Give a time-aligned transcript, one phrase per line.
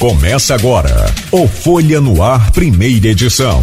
[0.00, 3.62] Começa agora o Folha no Ar, primeira edição.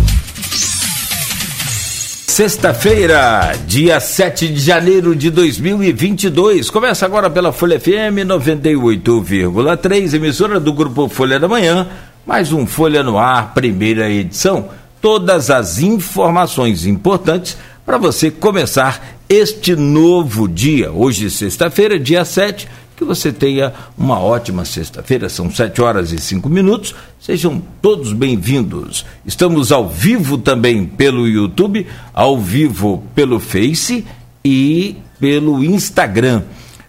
[2.28, 6.70] Sexta-feira, dia 7 de janeiro de 2022.
[6.70, 11.87] Começa agora pela Folha FM 98,3, emissora do grupo Folha da Manhã.
[12.23, 14.69] Mais um Folha no Ar, primeira edição.
[15.01, 20.91] Todas as informações importantes para você começar este novo dia.
[20.91, 22.67] Hoje, sexta-feira, dia 7
[22.98, 26.96] que você tenha uma ótima sexta-feira, são sete horas e cinco minutos.
[27.22, 29.05] Sejam todos bem-vindos.
[29.24, 34.04] Estamos ao vivo também pelo YouTube, ao vivo pelo Face
[34.44, 36.41] e pelo Instagram.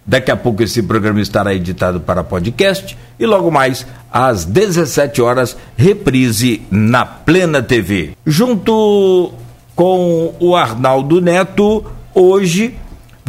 [0.03, 5.55] Daqui a pouco esse programa estará editado para podcast e logo mais às 17 horas
[5.77, 8.13] reprise na Plena TV.
[8.25, 9.31] Junto
[9.75, 12.73] com o Arnaldo Neto, hoje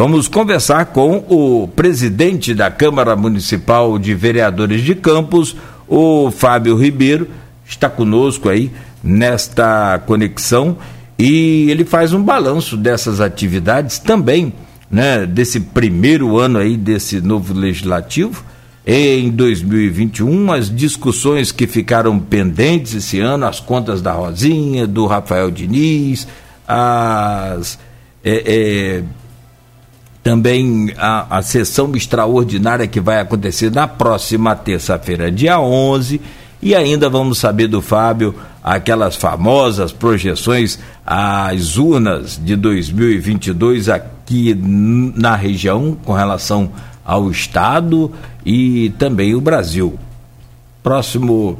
[0.00, 5.54] Vamos conversar com o presidente da Câmara Municipal de Vereadores de Campos,
[5.86, 7.28] o Fábio Ribeiro,
[7.66, 8.70] está conosco aí
[9.04, 10.78] nesta conexão
[11.18, 14.54] e ele faz um balanço dessas atividades também,
[14.90, 18.42] né, desse primeiro ano aí desse novo legislativo.
[18.86, 25.50] Em 2021, as discussões que ficaram pendentes esse ano, as contas da Rosinha, do Rafael
[25.50, 26.26] Diniz,
[26.66, 27.78] as
[28.24, 29.02] é, é,
[30.22, 36.20] também a, a sessão extraordinária que vai acontecer na próxima terça-feira, dia 11.
[36.62, 45.34] E ainda vamos saber do Fábio aquelas famosas projeções às urnas de 2022 aqui na
[45.34, 46.70] região com relação
[47.02, 48.12] ao Estado
[48.44, 49.98] e também o Brasil.
[50.82, 51.58] Próximo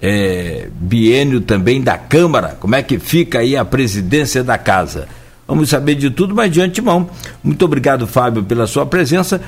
[0.00, 5.08] é, biênio também da Câmara, como é que fica aí a presidência da Casa?
[5.52, 7.10] Vamos saber de tudo, mas de antemão.
[7.44, 9.38] Muito obrigado, Fábio, pela sua presença.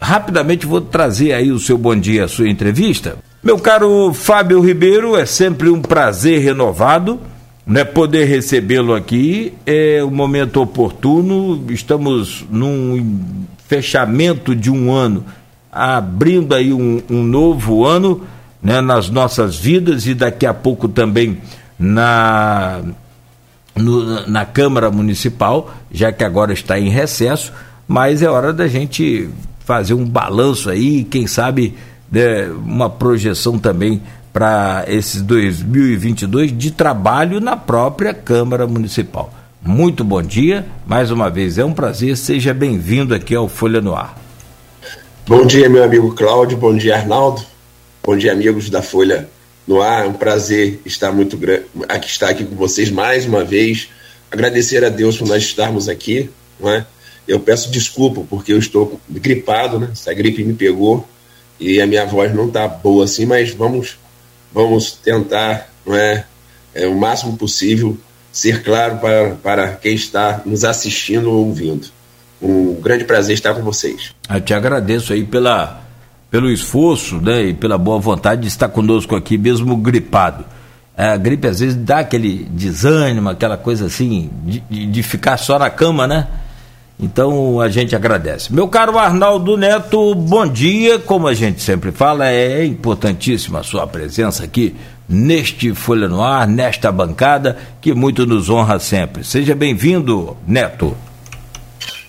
[0.00, 3.16] Rapidamente vou trazer aí o seu bom dia, a sua entrevista.
[3.42, 7.18] Meu caro Fábio Ribeiro, é sempre um prazer renovado
[7.66, 9.52] né, poder recebê-lo aqui.
[9.66, 13.18] É um momento oportuno, estamos num
[13.66, 15.24] fechamento de um ano,
[15.72, 18.22] abrindo aí um, um novo ano
[18.62, 21.38] né, nas nossas vidas e daqui a pouco também
[21.76, 22.80] na
[23.76, 27.52] no, na Câmara Municipal, já que agora está em recesso,
[27.86, 29.28] mas é hora da gente
[29.60, 31.74] fazer um balanço aí, quem sabe
[32.10, 39.32] né, uma projeção também para esses 2022 de trabalho na própria Câmara Municipal.
[39.62, 43.94] Muito bom dia, mais uma vez é um prazer, seja bem-vindo aqui ao Folha no
[43.94, 44.16] Ar.
[45.26, 47.42] Bom dia, meu amigo Cláudio, bom dia, Arnaldo,
[48.04, 49.28] bom dia, amigos da Folha
[49.66, 50.04] no ar.
[50.04, 51.38] É um prazer estar muito
[51.88, 53.88] aqui estar aqui com vocês mais uma vez.
[54.30, 56.86] Agradecer a Deus por nós estarmos aqui, não é?
[57.26, 59.88] Eu peço desculpa porque eu estou gripado, né?
[59.92, 61.06] Essa gripe me pegou
[61.58, 63.98] e a minha voz não está boa assim, mas vamos
[64.52, 66.24] vamos tentar, não é,
[66.74, 67.98] é o máximo possível
[68.32, 71.88] ser claro para, para quem está nos assistindo ou ouvindo.
[72.40, 74.14] Um grande prazer estar com vocês.
[74.28, 75.85] Eu te agradeço aí pela
[76.30, 80.44] pelo esforço né, e pela boa vontade de estar conosco aqui, mesmo gripado.
[80.96, 85.68] A gripe às vezes dá aquele desânimo, aquela coisa assim, de, de ficar só na
[85.68, 86.26] cama, né?
[86.98, 88.52] Então a gente agradece.
[88.52, 90.98] Meu caro Arnaldo Neto, bom dia.
[90.98, 94.74] Como a gente sempre fala, é importantíssima a sua presença aqui
[95.06, 99.22] neste Folha no Ar, nesta bancada, que muito nos honra sempre.
[99.22, 100.96] Seja bem-vindo, Neto.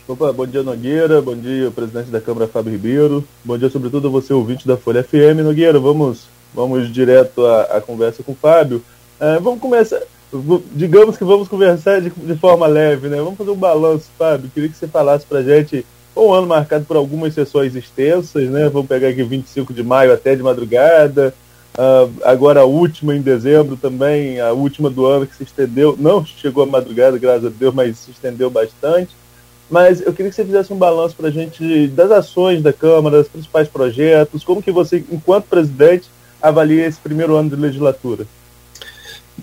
[0.08, 4.12] Opa, bom dia Nogueira, bom dia presidente da Câmara Fábio Ribeiro, bom dia sobretudo a
[4.12, 5.44] você ouvinte da Folha FM.
[5.44, 8.82] Nogueira, vamos, vamos direto à, à conversa com o Fábio.
[9.20, 10.00] É, vamos começar,
[10.72, 13.18] digamos que vamos conversar de, de, forma leve, né?
[13.18, 14.50] Vamos fazer um balanço, Fábio.
[14.54, 15.86] Queria que você falasse pra gente
[16.16, 18.70] um ano marcado por algumas sessões extensas, né?
[18.70, 21.34] Vamos pegar aqui 25 de maio até de madrugada,
[21.78, 26.26] uh, agora a última em dezembro também, a última do ano que se estendeu, não
[26.26, 29.10] chegou a madrugada, graças a Deus, mas se estendeu bastante.
[29.70, 33.20] Mas eu queria que você fizesse um balanço para a gente das ações da Câmara,
[33.20, 36.10] dos principais projetos, como que você, enquanto presidente,
[36.42, 38.26] avalia esse primeiro ano de legislatura.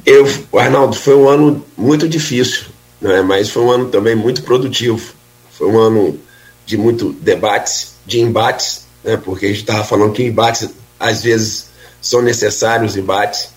[0.05, 0.27] Eu,
[0.59, 2.67] Arnaldo, foi um ano muito difícil,
[3.01, 3.21] né?
[3.21, 5.15] mas foi um ano também muito produtivo.
[5.51, 6.19] Foi um ano
[6.65, 9.19] de muito debates, de embates, né?
[9.23, 11.69] porque a gente estava falando que embates, às vezes,
[12.01, 13.51] são necessários embates,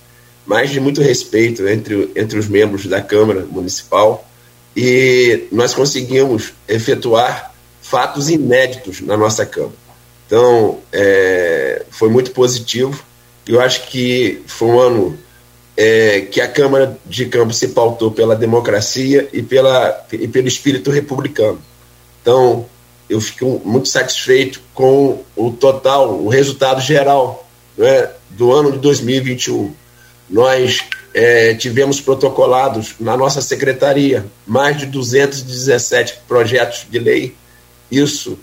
[0.46, 4.27] mas de muito respeito entre, entre os membros da Câmara Municipal
[4.78, 7.52] e nós conseguimos efetuar
[7.82, 9.74] fatos inéditos na nossa Câmara.
[10.28, 13.04] Então, é, foi muito positivo.
[13.48, 15.20] Eu acho que foi um ano
[15.76, 20.92] é, que a Câmara de Campos se pautou pela democracia e, pela, e pelo espírito
[20.92, 21.60] republicano.
[22.22, 22.68] Então,
[23.10, 29.74] eu fico muito satisfeito com o total, o resultado geral né, do ano de 2021.
[30.30, 30.84] Nós
[31.18, 37.36] é, tivemos protocolados na nossa secretaria mais de 217 projetos de lei.
[37.90, 38.38] Isso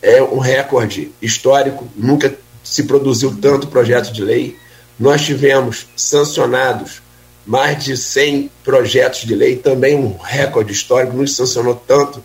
[0.00, 2.32] é um recorde histórico, nunca
[2.62, 4.56] se produziu tanto projeto de lei.
[4.96, 7.02] Nós tivemos sancionados
[7.44, 12.22] mais de 100 projetos de lei, também um recorde histórico, nos sancionou tanto,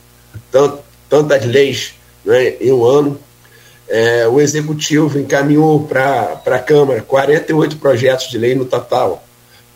[0.52, 3.20] tanto tantas leis né, em um ano.
[3.90, 9.25] É, o Executivo encaminhou para a Câmara 48 projetos de lei no total.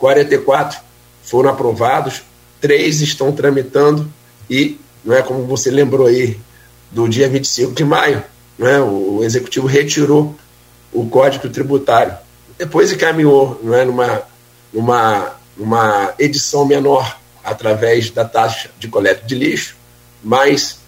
[0.00, 0.80] 44
[1.22, 2.22] foram aprovados,
[2.60, 4.10] três estão tramitando
[4.48, 6.40] e, não é como você lembrou aí,
[6.90, 8.24] do dia 25 de maio,
[8.58, 10.34] não é, o Executivo retirou
[10.92, 12.16] o Código Tributário.
[12.58, 14.22] Depois encaminhou não é, numa,
[14.72, 19.76] numa, numa edição menor através da taxa de coleta de lixo,
[20.22, 20.80] mas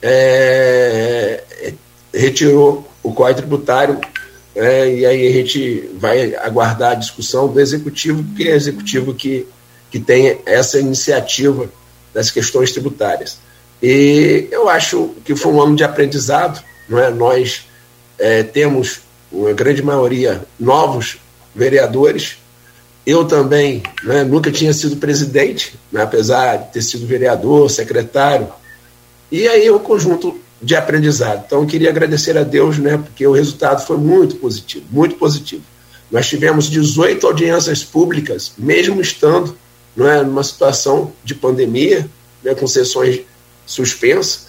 [0.00, 1.42] é,
[2.14, 4.00] retirou o Código Tributário
[4.54, 9.46] é, e aí a gente vai aguardar a discussão do Executivo, que é Executivo que,
[9.90, 11.68] que tem essa iniciativa
[12.12, 13.38] das questões tributárias.
[13.82, 17.10] E eu acho que foi um ano de aprendizado, não é?
[17.10, 17.66] nós
[18.18, 19.00] é, temos,
[19.30, 21.18] uma grande maioria, novos
[21.54, 22.36] vereadores,
[23.06, 28.48] eu também né, nunca tinha sido presidente, né, apesar de ter sido vereador, secretário,
[29.32, 31.44] e aí o conjunto de aprendizado.
[31.46, 35.62] Então, eu queria agradecer a Deus, né, porque o resultado foi muito positivo, muito positivo.
[36.10, 39.56] Nós tivemos 18 audiências públicas, mesmo estando
[39.96, 42.08] não é, numa situação de pandemia,
[42.42, 43.20] né, com sessões
[43.66, 44.46] suspensas.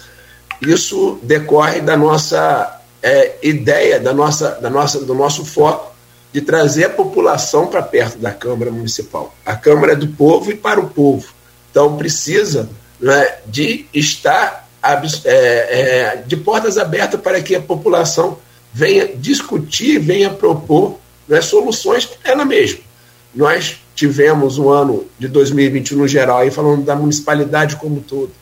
[0.60, 5.92] Isso decorre da nossa é, ideia, da nossa, da nossa, do nosso foco
[6.32, 9.34] de trazer a população para perto da Câmara Municipal.
[9.44, 11.28] A Câmara é do povo e para o povo.
[11.70, 18.38] Então, precisa né, de estar é, é, de portas abertas para que a população
[18.72, 20.98] venha discutir, venha propor
[21.28, 22.80] né, soluções ela mesma.
[23.34, 28.32] Nós tivemos um ano de 2021 no geral, aí falando da municipalidade como um todo,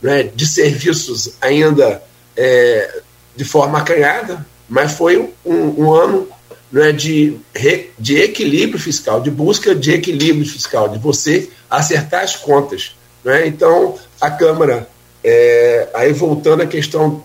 [0.00, 2.02] né, de serviços ainda
[2.36, 3.00] é,
[3.34, 6.28] de forma acanhada, mas foi um, um ano
[6.70, 7.36] né, de,
[7.98, 12.94] de equilíbrio fiscal, de busca de equilíbrio fiscal, de você acertar as contas.
[13.24, 13.46] Né?
[13.46, 14.88] Então, a Câmara
[15.22, 17.24] é, aí voltando à questão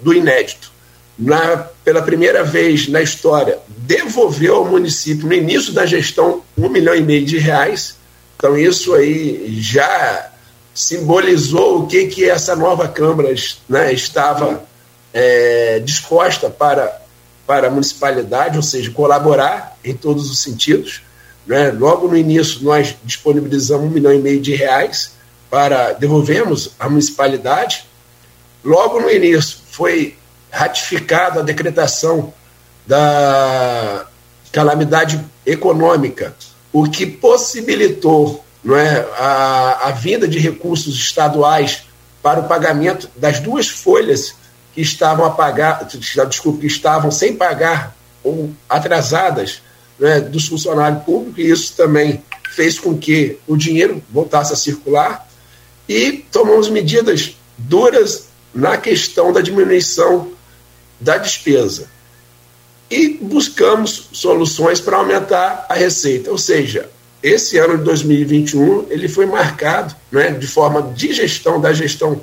[0.00, 0.70] do inédito,
[1.18, 6.94] na, pela primeira vez na história, devolveu ao município, no início da gestão, um milhão
[6.94, 7.96] e meio de reais.
[8.36, 10.30] Então, isso aí já
[10.74, 13.32] simbolizou o que, que essa nova Câmara
[13.68, 14.64] né, estava
[15.12, 17.00] é, disposta para,
[17.46, 21.02] para a municipalidade, ou seja, colaborar em todos os sentidos.
[21.46, 21.70] Né?
[21.70, 25.12] Logo no início, nós disponibilizamos um milhão e meio de reais
[25.52, 27.84] para devolvermos à municipalidade.
[28.64, 30.16] Logo no início foi
[30.50, 32.32] ratificada a decretação
[32.86, 34.06] da
[34.50, 36.34] calamidade econômica,
[36.72, 41.82] o que possibilitou não é, a, a vinda de recursos estaduais
[42.22, 44.34] para o pagamento das duas folhas
[44.74, 47.94] que estavam a pagar, desculpa, que estavam sem pagar
[48.24, 49.60] ou atrasadas
[49.98, 55.28] né, dos funcionários públicos, e isso também fez com que o dinheiro voltasse a circular
[55.88, 60.30] e tomamos medidas duras na questão da diminuição
[61.00, 61.88] da despesa.
[62.90, 66.30] E buscamos soluções para aumentar a receita.
[66.30, 66.90] Ou seja,
[67.22, 72.20] esse ano de 2021 ele foi marcado né, de forma de gestão, da gestão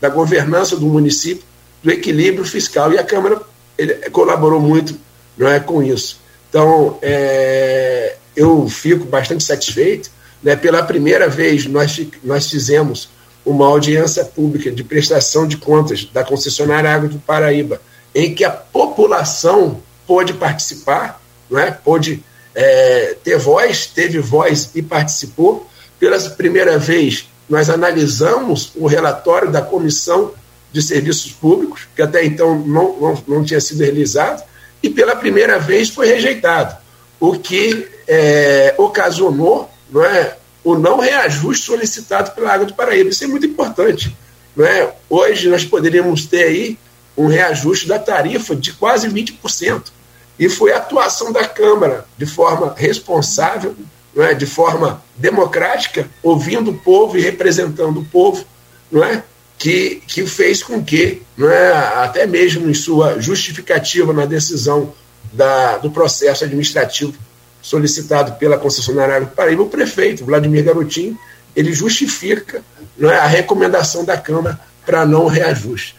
[0.00, 1.44] da governança do município,
[1.82, 3.40] do equilíbrio fiscal, e a Câmara
[3.76, 4.94] ele colaborou muito
[5.36, 6.20] não é, com isso.
[6.48, 10.10] Então, é, eu fico bastante satisfeito
[10.42, 13.10] né, pela primeira vez, nós, nós fizemos
[13.44, 17.80] uma audiência pública de prestação de contas da concessionária Água do Paraíba,
[18.14, 21.70] em que a população pôde participar, não é?
[21.70, 22.22] pôde
[22.54, 25.68] é, ter voz, teve voz e participou.
[25.98, 30.32] Pela primeira vez, nós analisamos o relatório da Comissão
[30.72, 34.42] de Serviços Públicos, que até então não, não, não tinha sido realizado,
[34.82, 36.76] e pela primeira vez foi rejeitado,
[37.18, 43.10] o que é, ocasionou não é, o não reajuste solicitado pela Água do Paraíba.
[43.10, 44.16] Isso é muito importante.
[44.54, 44.92] Não é?
[45.08, 46.78] Hoje nós poderíamos ter aí
[47.16, 49.84] um reajuste da tarifa de quase 20%.
[50.38, 53.76] E foi a atuação da Câmara de forma responsável,
[54.14, 54.34] não é?
[54.34, 58.44] de forma democrática, ouvindo o povo e representando o povo,
[58.90, 59.22] não é?
[59.58, 61.72] que, que fez com que, não é?
[61.72, 64.94] até mesmo em sua justificativa na decisão
[65.32, 67.14] da, do processo administrativo
[67.62, 71.18] solicitado pela concessionária do Paraíba, o prefeito, Vladimir Garotinho,
[71.54, 72.62] ele justifica
[72.96, 75.94] não é, a recomendação da Câmara para não reajuste.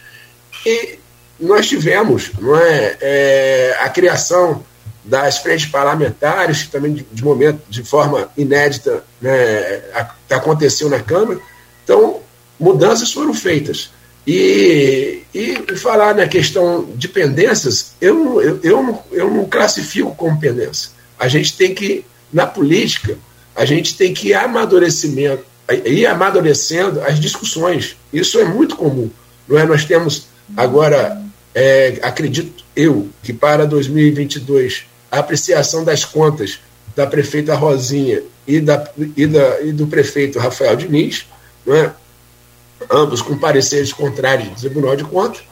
[0.64, 0.98] E
[1.38, 4.64] nós tivemos não é, é, a criação
[5.04, 9.82] das frentes parlamentares, que também de, de momento, de forma inédita, né,
[10.30, 11.40] aconteceu na Câmara.
[11.82, 12.20] Então,
[12.58, 13.90] mudanças foram feitas.
[14.24, 20.90] E, e, falar na questão de pendências, eu, eu, eu, eu não classifico como pendência.
[21.22, 23.16] A gente tem que, na política,
[23.54, 25.44] a gente tem que ir amadurecimento,
[25.84, 27.96] ir amadurecendo as discussões.
[28.12, 29.08] Isso é muito comum.
[29.46, 29.64] Não é?
[29.64, 30.26] Nós temos
[30.56, 31.22] agora,
[31.54, 36.58] é, acredito eu, que para 2022 a apreciação das contas
[36.96, 41.24] da prefeita Rosinha e, da, e, da, e do prefeito Rafael Diniz,
[41.64, 41.92] não é?
[42.90, 45.42] ambos com pareceres contrários do Tribunal de Contas.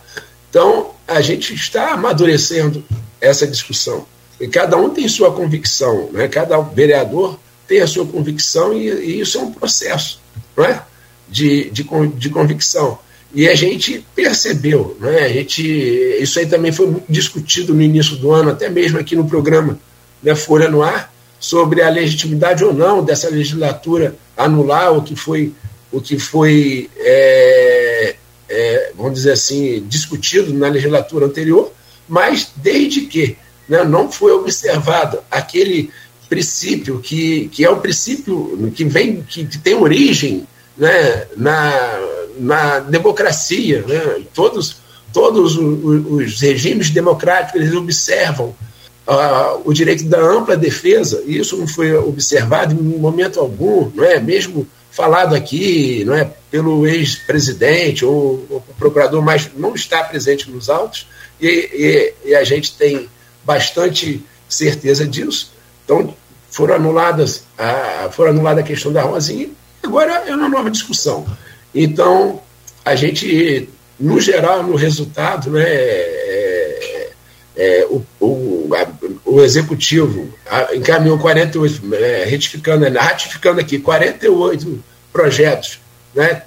[0.51, 2.83] Então, a gente está amadurecendo
[3.21, 4.05] essa discussão.
[4.41, 6.27] E cada um tem sua convicção, né?
[6.29, 10.21] cada vereador tem a sua convicção e, e isso é um processo
[10.57, 10.83] não é?
[11.29, 12.99] de, de, de convicção.
[13.33, 15.25] E a gente percebeu, né?
[15.25, 19.15] a gente, isso aí também foi muito discutido no início do ano, até mesmo aqui
[19.15, 19.79] no programa
[20.23, 25.53] né, Folha no Ar, sobre a legitimidade ou não dessa legislatura anular o que foi
[25.93, 28.15] o que foi, é,
[28.49, 31.73] é, vamos dizer assim, discutido na legislatura anterior,
[32.09, 33.37] mas desde que
[33.71, 35.91] né, não foi observado aquele
[36.29, 40.47] princípio que, que é o princípio que vem, que, que tem origem
[40.77, 42.01] né, na,
[42.39, 44.77] na democracia, né, todos,
[45.13, 48.55] todos os, regimes democráticos eles observam
[49.07, 54.05] uh, o direito da ampla defesa, e isso não foi observado em momento algum, não
[54.05, 54.19] é?
[54.19, 60.69] mesmo falado aqui não é, pelo ex-presidente ou o procurador, mas não está presente nos
[60.69, 61.07] autos,
[61.41, 61.47] e,
[62.25, 63.09] e, e, a gente tem
[63.45, 65.53] bastante certeza disso.
[65.85, 66.15] Então,
[66.51, 69.49] foram anuladas a, foram anulada a questão da Rosinha,
[69.83, 71.27] agora é uma nova discussão.
[71.75, 72.43] Então,
[72.85, 73.69] a gente,
[73.99, 77.11] no geral, no resultado, né, é,
[77.57, 78.87] é, o, o, a,
[79.25, 80.33] o executivo
[80.75, 84.83] encaminhou 48, é, retificando, ratificando aqui, 48
[85.13, 85.79] projetos,
[86.15, 86.43] né?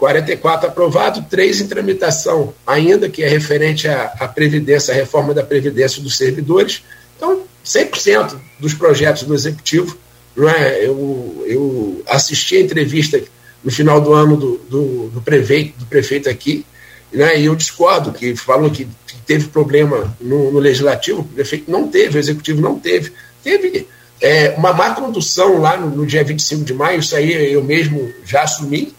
[0.00, 5.42] 44 aprovados, três em tramitação, ainda que é referente à, à Previdência, à reforma da
[5.42, 6.82] Previdência dos servidores.
[7.16, 9.96] Então, 100% dos projetos do Executivo.
[10.34, 10.86] Não é?
[10.86, 13.22] eu, eu assisti a entrevista
[13.62, 16.64] no final do ano do, do, do prefeito, do prefeito aqui,
[17.12, 18.88] né, e eu discordo, que falou que
[19.26, 23.12] teve problema no, no, Legislativo, o prefeito não teve, o Executivo não teve.
[23.42, 23.86] Teve
[24.20, 28.10] é, uma má condução lá no, no, dia 25 de maio, isso aí eu mesmo
[28.24, 28.94] já assumi,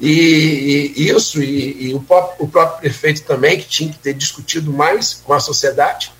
[0.00, 4.14] e, e isso, e, e o, próprio, o, próprio, prefeito também, que tinha que ter
[4.14, 6.12] discutido mais com a sociedade.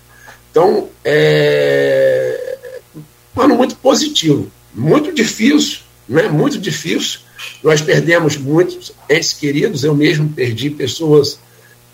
[0.51, 2.57] Então, é
[3.35, 7.19] um ano muito positivo, muito difícil, né, muito difícil.
[7.61, 11.37] Nós perdemos muitos entes queridos, eu mesmo perdi pessoas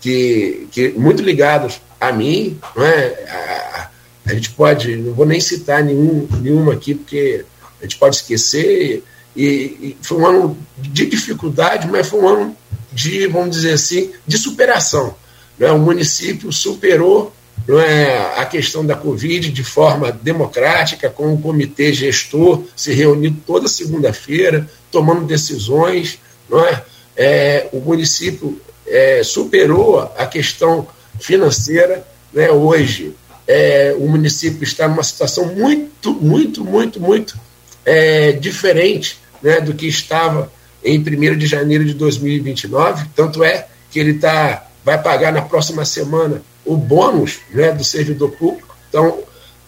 [0.00, 3.06] que, que muito ligadas a mim, não é?
[3.28, 3.90] A,
[4.26, 7.44] a gente pode, não vou nem citar nenhum, nenhuma aqui, porque
[7.80, 9.02] a gente pode esquecer.
[9.36, 12.56] E, e, foi um ano de dificuldade, mas foi um ano
[12.92, 15.14] de, vamos dizer assim, de superação.
[15.58, 15.70] Né?
[15.70, 17.32] O município superou
[17.66, 23.38] não é, a questão da Covid de forma democrática, com o comitê gestor se reunindo
[23.46, 26.18] toda segunda-feira, tomando decisões.
[26.48, 26.84] Não é?
[27.16, 30.86] é o município é, superou a questão
[31.20, 32.06] financeira.
[32.32, 32.50] Né?
[32.50, 33.14] Hoje,
[33.46, 37.38] é, o município está numa situação muito, muito, muito, muito
[37.84, 40.50] é, diferente né, do que estava
[40.84, 43.08] em 1 de janeiro de 2029.
[43.14, 48.30] Tanto é que ele tá, vai pagar na próxima semana o bônus né, do servidor
[48.32, 48.74] público.
[48.88, 49.20] Então,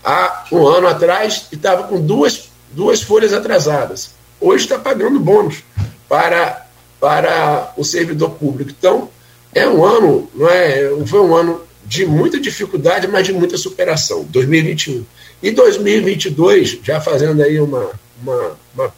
[0.05, 4.11] há um ano atrás, estava com duas, duas folhas atrasadas.
[4.41, 5.63] Hoje está pagando bônus
[6.09, 6.67] para,
[7.01, 8.71] para o servidor público.
[8.77, 9.09] Então,
[9.55, 14.25] é um ano, não é, foi um ano de muita dificuldade, mas de muita superação,
[14.31, 15.05] 2021.
[15.43, 17.91] E 2022, já fazendo aí uma,
[18.23, 18.95] uma, uma,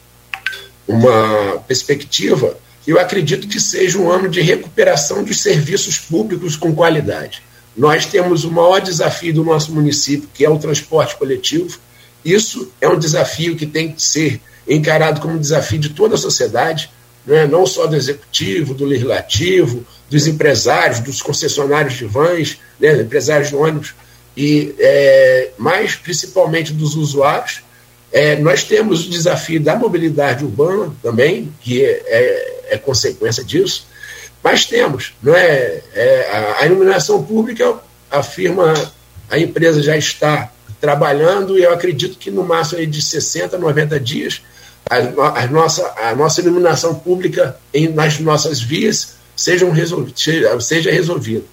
[0.86, 7.42] uma perspectiva, eu acredito que seja um ano de recuperação dos serviços públicos com qualidade.
[7.76, 11.78] Nós temos o maior desafio do nosso município, que é o transporte coletivo.
[12.24, 16.18] Isso é um desafio que tem que ser encarado como um desafio de toda a
[16.18, 16.90] sociedade,
[17.26, 17.46] né?
[17.46, 23.00] não só do executivo, do legislativo, dos empresários, dos concessionários de vans, né?
[23.00, 23.94] empresários de ônibus,
[24.36, 27.62] e é, mais principalmente dos usuários.
[28.12, 33.86] É, nós temos o desafio da mobilidade urbana também, que é, é, é consequência disso,
[34.42, 37.76] mas temos, não é, é a, a, iluminação pública,
[38.10, 38.72] a firma,
[39.28, 44.42] a empresa já está trabalhando e eu acredito que no máximo de 60, 90 dias
[44.88, 49.72] a, a, nossa, a nossa iluminação pública em, nas nossas vias sejam
[50.14, 51.44] seja, seja resolvida.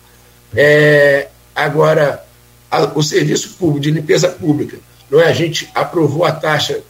[0.55, 2.24] É, agora,
[2.69, 4.77] a, o serviço público de limpeza pública.
[5.13, 5.27] Não é?
[5.27, 6.82] A gente aprovou a taxa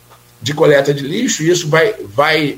[0.42, 2.58] de coleta de lixo e isso vai, vai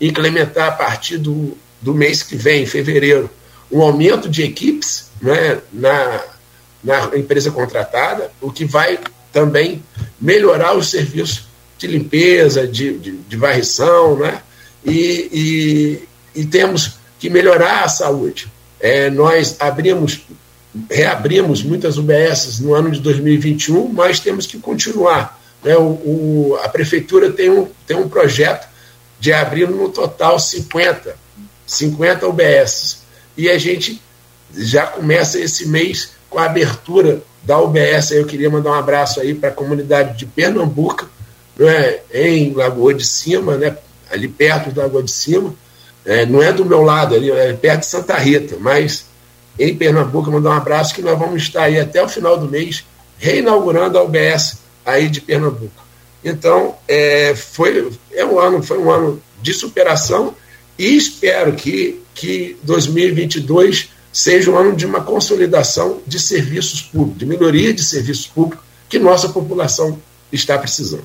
[0.00, 3.30] implementar a partir do, do mês que vem, em fevereiro,
[3.70, 6.20] um aumento de equipes né, na,
[6.82, 8.98] na empresa contratada, o que vai
[9.32, 9.84] também
[10.20, 11.44] melhorar os serviços
[11.78, 14.42] de limpeza, de, de, de varrição, né?
[14.84, 16.02] E,
[16.34, 18.48] e, e, temos que melhorar a saúde.
[18.80, 20.22] É, nós abrimos,
[20.90, 25.40] reabrimos muitas UBSs no ano de 2021, mas temos que continuar.
[25.62, 25.76] Né?
[25.76, 28.68] O, o, a prefeitura tem um, tem um projeto
[29.20, 31.16] de abrir no total 50,
[31.66, 32.98] 50 UBSs.
[33.36, 34.00] E a gente
[34.54, 38.10] já começa esse mês com a abertura da UBS.
[38.10, 41.08] Eu queria mandar um abraço aí para a comunidade de Pernambuco,
[41.56, 43.76] né, em Lagoa de Cima, né,
[44.10, 45.54] ali perto da Lagoa de Cima.
[46.04, 49.06] É, não é do meu lado, ali, é perto de Santa Rita, mas
[49.58, 52.84] em Pernambuco, mandar um abraço que nós vamos estar aí até o final do mês
[53.18, 55.84] reinaugurando a UBS aí de Pernambuco.
[56.24, 60.34] Então, é, foi, é um ano, foi um ano de superação
[60.78, 67.26] e espero que, que 2022 seja um ano de uma consolidação de serviços públicos, de
[67.26, 70.00] melhoria de serviços públicos que nossa população
[70.32, 71.04] está precisando.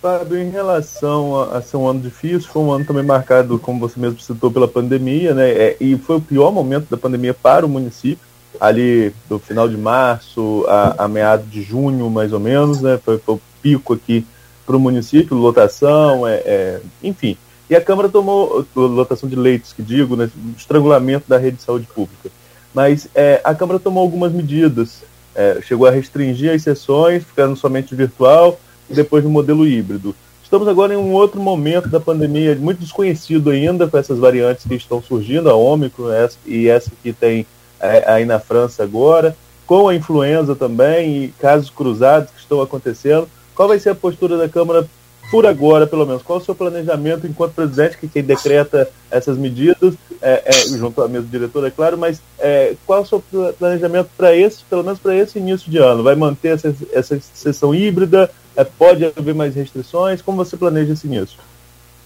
[0.00, 3.98] Fábio, em relação a, ser um ano difícil, foi um ano também marcado, como você
[3.98, 5.50] mesmo citou, pela pandemia, né?
[5.50, 8.24] É, e foi o pior momento da pandemia para o município,
[8.60, 12.98] ali do final de março a, a meados de junho, mais ou menos, né?
[13.04, 14.24] Foi, foi o pico aqui
[14.64, 17.36] para o município, lotação, é, é, enfim.
[17.68, 21.86] E a Câmara tomou, lotação de leitos, que digo, né, estrangulamento da rede de saúde
[21.86, 22.30] pública.
[22.72, 25.02] Mas é, a Câmara tomou algumas medidas,
[25.34, 30.14] é, chegou a restringir as sessões, ficando somente virtual, e depois no modelo híbrido.
[30.42, 34.74] Estamos agora em um outro momento da pandemia, muito desconhecido ainda com essas variantes que
[34.76, 36.08] estão surgindo, a Ômicron
[36.46, 37.46] e essa que tem
[37.78, 43.28] é, aí na França agora, com a influenza também e casos cruzados que estão acontecendo.
[43.54, 44.88] Qual vai ser a postura da Câmara
[45.30, 46.22] por agora, pelo menos?
[46.22, 51.08] Qual o seu planejamento enquanto presidente, que quem decreta essas medidas, é, é, junto à
[51.08, 53.22] mesa diretora, é claro, mas é, qual o seu
[53.58, 56.02] planejamento para esse, pelo menos para esse início de ano?
[56.02, 58.30] Vai manter essa, essa sessão híbrida?
[58.58, 60.20] É, pode haver mais restrições?
[60.20, 61.38] Como você planeja esse início?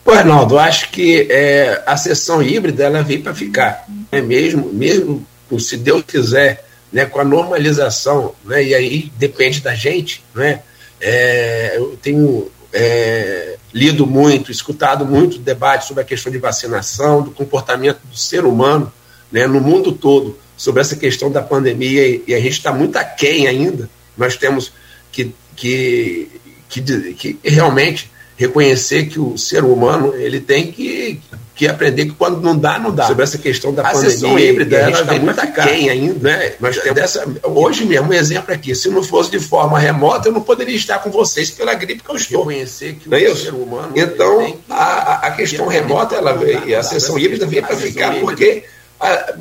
[0.05, 3.87] Pô, Arnaldo, acho que é, a sessão híbrida ela veio para ficar.
[4.13, 4.21] Né?
[4.21, 5.27] Mesmo, mesmo
[5.59, 10.61] se Deus quiser, né, com a normalização, né, e aí depende da gente, né,
[11.01, 17.31] é, eu tenho é, lido muito, escutado muito debate sobre a questão de vacinação, do
[17.31, 18.93] comportamento do ser humano
[19.31, 22.97] né, no mundo todo, sobre essa questão da pandemia, e, e a gente está muito
[22.97, 23.89] aquém ainda.
[24.19, 24.71] Nós temos
[25.11, 26.29] que, que,
[26.69, 26.81] que,
[27.15, 31.21] que realmente reconhecer que o ser humano ele tem que,
[31.55, 33.07] que aprender que quando não dá, não dá.
[33.07, 36.29] Sobre essa questão da a pandemia híbrida, a gente está muito aquém ainda.
[36.29, 36.55] Né?
[36.59, 40.33] Nós temos dessa, hoje mesmo, um exemplo aqui, se não fosse de forma remota, eu
[40.33, 42.45] não poderia estar com vocês pela gripe que eu estou.
[42.45, 43.93] Conhecer que o é ser humano...
[43.95, 48.65] Então, a, a questão remota, ela veio, a sessão híbrida veio para ficar, porque...
[48.99, 49.35] A,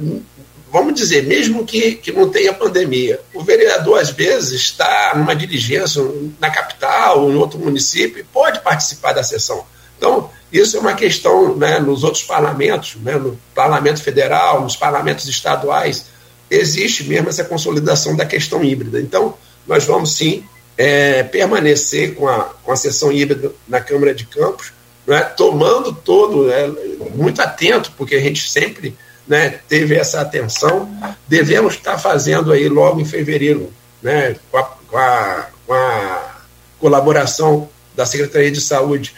[0.71, 6.01] vamos dizer, mesmo que, que não tenha pandemia, o vereador às vezes está numa diligência
[6.39, 9.65] na capital ou em outro município e pode participar da sessão.
[9.97, 15.27] Então, isso é uma questão né, nos outros parlamentos, né, no parlamento federal, nos parlamentos
[15.27, 16.05] estaduais,
[16.49, 18.99] existe mesmo essa consolidação da questão híbrida.
[18.99, 19.35] Então,
[19.67, 20.43] nós vamos sim
[20.77, 24.73] é, permanecer com a, com a sessão híbrida na Câmara de Campos,
[25.05, 26.71] né, tomando todo, né,
[27.13, 28.95] muito atento, porque a gente sempre
[29.27, 30.89] né, teve essa atenção,
[31.27, 36.41] devemos estar fazendo aí logo em fevereiro, né, com, a, com, a, com a
[36.79, 39.15] colaboração da Secretaria de Saúde,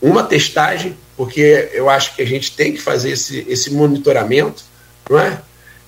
[0.00, 4.64] uma testagem, porque eu acho que a gente tem que fazer esse, esse monitoramento,
[5.08, 5.40] não é?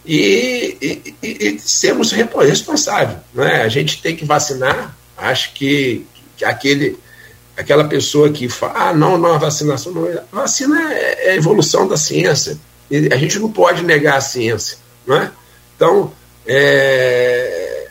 [0.06, 3.18] E, e, e, e sermos responsáveis.
[3.32, 3.62] Não é?
[3.62, 4.94] A gente tem que vacinar.
[5.16, 6.98] Acho que, que aquele,
[7.56, 10.22] aquela pessoa que fala, ah, não, não, a vacinação não é.
[10.30, 12.58] Vacina é, é evolução da ciência
[13.10, 14.78] a gente não pode negar a ciência.
[15.06, 15.30] Não é?
[15.76, 16.12] Então,
[16.46, 17.88] é,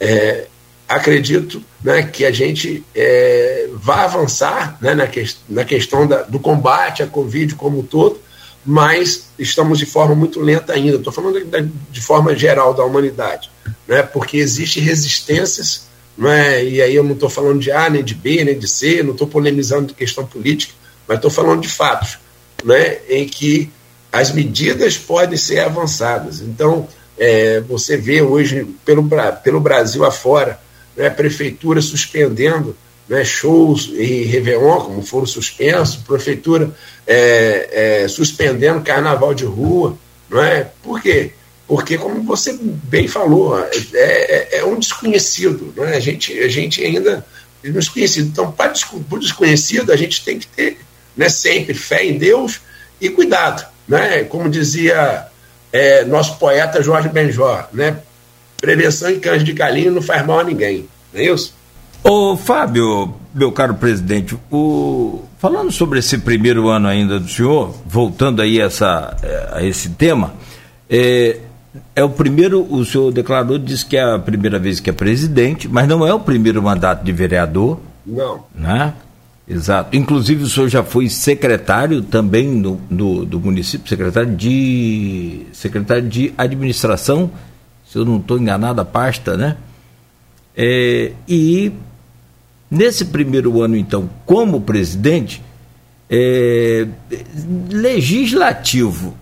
[0.00, 0.46] é,
[0.88, 6.38] acredito né, que a gente é, vai avançar né, na, que, na questão da, do
[6.38, 8.20] combate à Covid como um todo,
[8.64, 10.96] mas estamos de forma muito lenta ainda.
[10.96, 13.50] Estou falando de, de, forma geral da humanidade,
[13.86, 18.14] né, porque existem resistências, né, e aí eu não estou falando de A, nem de
[18.14, 20.72] B, nem de C, não estou polemizando de questão política,
[21.06, 22.18] mas estou falando de fatos,
[22.64, 23.70] né, em que
[24.20, 26.40] as medidas podem ser avançadas.
[26.40, 29.08] Então, é, você vê hoje, pelo,
[29.42, 30.58] pelo Brasil afora,
[30.96, 32.76] né, prefeitura suspendendo
[33.08, 36.74] né, shows em Réveillon, como foram suspensos, prefeitura
[37.06, 39.96] é, é, suspendendo carnaval de rua.
[40.28, 40.68] Não é?
[40.82, 41.32] Por quê?
[41.66, 45.96] porque, como você bem falou, é, é, é um desconhecido, né?
[45.96, 47.26] a, gente, a gente ainda
[47.62, 48.28] é desconhecido.
[48.28, 48.72] Então, para
[49.10, 50.78] o desconhecido, a gente tem que ter
[51.16, 52.60] né, sempre fé em Deus
[53.00, 53.66] e cuidado.
[53.88, 54.24] Né?
[54.24, 55.26] Como dizia
[55.72, 57.98] é, nosso poeta Jorge Benjó, né?
[58.60, 61.54] prevenção em cães de galinha não faz mal a ninguém, não é isso?
[62.02, 65.24] Ô Fábio, meu caro presidente, o...
[65.38, 70.34] falando sobre esse primeiro ano ainda do senhor, voltando aí essa, é, a esse tema,
[70.88, 71.40] é,
[71.94, 75.68] é o primeiro, o senhor declarou, disse que é a primeira vez que é presidente,
[75.68, 77.80] mas não é o primeiro mandato de vereador.
[78.06, 78.44] Não.
[78.54, 78.94] Né?
[79.48, 79.96] Exato.
[79.96, 86.34] Inclusive o senhor já foi secretário também no, do, do município, secretário de secretário de
[86.36, 87.30] administração,
[87.88, 89.56] se eu não estou enganado a pasta, né?
[90.56, 91.72] É, e
[92.68, 95.40] nesse primeiro ano, então, como presidente,
[96.10, 96.86] é,
[97.70, 99.14] legislativo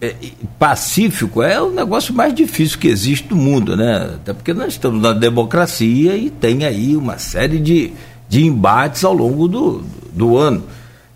[0.00, 0.14] é,
[0.58, 4.12] pacífico é o negócio mais difícil que existe no mundo, né?
[4.14, 7.92] Até porque nós estamos na democracia e tem aí uma série de,
[8.28, 10.62] de embates ao longo do, do ano.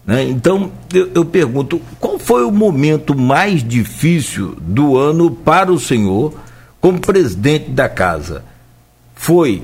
[0.07, 0.25] Né?
[0.25, 6.35] Então, eu, eu pergunto, qual foi o momento mais difícil do ano para o senhor
[6.81, 8.45] como presidente da casa?
[9.15, 9.63] Foi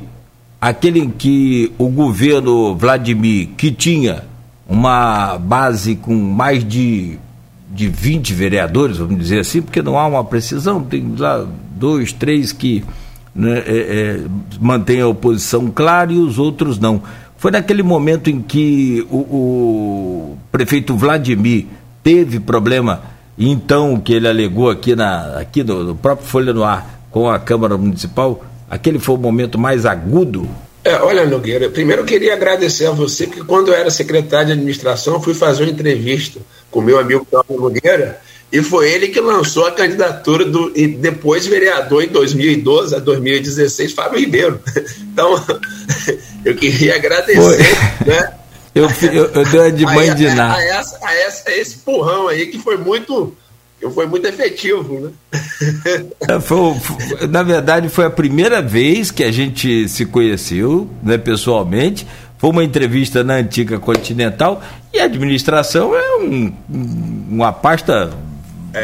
[0.61, 4.25] aquele em que o governo Vladimir, que tinha
[4.69, 7.19] uma base com mais de
[7.75, 11.45] de 20 vereadores, vamos dizer assim, porque não há uma precisão, tem lá
[11.77, 12.85] dois, três que
[13.35, 14.21] né, é, é,
[14.61, 17.03] mantêm a oposição clara e os outros não.
[17.45, 21.67] Foi naquele momento em que o, o prefeito Vladimir
[22.03, 23.03] teve problema,
[23.39, 27.39] então que ele alegou aqui, na, aqui no, no próprio Folha no Ar com a
[27.39, 30.49] Câmara Municipal, aquele foi o momento mais agudo?
[30.83, 34.53] É, olha, Nogueira, primeiro eu queria agradecer a você, que quando eu era secretário de
[34.53, 38.23] administração, fui fazer uma entrevista com meu amigo Cláudio Nogueira,
[38.55, 43.93] e foi ele que lançou a candidatura do e depois vereador em 2012 a 2016,
[43.93, 44.61] Fábio Ribeiro.
[45.15, 45.41] Então,
[46.45, 47.57] eu queria agradecer, foi.
[48.07, 48.35] né?
[48.75, 50.57] Eu, eu, eu dei de mãe a, de nada.
[50.57, 53.33] A, essa, a, essa, a esse empurrão aí que foi muito
[53.95, 55.11] foi muito efetivo, né?
[56.29, 56.75] É, foi,
[57.31, 62.05] na verdade, foi a primeira vez que a gente se conheceu né, pessoalmente.
[62.37, 64.61] Foi uma entrevista na antiga Continental
[64.93, 66.53] e a administração é um,
[67.31, 68.11] uma pasta.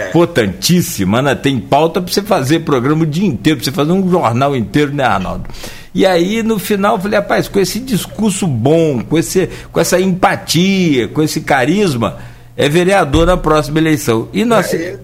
[0.09, 1.35] Importantíssima, né?
[1.35, 4.93] Tem pauta para você fazer programa o dia inteiro, para você fazer um jornal inteiro,
[4.93, 5.49] né, Arnaldo?
[5.95, 10.01] E aí, no final, eu falei, rapaz, com esse discurso bom, com, esse, com essa
[10.01, 12.19] empatia, com esse carisma,
[12.57, 14.29] é vereador na próxima eleição.
[14.33, 14.73] E nós.
[14.73, 14.97] É,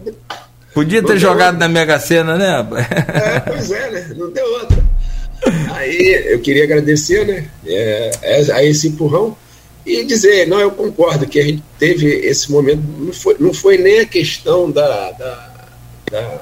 [0.73, 1.69] podia ter jogado outra.
[1.69, 2.67] na Mega Sena, né?
[2.79, 4.07] É, pois é, né?
[4.17, 4.85] Não deu outra.
[5.75, 7.45] Aí eu queria agradecer, né?
[7.67, 9.37] É, é, a esse empurrão
[9.87, 13.79] e dizer, não, eu concordo que a gente teve esse momento, não foi, não foi
[13.79, 15.55] nem a questão da, da,
[16.11, 16.41] da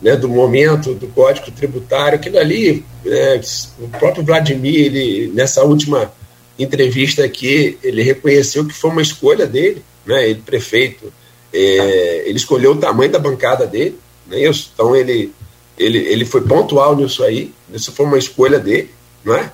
[0.00, 3.38] né, do momento do Código Tributário, aquilo ali, é,
[3.78, 6.10] o próprio Vladimir, ele, nessa última
[6.58, 11.12] entrevista aqui, ele reconheceu que foi uma escolha dele, né, ele prefeito,
[11.52, 13.98] é, ele escolheu o tamanho da bancada dele,
[14.30, 14.70] é isso?
[14.72, 15.32] Então ele,
[15.76, 18.90] ele, ele foi pontual nisso aí, isso foi uma escolha dele,
[19.22, 19.52] não é?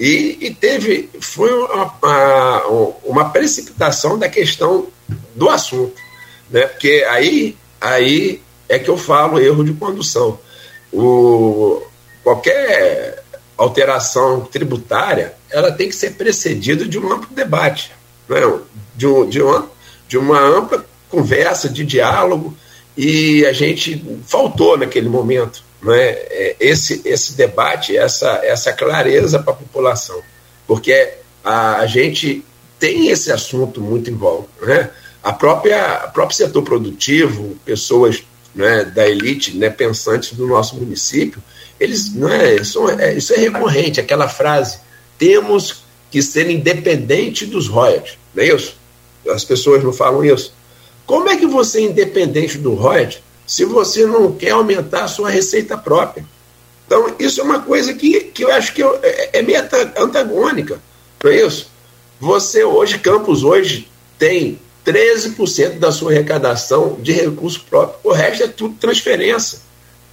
[0.00, 2.66] E, e teve, foi uma, uma,
[3.04, 4.86] uma, precipitação da questão
[5.34, 6.00] do assunto,
[6.50, 6.62] né?
[6.66, 10.38] Porque aí, aí é que eu falo erro de condução.
[10.90, 11.82] O,
[12.24, 13.22] qualquer
[13.58, 17.92] alteração tributária, ela tem que ser precedida de um amplo debate,
[18.26, 18.40] né?
[18.96, 19.70] de, um, de uma
[20.08, 22.56] de uma ampla conversa, de diálogo,
[22.96, 26.16] e a gente faltou naquele momento né,
[26.58, 30.20] esse, esse debate, essa, essa clareza para a população,
[30.66, 32.44] porque a, a, gente
[32.78, 34.48] tem esse assunto muito em volta.
[34.62, 34.90] Né?
[35.22, 38.22] A própria, o próprio setor produtivo, pessoas
[38.54, 41.42] né, da elite né, pensantes do nosso município,
[41.78, 44.78] eles, não é, isso, é, isso é recorrente, aquela frase,
[45.18, 48.80] temos que ser independente dos royalties, não é isso?
[49.28, 50.52] as pessoas não falam isso.
[51.06, 55.28] Como é que você é independente do royalties se você não quer aumentar a sua
[55.28, 56.24] receita própria?
[56.86, 59.58] Então, isso é uma coisa que, que eu acho que é, é meio
[59.98, 60.80] antagônica,
[61.20, 61.68] não é isso?
[62.20, 68.46] Você hoje, Campos hoje, tem 13% da sua arrecadação de recurso próprio, o resto é
[68.46, 69.58] tudo transferência,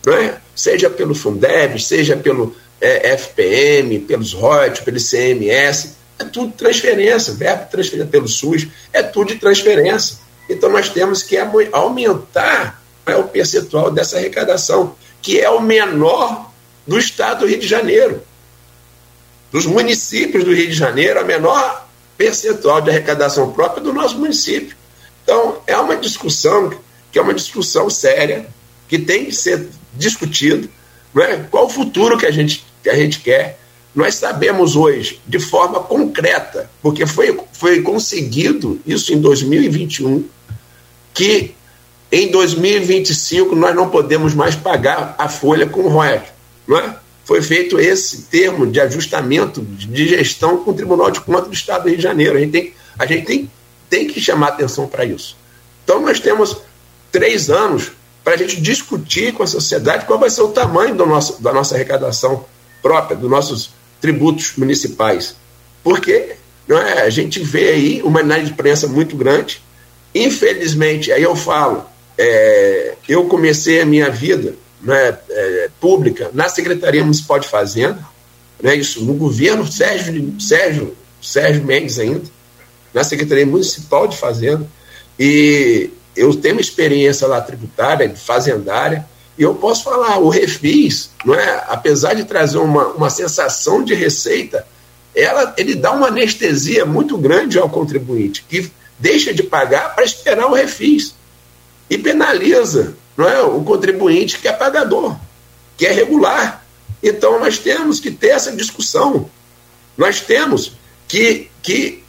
[0.03, 0.39] não é?
[0.55, 7.69] seja pelo Fundeb, seja pelo é, FPM, pelos royalties, pelo ICMS, é tudo transferência, verbo
[7.69, 10.17] transferido pelo SUS, é tudo de transferência.
[10.49, 11.37] Então nós temos que
[11.71, 16.51] aumentar né, o percentual dessa arrecadação, que é o menor
[16.85, 18.21] do estado do Rio de Janeiro.
[19.51, 24.75] Dos municípios do Rio de Janeiro, a menor percentual de arrecadação própria do nosso município.
[25.23, 26.71] Então, é uma discussão
[27.11, 28.47] que é uma discussão séria,
[28.87, 30.69] que tem que ser discutido,
[31.19, 31.37] é?
[31.49, 33.59] qual o futuro que a gente, que a gente quer.
[33.95, 40.23] Nós sabemos hoje, de forma concreta, porque foi, foi conseguido isso em 2021,
[41.13, 41.55] que
[42.11, 46.31] em 2025 nós não podemos mais pagar a folha com royalties.
[46.67, 46.95] Não é?
[47.25, 51.83] Foi feito esse termo de ajustamento de gestão com o Tribunal de Contas do Estado
[51.83, 52.37] do Rio de Janeiro.
[52.37, 53.51] A gente tem, a gente tem,
[53.89, 55.35] tem que chamar atenção para isso.
[55.83, 56.57] Então nós temos
[57.11, 57.91] três anos
[58.23, 61.51] para a gente discutir com a sociedade qual vai ser o tamanho do nosso, da
[61.51, 62.45] nossa arrecadação
[62.81, 65.35] própria, dos nossos tributos municipais.
[65.83, 66.35] Porque
[66.67, 69.61] não é, a gente vê aí uma inadimplência muito grande.
[70.13, 71.85] Infelizmente, aí eu falo,
[72.17, 77.99] é, eu comecei a minha vida né, é, pública na Secretaria Municipal de Fazenda,
[78.61, 82.23] né, isso no governo Sérgio, Sérgio, Sérgio Mendes ainda,
[82.93, 84.67] na Secretaria Municipal de Fazenda,
[85.19, 89.05] e eu tenho experiência lá tributária, fazendária,
[89.37, 93.93] e eu posso falar, o refis, não é, apesar de trazer uma, uma sensação de
[93.93, 94.65] receita,
[95.15, 100.47] ela, ele dá uma anestesia muito grande ao contribuinte, que deixa de pagar para esperar
[100.47, 101.13] o refis
[101.89, 105.17] e penaliza não é, o contribuinte que é pagador,
[105.75, 106.63] que é regular.
[107.01, 109.29] Então nós temos que ter essa discussão.
[109.97, 110.73] Nós temos
[111.07, 112.03] que, que,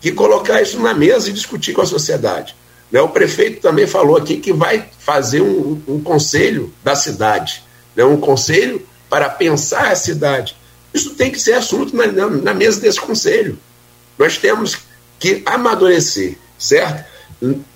[0.00, 2.54] que colocar isso na mesa e discutir com a sociedade.
[2.90, 3.00] Né?
[3.00, 7.64] O prefeito também falou aqui que vai fazer um, um conselho da cidade,
[7.96, 8.04] né?
[8.04, 10.56] um conselho para pensar a cidade.
[10.94, 13.58] Isso tem que ser assunto na, na mesa desse conselho.
[14.18, 14.78] Nós temos
[15.18, 17.11] que amadurecer, certo?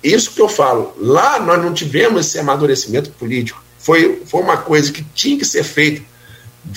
[0.01, 3.61] Isso que eu falo, lá nós não tivemos esse amadurecimento político.
[3.77, 6.01] Foi, foi uma coisa que tinha que ser feita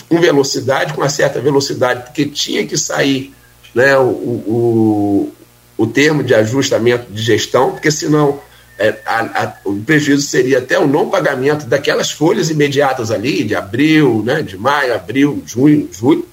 [0.09, 3.33] com velocidade, com uma certa velocidade, porque tinha que sair
[3.75, 5.33] né, o, o,
[5.77, 8.41] o termo de ajustamento de gestão, porque senão
[8.79, 13.55] é, a, a, o prejuízo seria até o não pagamento daquelas folhas imediatas ali, de
[13.55, 16.27] abril, né, de maio, abril, junho, julho.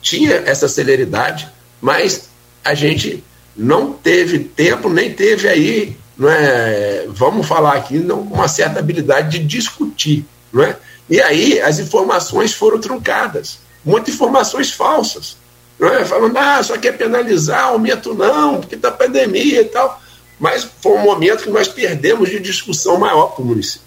[0.00, 1.48] Tinha essa celeridade,
[1.80, 2.30] mas
[2.64, 3.22] a gente
[3.56, 9.38] não teve tempo, nem teve aí, não é, vamos falar aqui, não, uma certa habilidade
[9.38, 10.24] de discutir.
[10.52, 10.76] Não é?
[11.08, 15.36] E aí as informações foram truncadas, muitas informações falsas.
[15.78, 16.04] Não é?
[16.04, 20.00] Falando, ah, só quer penalizar, aumento não, porque está pandemia e tal.
[20.38, 23.86] Mas foi um momento que nós perdemos de discussão maior para o município.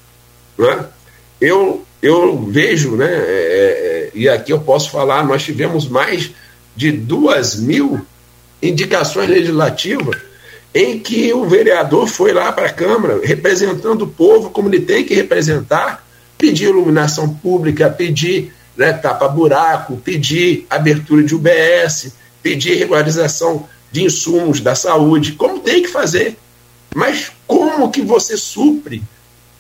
[0.57, 0.85] Não é?
[1.43, 6.31] eu, eu vejo, né, é, é, e aqui eu posso falar, nós tivemos mais
[6.73, 8.05] de duas mil
[8.63, 10.17] indicações legislativas
[10.73, 15.03] em que o vereador foi lá para a Câmara, representando o povo como ele tem
[15.03, 24.03] que representar, pedir iluminação pública, pedir né, tapa-buraco, pedir abertura de UBS, pedir regularização de
[24.03, 26.37] insumos da saúde, como tem que fazer.
[26.95, 29.03] Mas como que você supre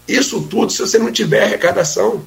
[0.07, 2.23] isso tudo se você não tiver arrecadação?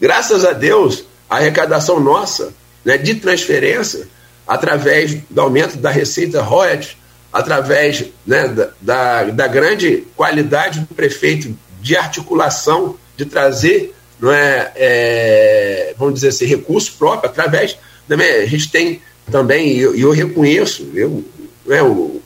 [0.00, 4.08] Graças a Deus, a arrecadação nossa né, de transferência
[4.46, 6.96] através do aumento da receita royalties,
[7.32, 8.48] através né,
[8.80, 16.28] da, da, grande qualidade do prefeito de articulação, de trazer, não é, é vamos dizer
[16.28, 19.00] assim, recurso próprio, através também, a gente tem
[19.30, 21.24] também, e eu, eu, reconheço, eu,
[21.64, 22.20] né, o,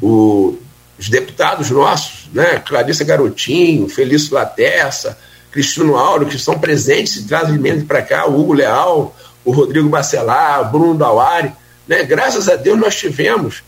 [0.00, 0.58] o,
[0.98, 5.16] os deputados nossos, né, Clarissa Garotinho, Felício Laterça,
[5.50, 9.88] Cristiano Auro, que estão presentes e trazem emendas para cá, o Hugo Leal, o Rodrigo
[9.88, 11.52] Bacelar, Bruno Dauari.
[11.86, 12.04] Né?
[12.04, 13.62] Graças a Deus nós tivemos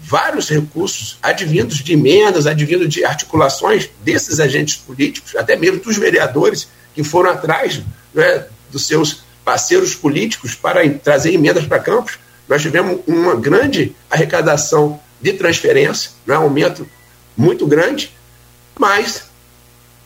[0.00, 6.68] vários recursos advindos de emendas, advindos de articulações desses agentes políticos, até mesmo dos vereadores
[6.94, 7.82] que foram atrás
[8.14, 12.18] né, dos seus parceiros políticos para trazer emendas para Campos.
[12.48, 16.88] Nós tivemos uma grande arrecadação de transferência, né, um aumento
[17.36, 18.10] muito grande,
[18.78, 19.27] mas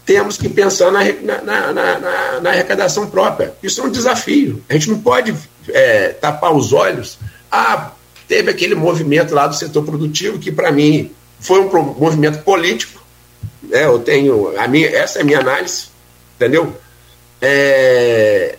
[0.05, 1.05] temos que pensar na,
[1.43, 3.55] na, na, na, arrecadação própria.
[3.63, 4.63] Isso é um desafio.
[4.69, 5.35] A gente não pode
[5.69, 7.19] é, tapar os olhos.
[7.51, 7.93] Ah,
[8.27, 13.01] teve aquele movimento lá do setor produtivo que, para mim, foi um movimento político.
[13.63, 13.85] Né?
[13.85, 14.59] Eu tenho.
[14.59, 15.87] A minha, essa é a minha análise,
[16.37, 16.77] entendeu?
[17.41, 18.57] É,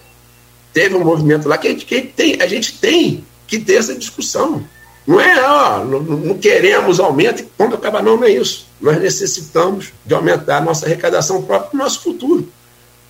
[0.73, 3.95] teve um movimento lá que a gente, que tem, a gente tem que ter essa
[3.95, 4.63] discussão.
[5.05, 8.67] Não é, ó, não, queremos aumento quando acabar, não, não é isso.
[8.79, 12.47] Nós necessitamos de aumentar a nossa arrecadação própria para o nosso futuro.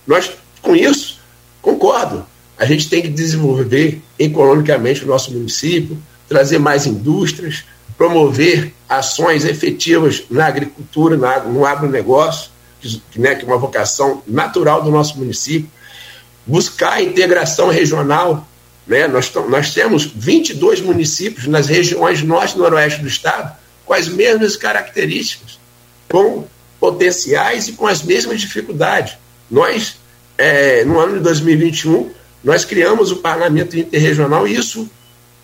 [0.06, 0.30] Nós,
[0.60, 1.20] com isso,
[1.62, 2.26] concordo.
[2.58, 5.96] A gente tem que desenvolver economicamente o nosso município,
[6.28, 7.64] trazer mais indústrias,
[7.96, 14.90] promover ações efetivas na agricultura, no agronegócio, que, né, que é uma vocação natural do
[14.90, 15.70] nosso município,
[16.46, 18.46] buscar a integração regional
[18.86, 19.06] né?
[19.06, 24.56] Nós, nós temos 22 municípios nas regiões norte e noroeste do estado com as mesmas
[24.56, 25.58] características,
[26.08, 26.46] com
[26.80, 29.16] potenciais e com as mesmas dificuldades.
[29.50, 29.96] Nós,
[30.36, 32.10] é, no ano de 2021,
[32.42, 34.88] nós criamos o Parlamento Interregional e isso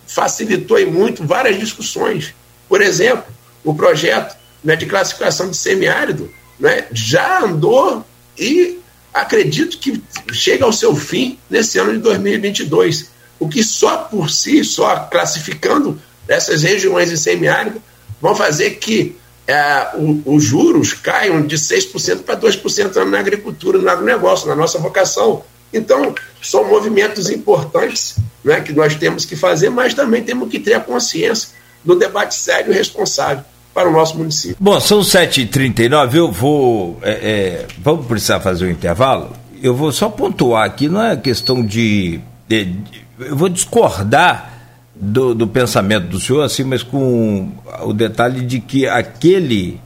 [0.06, 2.34] facilitou e muito várias discussões.
[2.68, 3.24] Por exemplo,
[3.64, 8.04] o projeto né, de classificação de semiárido né, já andou
[8.38, 8.78] e
[9.12, 13.10] acredito que chega ao seu fim nesse ano de 2022.
[13.40, 17.82] O que só por si, só classificando essas regiões em semiárido,
[18.20, 19.16] vão fazer que
[19.48, 19.88] é,
[20.24, 25.42] os juros caiam de 6% para 2% na agricultura, no agronegócio, na nossa vocação.
[25.72, 30.74] Então, são movimentos importantes né, que nós temos que fazer, mas também temos que ter
[30.74, 31.48] a consciência
[31.84, 34.56] do debate sério e responsável para o nosso município.
[34.58, 36.98] Bom, são 7h39, eu vou.
[37.02, 39.32] É, é, vamos precisar fazer um intervalo?
[39.62, 42.20] Eu vou só pontuar aqui, não é questão de.
[42.48, 44.52] de, de eu vou discordar
[44.94, 47.52] do, do pensamento do senhor, assim, mas com
[47.82, 49.80] o detalhe de que aquele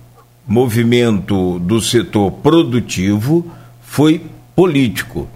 [0.46, 3.46] movimento do setor produtivo
[3.82, 4.22] foi
[4.54, 5.28] político.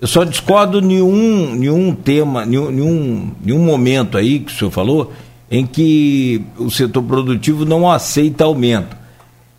[0.00, 5.12] Eu só discordo nenhum, nenhum tema, nenhum, nenhum, nenhum momento aí que o senhor falou
[5.50, 8.96] em que o setor produtivo não aceita aumento.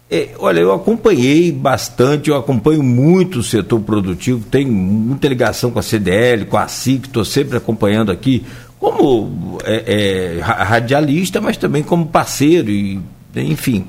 [0.10, 5.80] É, olha, eu acompanhei bastante, eu acompanho muito o setor produtivo, tenho muita ligação com
[5.80, 8.46] a CDL, com a SIC, estou sempre acompanhando aqui,
[8.80, 13.02] como é, é, radialista, mas também como parceiro, e,
[13.36, 13.86] enfim.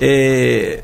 [0.00, 0.82] É,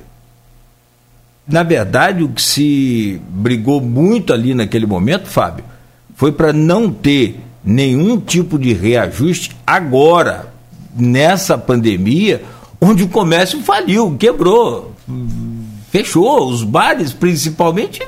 [1.47, 5.65] na verdade, o que se brigou muito ali naquele momento, Fábio,
[6.15, 10.53] foi para não ter nenhum tipo de reajuste agora,
[10.97, 12.43] nessa pandemia,
[12.85, 14.93] onde o comércio faliu, quebrou,
[15.93, 18.03] fechou, os bares principalmente,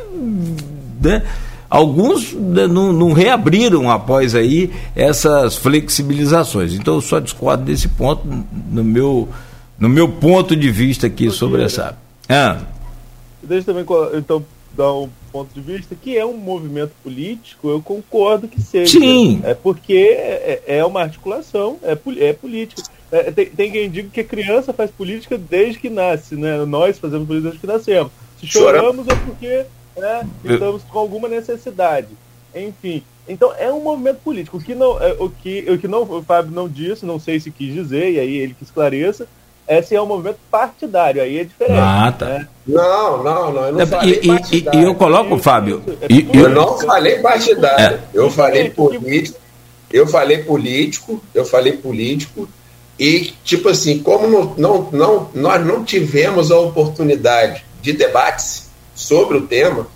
[1.00, 1.22] né?
[1.70, 6.74] alguns né, não, não, reabriram após aí essas flexibilizações.
[6.74, 8.26] Então eu só discordo desse ponto
[8.68, 9.28] no meu,
[9.78, 11.96] no meu ponto de vista aqui sobre essa.
[12.28, 12.58] Ah.
[13.40, 14.44] Deixa também então
[14.76, 18.98] dar um ponto de vista, que é um movimento político, eu concordo que seja.
[18.98, 19.40] Sim.
[19.44, 22.82] É porque é, é, é uma articulação, é, é política.
[23.14, 26.56] É, tem, tem, quem diga que a criança faz política desde que nasce, né?
[26.64, 28.10] Nós fazemos política desde que nascemos.
[28.40, 29.64] Se choramos é porque
[29.96, 32.08] né, estamos com alguma necessidade.
[32.52, 33.04] Enfim.
[33.28, 34.56] Então é um movimento político.
[34.56, 37.38] O que não, é, o que, o que não, o Fábio não disse, não sei
[37.38, 39.28] se quis dizer, e aí ele que esclareça,
[39.68, 41.78] esse é um movimento partidário, aí é diferente.
[41.78, 42.26] Ah, tá.
[42.26, 42.48] Né?
[42.66, 43.64] Não, não, não.
[43.66, 45.84] Eu não é, falei e, e, e, eu coloco, Fábio.
[46.02, 47.96] É e, eu não falei partidário.
[47.96, 48.00] É.
[48.12, 49.38] Eu falei político.
[49.92, 51.22] Eu falei político.
[51.32, 52.48] Eu falei político.
[52.98, 59.38] E, tipo assim, como não, não, não, nós não tivemos a oportunidade de debates sobre
[59.38, 59.88] o tema,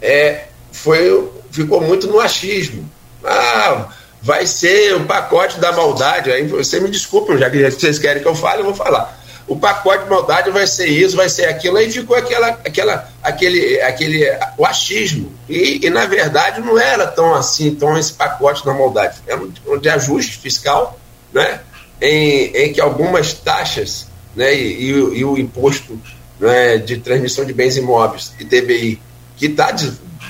[0.00, 2.88] é, foi, ficou muito no achismo.
[3.24, 3.88] Ah,
[4.20, 6.30] vai ser o pacote da maldade.
[6.30, 9.20] Aí você me desculpem, já que vocês querem que eu fale, eu vou falar.
[9.46, 13.80] O pacote de maldade vai ser isso, vai ser aquilo, aí ficou aquela, aquela, aquele,
[13.80, 14.24] aquele
[14.56, 15.32] o achismo.
[15.48, 19.18] E, e na verdade não era tão assim, tão esse pacote da maldade.
[19.26, 20.98] Era um de ajuste fiscal,
[21.32, 21.60] né?
[22.04, 25.96] Em, em que algumas taxas né, e, e, e o imposto
[26.40, 29.00] né, de transmissão de bens imóveis, ITBI,
[29.36, 29.70] que está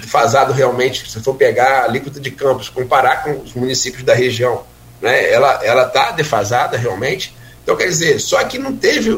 [0.00, 4.64] defasado realmente, se for pegar a alíquota de Campos, comparar com os municípios da região,
[5.00, 7.34] né, ela está defasada realmente.
[7.62, 9.10] Então, quer dizer, só que não teve,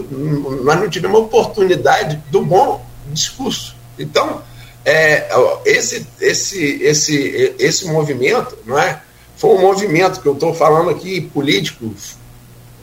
[0.62, 3.74] nós não tivemos oportunidade do bom discurso.
[3.98, 4.42] Então,
[4.84, 5.28] é,
[5.64, 9.00] esse, esse, esse, esse movimento, não é?
[9.36, 11.94] Foi um movimento que eu estou falando aqui, político,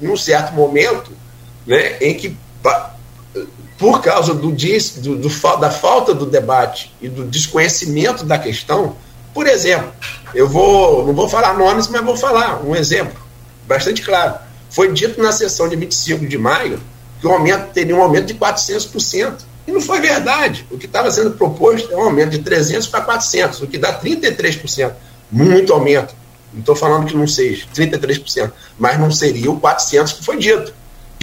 [0.01, 1.11] num certo momento,
[1.65, 2.35] né, em que
[3.77, 8.95] por causa do, do, do, da falta do debate e do desconhecimento da questão,
[9.33, 9.91] por exemplo,
[10.35, 13.19] eu vou, não vou falar nomes, mas vou falar um exemplo
[13.67, 14.35] bastante claro.
[14.69, 16.79] Foi dito na sessão de 25 de maio
[17.19, 19.33] que o aumento teria um aumento de 400%.
[19.67, 20.65] E não foi verdade.
[20.71, 23.99] O que estava sendo proposto é um aumento de 300 para 400, o que dá
[23.99, 24.91] 33%.
[25.31, 26.15] Muito aumento.
[26.53, 30.73] Não estou falando que não seja 33%, mas não seria o 400 que foi dito.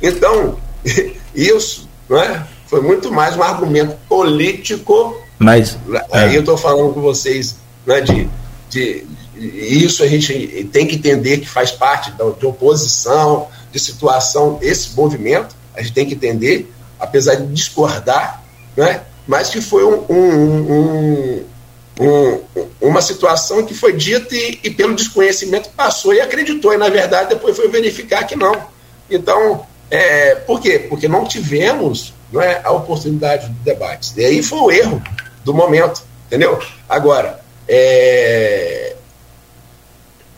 [0.03, 0.59] Então,
[1.35, 2.47] isso não é?
[2.67, 5.21] Foi muito mais um argumento político.
[5.39, 5.79] Mas
[6.11, 6.37] aí é.
[6.37, 7.57] eu estou falando com vocês
[7.87, 8.29] né, de,
[8.69, 9.07] de,
[9.37, 14.95] isso a gente tem que entender que faz parte da, de oposição, de situação, esse
[14.95, 18.43] movimento, a gente tem que entender, apesar de discordar,
[18.77, 21.45] né, mas que foi um, um, um,
[21.99, 22.41] um
[22.81, 27.31] uma situação que foi dita e, e, pelo desconhecimento passou e acreditou, e na verdade
[27.31, 28.55] depois foi verificar que não.
[29.11, 30.87] Então, é, por quê?
[30.89, 34.15] Porque não tivemos não é, a oportunidade de debates.
[34.17, 35.03] E aí foi o erro
[35.45, 36.59] do momento, entendeu?
[36.89, 38.95] Agora, é...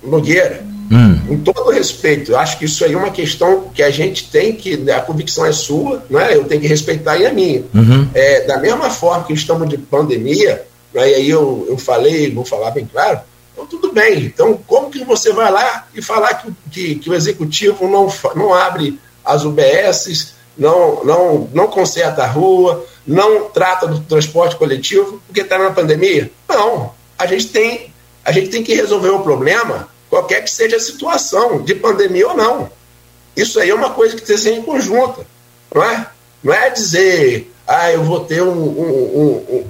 [0.03, 1.21] Nogueira, Hum.
[1.29, 4.91] Com todo respeito, acho que isso aí é uma questão que a gente tem que.
[4.91, 6.35] A convicção é sua, né?
[6.35, 7.63] eu tenho que respeitar e a minha.
[7.73, 8.09] Uhum.
[8.13, 10.67] É, da mesma forma que estamos de pandemia,
[10.99, 13.21] aí eu, eu falei, vou falar bem claro,
[13.53, 14.25] então tudo bem.
[14.25, 18.55] Então, como que você vai lá e falar que, que, que o executivo não, não
[18.55, 25.41] abre as UBSs, não, não, não conserta a rua, não trata do transporte coletivo porque
[25.41, 26.31] está na pandemia?
[26.49, 26.93] Não.
[27.19, 27.93] A gente tem,
[28.25, 32.37] a gente tem que resolver o problema qualquer que seja a situação, de pandemia ou
[32.37, 32.71] não.
[33.37, 35.25] Isso aí é uma coisa que tem que ser em conjunta,
[35.73, 36.07] não é?
[36.43, 39.67] Não é dizer, ah, eu vou ter um, um, um,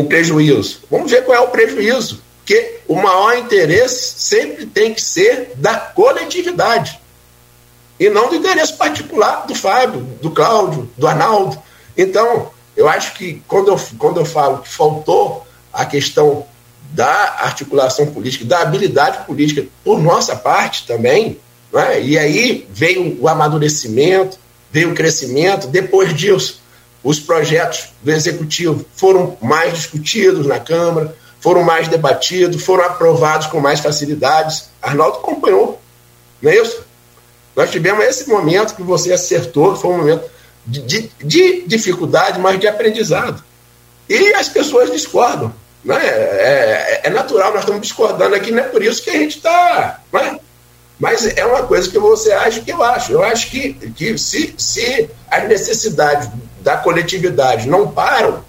[0.00, 0.80] um prejuízo.
[0.90, 5.76] Vamos ver qual é o prejuízo, porque o maior interesse sempre tem que ser da
[5.76, 6.98] coletividade
[7.98, 11.60] e não do interesse particular do Fábio, do Cláudio, do Arnaldo.
[11.96, 16.46] Então, eu acho que quando eu, quando eu falo que faltou a questão
[16.92, 21.38] da articulação política, da habilidade política por nossa parte também,
[21.72, 22.00] né?
[22.00, 24.38] e aí veio o amadurecimento,
[24.70, 26.60] veio o crescimento, depois disso,
[27.04, 33.60] os projetos do Executivo foram mais discutidos na Câmara, foram mais debatidos, foram aprovados com
[33.60, 34.70] mais facilidades.
[34.80, 35.78] Arnaldo acompanhou,
[36.40, 36.82] não é isso?
[37.54, 40.24] Nós tivemos esse momento que você acertou, foi um momento
[40.66, 43.44] de, de, de dificuldade, mas de aprendizado.
[44.08, 45.54] E as pessoas discordam.
[45.84, 45.98] Né?
[46.02, 50.00] É, é, natural, nós estamos discordando aqui, não é por isso que a gente está.
[50.10, 50.40] Né?
[50.98, 53.12] Mas é uma coisa que você acha que eu acho.
[53.12, 56.28] Eu acho que, que se, se as necessidades
[56.60, 58.44] da coletividade não param,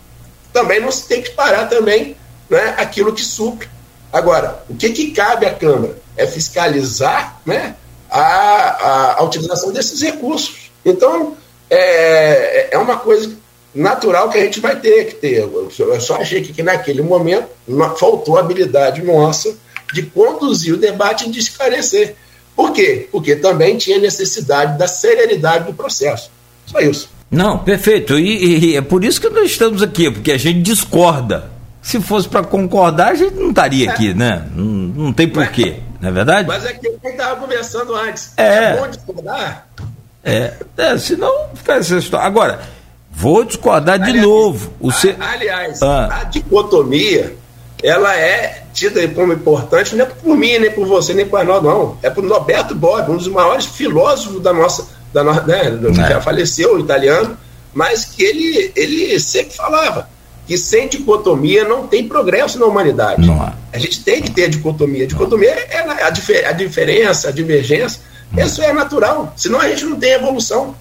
[0.54, 2.16] também não se tem que parar também
[2.50, 3.68] né, aquilo que supre.
[4.14, 5.98] Agora, o que, que cabe à Câmara?
[6.16, 7.76] É fiscalizar né,
[8.10, 10.72] a, a, a utilização desses recursos.
[10.86, 11.36] Então,
[11.70, 13.36] é, é uma coisa
[13.74, 15.40] natural que a gente vai ter que ter.
[15.40, 17.50] Eu só achei que, que naquele momento
[17.98, 19.54] faltou habilidade nossa
[19.94, 22.16] de conduzir o debate e de esclarecer.
[22.56, 23.08] Por quê?
[23.12, 26.32] Porque também tinha necessidade da celeridade do processo.
[26.66, 27.10] Só isso.
[27.30, 28.18] Não, perfeito.
[28.18, 31.52] E, e é por isso que nós estamos aqui, porque a gente discorda.
[31.82, 33.92] Se fosse para concordar, a gente não estaria é.
[33.92, 34.48] aqui, né?
[34.56, 36.48] Não, não tem porquê, não é verdade?
[36.48, 38.32] Mas é que eu estava conversando antes.
[38.38, 39.68] É, é bom discordar.
[40.24, 42.26] É, é senão fica essa história.
[42.26, 42.60] Agora,
[43.16, 44.74] Vou discordar de aliás, novo.
[44.80, 45.16] O ce...
[45.18, 46.20] Aliás, ah.
[46.20, 47.34] a dicotomia,
[47.84, 51.68] ela é tida como importante, não é por mim, nem por você, nem por Arnaldo,
[51.68, 51.98] não.
[52.02, 54.88] É por Norberto Bob, um dos maiores filósofos da nossa.
[55.14, 55.34] Da no...
[55.42, 56.10] né, é.
[56.10, 57.38] Já faleceu, o italiano,
[57.74, 60.10] mas que ele, ele sempre falava
[60.48, 63.26] que sem dicotomia não tem progresso na humanidade.
[63.26, 63.54] Não.
[63.74, 65.06] A gente tem que ter dicotomia.
[65.06, 68.02] A dicotomia é a, difer a diferença, a divergência.
[68.38, 69.34] Isso é natural.
[69.36, 70.76] Senão a gente não tem evolução.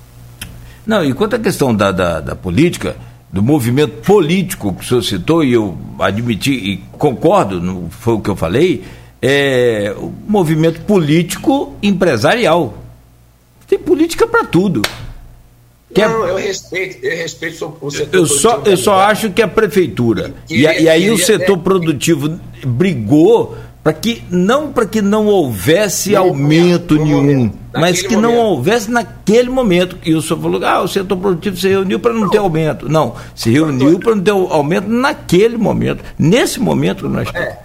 [0.86, 2.94] Não, e quanto à questão da, da, da política,
[3.34, 8.20] do movimento político que o senhor citou, e eu admiti e concordo, não foi o
[8.20, 8.84] que eu falei,
[9.20, 12.78] é o movimento político empresarial.
[13.66, 14.82] Tem política para tudo.
[15.92, 16.30] Que é não, é...
[16.30, 20.64] eu respeito, eu respeito o setor eu só, eu só acho que a prefeitura e,
[20.64, 26.18] e, e aí o setor produtivo brigou para que não para que não houvesse no
[26.18, 28.22] aumento momento, nenhum, mas que momento.
[28.22, 29.98] não houvesse naquele momento.
[30.02, 32.88] E o senhor falou, ah, o setor produtivo se reuniu para não, não, ter aumento.
[32.88, 37.58] Não, se reuniu para não ter aumento naquele momento, nesse momento que nós é.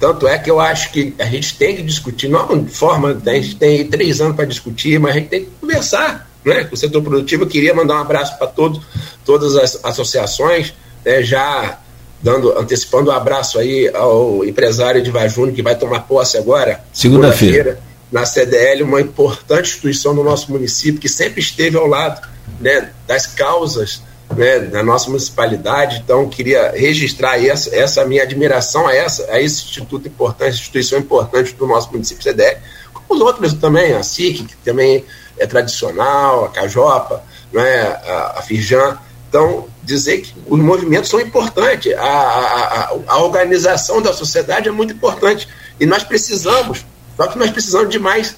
[0.00, 3.34] Tanto é que eu acho que a gente tem que discutir, não de forma, a
[3.34, 6.78] gente tem três anos para discutir, mas a gente tem que conversar né, com o
[6.78, 7.44] setor produtivo.
[7.44, 8.80] Eu queria mandar um abraço para todos,
[9.22, 10.72] todas as associações,
[11.04, 11.78] né, já
[12.22, 17.80] dando, antecipando um abraço aí ao empresário de Vajune, que vai tomar posse agora, segunda-feira,
[18.10, 22.26] na CDL, uma importante instituição do nosso município, que sempre esteve ao lado
[22.60, 24.02] né, das causas
[24.36, 26.02] né, da nossa municipalidade.
[26.04, 31.54] Então, queria registrar essa, essa minha admiração a, essa, a esse instituto importante, instituição importante
[31.54, 32.58] do nosso município CDL,
[32.92, 35.04] como os outros também, a SIC, que também
[35.38, 38.98] é tradicional, a Cajopa, né, a, a Firjan.
[39.32, 44.92] Então, dizer que os movimentos são importantes, a, a, a, organização da sociedade é muito
[44.92, 45.48] importante.
[45.80, 46.84] E nós precisamos,
[47.16, 48.36] só que nós precisamos de mais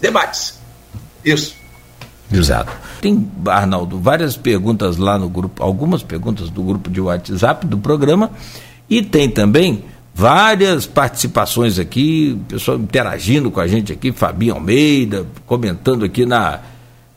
[0.00, 0.58] debates.
[1.22, 1.54] Isso.
[2.32, 2.72] Exato.
[2.98, 8.30] Tem, Arnaldo, várias perguntas lá no grupo, algumas perguntas do grupo de WhatsApp do programa,
[8.88, 16.06] e tem também várias participações aqui, pessoal interagindo com a gente aqui, Fabinho Almeida, comentando
[16.06, 16.60] aqui na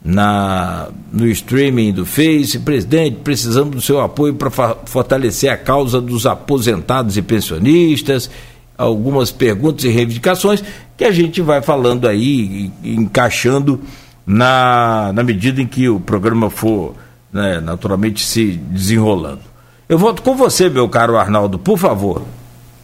[0.02, 2.58] na, no streaming do Face.
[2.58, 4.50] Presidente, precisamos do seu apoio para
[4.86, 8.30] fortalecer a causa dos aposentados e pensionistas.
[8.76, 10.64] Algumas perguntas e reivindicações
[10.96, 13.80] que a gente vai falando aí, encaixando
[14.26, 16.94] na, na medida em que o programa for
[17.32, 19.40] né, naturalmente se desenrolando.
[19.88, 22.22] Eu volto com você, meu caro Arnaldo, por favor.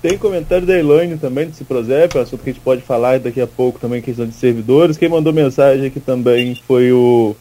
[0.07, 3.41] Tem comentário da Elaine também desse Prosep, é assunto que a gente pode falar daqui
[3.41, 4.97] a pouco também, questão de servidores.
[4.97, 7.35] Quem mandou mensagem aqui também foi o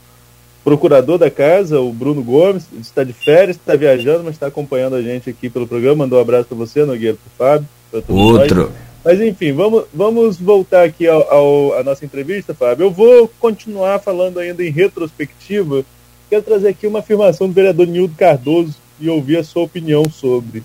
[0.64, 5.02] procurador da casa, o Bruno Gomes, está de férias, está viajando, mas está acompanhando a
[5.04, 5.98] gente aqui pelo programa.
[5.98, 7.68] Mandou um abraço para você, Nogueira, para o Fábio.
[8.08, 8.62] Outro.
[8.62, 8.72] Nós.
[9.04, 12.88] Mas enfim, vamos, vamos voltar aqui ao, ao, à nossa entrevista, Fábio.
[12.88, 15.86] Eu vou continuar falando ainda em retrospectiva.
[16.32, 20.64] Quero trazer aqui uma afirmação do vereador Nildo Cardoso e ouvir a sua opinião sobre.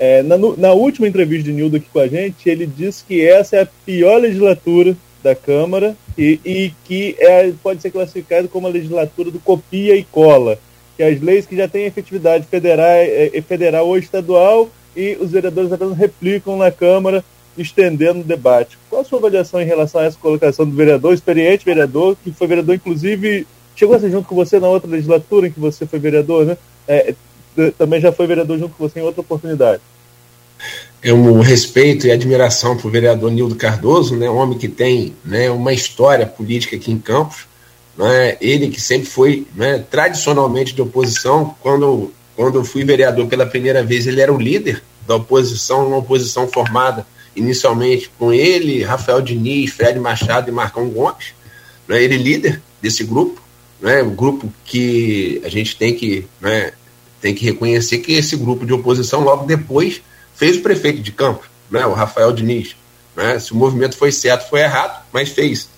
[0.00, 3.56] É, na, na, última entrevista de Nildo aqui com a gente, ele disse que essa
[3.56, 8.70] é a pior legislatura da Câmara e, e que é, pode ser classificado como a
[8.70, 10.58] legislatura do copia e cola,
[10.96, 15.32] que as leis que já têm efetividade federal, é, é, federal ou estadual e os
[15.32, 17.24] vereadores apenas replicam na Câmara
[17.56, 18.78] estendendo o debate.
[18.88, 22.46] Qual a sua avaliação em relação a essa colocação do vereador, experiente vereador, que foi
[22.46, 25.98] vereador, inclusive, chegou a ser junto com você na outra legislatura em que você foi
[25.98, 26.56] vereador, né?
[26.86, 27.14] É,
[27.76, 29.82] também já foi vereador junto com você em outra oportunidade.
[31.02, 35.14] É um respeito e admiração para o vereador Nildo Cardoso, né, um homem que tem
[35.24, 37.46] né, uma história política aqui em Campos.
[37.96, 43.46] Né, ele que sempre foi né, tradicionalmente de oposição, quando, quando eu fui vereador pela
[43.46, 49.20] primeira vez, ele era o líder da oposição, uma oposição formada inicialmente com ele, Rafael
[49.20, 51.34] Diniz, Fred Machado e Marcão Gomes,
[51.86, 53.40] né, ele líder desse grupo,
[53.80, 56.72] né, um grupo que a gente tem que, né,
[57.20, 60.00] tem que reconhecer que esse grupo de oposição logo depois
[60.34, 62.76] fez o prefeito de Campos, né, o Rafael Diniz.
[63.16, 65.68] Né, se o movimento foi certo, foi errado, mas fez.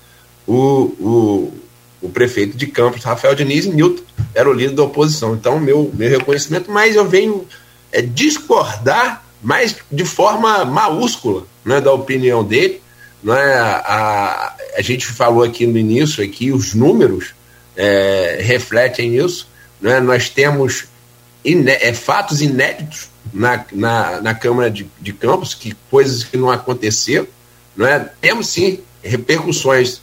[0.47, 1.53] O, o,
[2.03, 4.03] o prefeito de Campos, Rafael Diniz, e Newton
[4.35, 5.35] era o líder da oposição.
[5.35, 7.47] Então, meu, meu reconhecimento, mas eu venho
[7.91, 12.83] é, discordar, mas de forma maiúscula, né, da opinião dele.
[13.23, 17.33] Né, a, a gente falou aqui no início, aqui, os números
[17.77, 19.49] é, refletem isso.
[19.81, 20.90] Né, nós temos
[21.45, 26.51] iné é, fatos inéditos na, na, na Câmara de, de Campos, que coisas que não
[26.51, 27.27] aconteceram.
[27.77, 28.11] Né?
[28.21, 30.01] Temos sim repercussões,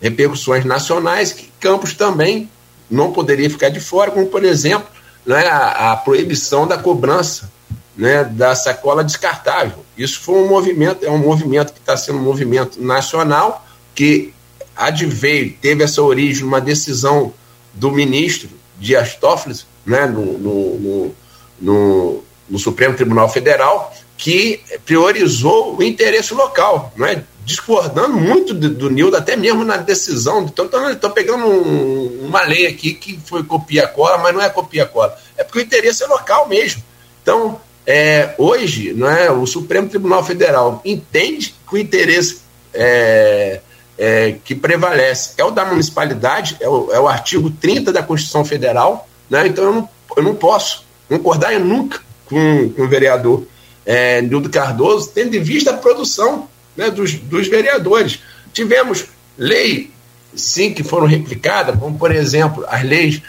[0.00, 2.50] repercussões nacionais que Campos também
[2.90, 4.88] não poderia ficar de fora, como por exemplo
[5.24, 7.50] né, a, a proibição da cobrança
[7.96, 9.84] né, da sacola descartável.
[9.96, 14.34] Isso foi um movimento, é um movimento que está sendo um movimento nacional, que
[14.76, 17.32] adveio, teve essa origem numa decisão
[17.72, 19.56] do ministro Dias Toffoli,
[19.86, 21.14] né, no, no,
[21.60, 28.90] no, no, Supremo Tribunal Federal, que priorizou o interesse local, né, discordando muito do, do
[28.90, 30.42] Nildo, até mesmo na decisão.
[30.42, 35.16] Então, estou pegando um, uma lei aqui que foi copia-cola, mas não é copia-cola.
[35.36, 36.82] É porque o interesse é local mesmo.
[37.22, 42.40] Então, é, hoje, é, o Supremo Tribunal Federal entende que o interesse
[42.74, 43.60] é,
[43.96, 48.44] é, que prevalece é o da municipalidade, é o, é o artigo 30 da Constituição
[48.44, 53.46] Federal, né, então eu não, eu não posso concordar nunca com, com o vereador
[53.84, 58.18] é, Nildo Cardoso, tendo em vista a produção né, dos, dos vereadores.
[58.52, 59.06] Tivemos
[59.38, 59.92] lei,
[60.34, 63.22] sim, que foram replicadas, como, por exemplo, as leis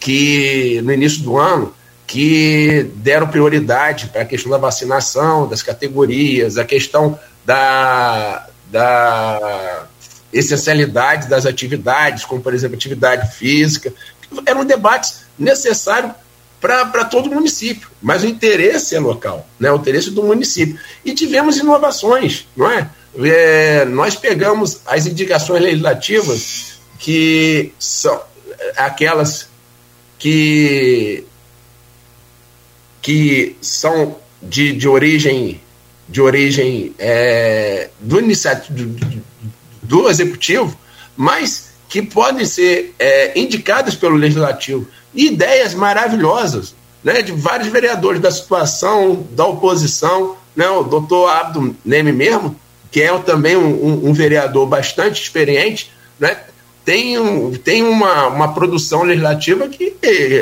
[0.00, 1.74] que, no início do ano,
[2.06, 9.86] que deram prioridade para a questão da vacinação, das categorias, a questão da, da
[10.32, 13.92] essencialidade das atividades, como por exemplo atividade física,
[14.44, 16.12] eram debates necessários
[16.60, 19.72] para todo o município, mas o interesse é local, né?
[19.72, 20.78] o interesse do município.
[21.02, 22.90] E tivemos inovações, não é?
[23.24, 28.20] é nós pegamos as indicações legislativas que são
[28.76, 29.48] aquelas
[30.18, 31.24] que
[33.00, 35.62] que são de, de origem
[36.06, 39.22] de origem é, do, do,
[39.82, 40.78] do executivo,
[41.16, 44.86] mas que podem ser é, indicadas pelo legislativo.
[45.14, 52.12] Ideias maravilhosas né, de vários vereadores da situação, da oposição, né, o doutor Abdo Neme
[52.12, 52.56] mesmo,
[52.90, 56.36] que é também um, um, vereador bastante experiente, né,
[56.84, 59.96] tem, um, tem uma, uma produção legislativa que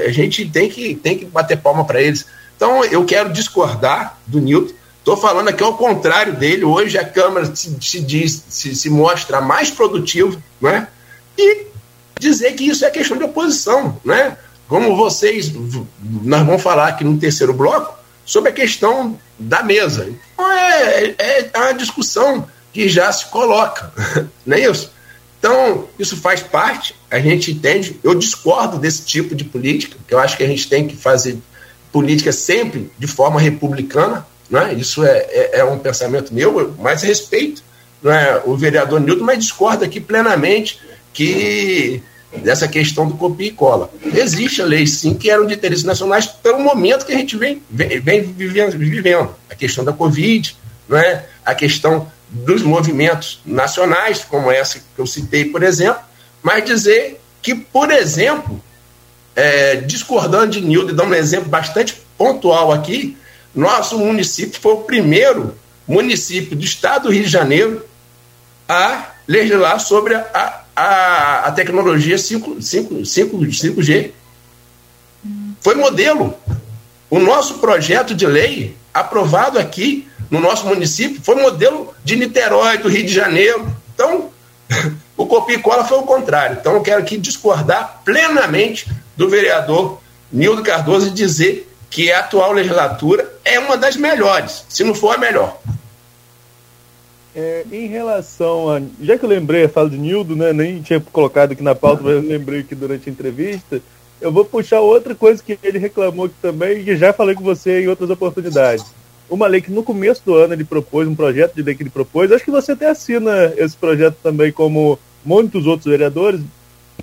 [0.07, 2.27] a gente tem que, tem que bater palma para eles.
[2.57, 4.75] Então, eu quero discordar do Newton.
[4.99, 6.65] Estou falando aqui ao contrário dele.
[6.65, 10.89] Hoje a Câmara se, se diz, se, se mostra mais produtiva, né?
[11.37, 11.67] E
[12.19, 14.37] dizer que isso é questão de oposição, né?
[14.69, 15.51] Como vocês,
[16.23, 20.09] nós vamos falar aqui no terceiro bloco sobre a questão da mesa.
[20.35, 23.93] Então é, é, é uma discussão que já se coloca,
[24.45, 24.93] não é isso?
[25.39, 27.99] Então, isso faz parte, a gente entende.
[28.03, 31.39] Eu discordo desse tipo de política, que eu acho que a gente tem que fazer
[31.93, 34.75] política sempre de forma republicana, né?
[34.75, 37.63] isso é, é, é um pensamento meu, mas respeito
[38.03, 40.81] né, o vereador Nilton, mas discorda aqui plenamente
[41.13, 42.03] que
[42.37, 43.91] dessa questão do copia e cola.
[44.15, 47.63] Existe a lei, sim, que eram de interesses nacionais pelo momento que a gente vem,
[47.71, 49.35] vem, vem vivendo.
[49.51, 50.57] A questão da Covid,
[50.89, 56.03] não é, a questão dos movimentos nacionais, como essa que eu citei, por exemplo,
[56.43, 58.63] mas dizer que, por exemplo,
[59.35, 63.17] é, discordando de Nildo, dando um exemplo bastante pontual aqui,
[63.55, 65.55] nosso município foi o primeiro
[65.87, 67.85] município do estado do Rio de Janeiro
[68.69, 74.13] a legislar sobre a, a, a tecnologia 5, 5, 5, 5G.
[75.61, 76.35] Foi modelo.
[77.11, 82.89] O nosso projeto de lei, aprovado aqui no nosso município, foi modelo de Niterói, do
[82.89, 83.67] Rio de Janeiro.
[83.93, 84.31] Então,
[85.17, 86.59] o copia e cola foi o contrário.
[86.61, 90.01] Então, eu quero aqui discordar plenamente do vereador
[90.31, 95.17] Nildo Cardoso e dizer que a atual legislatura é uma das melhores, se não for
[95.17, 95.59] a melhor.
[97.41, 98.83] É, em relação a.
[99.01, 100.53] Já que eu lembrei a fala de Nildo, né?
[100.53, 103.81] Nem tinha colocado aqui na pauta, mas lembrei aqui durante a entrevista.
[104.21, 107.85] Eu vou puxar outra coisa que ele reclamou aqui também, e já falei com você
[107.85, 108.87] em outras oportunidades.
[109.31, 111.91] Uma lei que no começo do ano ele propôs, um projeto de lei que ele
[111.91, 116.41] propôs, acho que você até assina esse projeto também, como muitos outros vereadores,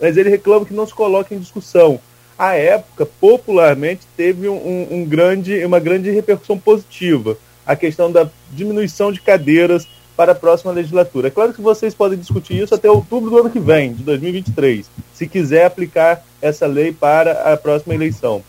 [0.02, 1.98] mas ele reclama que não se coloca em discussão
[2.38, 7.38] à época, popularmente, teve um, um, grande, uma grande repercussão positiva.
[7.66, 11.28] A questão da diminuição de cadeiras para a próxima legislatura.
[11.28, 14.86] É claro que vocês podem discutir isso até outubro do ano que vem, de 2023,
[15.13, 18.43] se quiser aplicar essa lei para a próxima eleição.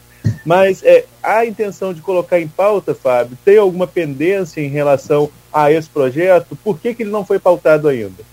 [0.44, 5.70] Mas é, a intenção de colocar em pauta, Fábio, tem alguma pendência em relação a
[5.72, 6.56] esse projeto?
[6.62, 8.24] Por que, que ele não foi pautado ainda?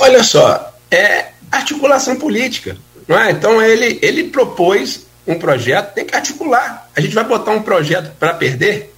[0.00, 2.76] Olha só, é articulação política.
[3.06, 3.30] Não é?
[3.30, 6.88] Então ele, ele propôs um projeto, tem que articular.
[6.94, 8.94] A gente vai botar um projeto para perder?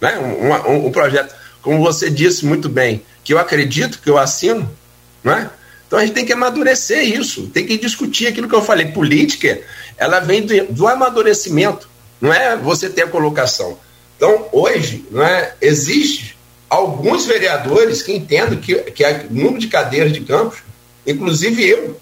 [0.00, 0.18] Né?
[0.18, 4.70] Um, um, um, projeto, como você disse muito bem, que eu acredito, que eu assino,
[5.24, 5.50] não é?
[5.86, 8.86] Então a gente tem que amadurecer isso, tem que discutir aquilo que eu falei.
[8.86, 9.60] Política,
[9.96, 11.88] ela vem do, do amadurecimento,
[12.20, 13.78] não é você ter a colocação.
[14.16, 16.36] Então, hoje, não é, existe
[16.68, 20.60] alguns vereadores que entendem que, que o número de cadeiras de campos,
[21.06, 22.00] inclusive eu,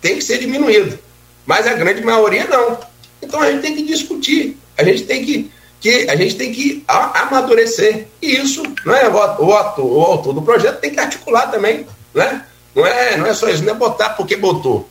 [0.00, 0.98] tem que ser diminuído.
[1.46, 2.78] Mas a grande maioria não.
[3.22, 5.50] Então a gente tem que discutir, a gente tem que,
[5.80, 8.06] que, a gente tem que amadurecer.
[8.20, 11.86] E isso, não é, o, autor, o autor do projeto tem que articular também.
[12.14, 12.44] Né?
[12.74, 14.88] Não, é, não é só isso, não é botar porque botou.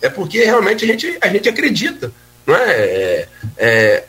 [0.00, 2.12] É porque realmente a gente, a gente acredita.
[2.46, 3.28] Não é, é,
[3.58, 4.04] é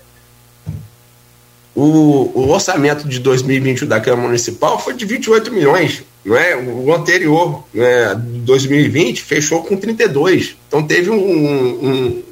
[1.76, 6.04] o, o, orçamento de 2021 da Câmara Municipal foi de 28 milhões.
[6.26, 6.56] Não é?
[6.56, 10.58] O anterior, né, 2020, fechou com 32.
[10.68, 12.24] Então teve um, um,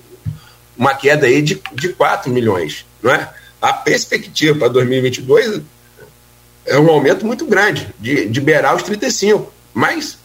[0.77, 2.85] uma queda aí de, de 4 milhões.
[3.01, 3.29] Não é?
[3.61, 5.61] A perspectiva para 2022
[6.65, 9.51] é um aumento muito grande, de, de beirar os 35.
[9.73, 10.17] Mas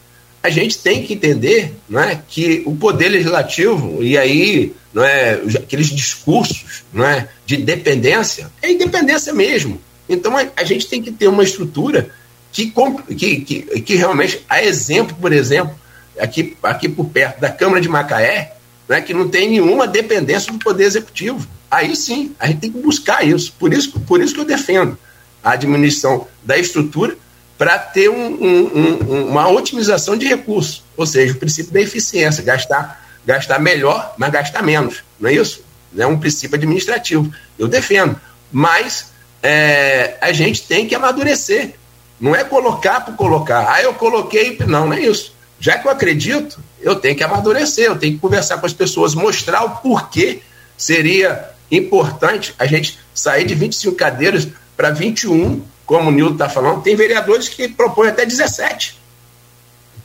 [0.43, 5.41] a gente tem que entender não é, que o poder legislativo, e aí não é,
[5.57, 9.81] aqueles discursos não é, de independência, é independência mesmo.
[10.09, 12.11] Então a, a gente tem que ter uma estrutura
[12.51, 12.73] que,
[13.17, 15.75] que, que, que realmente, a exemplo, por exemplo,
[16.19, 18.57] aqui, aqui por perto da Câmara de Macaé,
[18.89, 21.47] né, que não tem nenhuma dependência do Poder Executivo.
[21.71, 23.55] Aí sim, a gente tem que buscar isso.
[23.59, 24.99] Por isso, por isso que eu defendo
[25.43, 27.17] a diminuição da estrutura
[27.57, 32.43] para ter um, um, um, uma otimização de recursos, ou seja, o princípio da eficiência,
[32.43, 35.65] gastar, gastar melhor, mas gastar menos, não é isso?
[35.97, 37.33] É um princípio administrativo.
[37.59, 38.19] Eu defendo.
[38.51, 39.13] Mas
[39.43, 41.75] é, a gente tem que amadurecer
[42.23, 43.69] não é colocar por colocar.
[43.69, 44.57] Ah, eu coloquei.
[44.69, 45.35] Não, não é isso.
[45.63, 49.15] Já que eu acredito, eu tenho que amadurecer, eu tenho que conversar com as pessoas,
[49.15, 50.43] mostrar o porquê
[50.77, 56.83] seria importante a gente sair de 25 cadeiras para 21, como o Nildo está falando.
[56.83, 59.01] Tem vereadores que propõem até 17.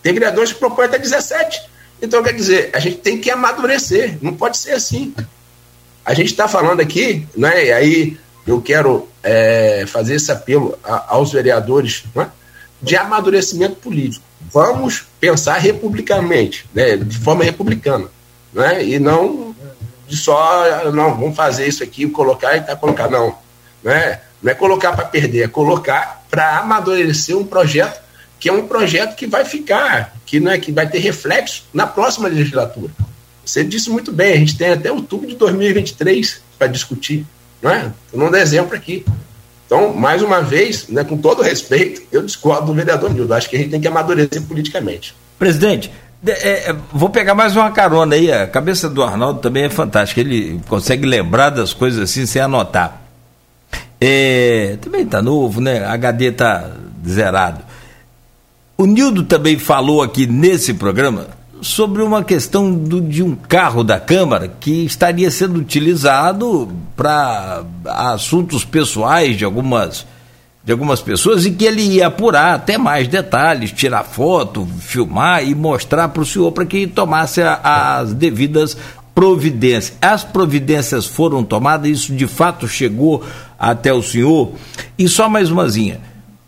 [0.04, 1.60] Tem vereadores que propõem até 17.
[2.04, 5.12] Então, quer dizer, a gente tem que amadurecer, não pode ser assim.
[6.06, 11.16] A gente está falando aqui, né, e aí eu quero é, fazer esse apelo a,
[11.16, 12.30] aos vereadores né,
[12.80, 14.27] de amadurecimento político.
[14.52, 18.08] Vamos pensar republicanamente, né, de forma republicana,
[18.54, 19.56] né, e não
[20.08, 23.36] de só, não, vamos fazer isso aqui, colocar e tá colocar, não.
[23.84, 28.02] Né, não é colocar para perder, é colocar para amadurecer um projeto
[28.40, 32.28] que é um projeto que vai ficar, que, né, que vai ter reflexo na próxima
[32.28, 32.92] legislatura.
[33.44, 37.26] Você disse muito bem, a gente tem até outubro de 2023 para discutir.
[37.62, 37.92] Não é?
[38.06, 39.06] Estou dando exemplo aqui.
[39.68, 43.34] Então, mais uma vez, né, com todo respeito, eu discordo do vereador Nildo.
[43.34, 45.14] Acho que a gente tem que amadurecer politicamente.
[45.38, 45.92] Presidente,
[46.26, 48.32] é, é, vou pegar mais uma carona aí.
[48.32, 50.22] A cabeça do Arnaldo também é fantástica.
[50.22, 53.02] Ele consegue lembrar das coisas assim sem anotar.
[54.00, 55.86] É, também está novo, né?
[55.86, 56.72] HD está
[57.06, 57.62] zerado.
[58.78, 64.00] O Nildo também falou aqui nesse programa sobre uma questão do, de um carro da
[64.00, 70.06] Câmara que estaria sendo utilizado para assuntos pessoais de algumas
[70.64, 75.56] de algumas pessoas e que ele ia apurar até mais detalhes, tirar foto, filmar e
[75.56, 78.76] mostrar para o senhor para que tomasse a, as devidas
[79.16, 79.98] providências.
[80.02, 83.24] As providências foram tomadas, isso de fato chegou
[83.58, 84.52] até o senhor.
[84.98, 86.02] E só mais umazinha.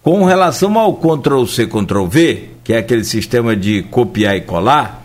[0.04, 4.99] Com relação ao Ctrl C, Ctrl V, que é aquele sistema de copiar e colar,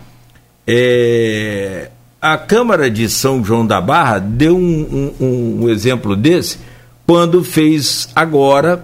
[0.67, 1.89] é,
[2.21, 6.57] a Câmara de São João da Barra deu um, um, um exemplo desse
[7.05, 8.83] quando fez agora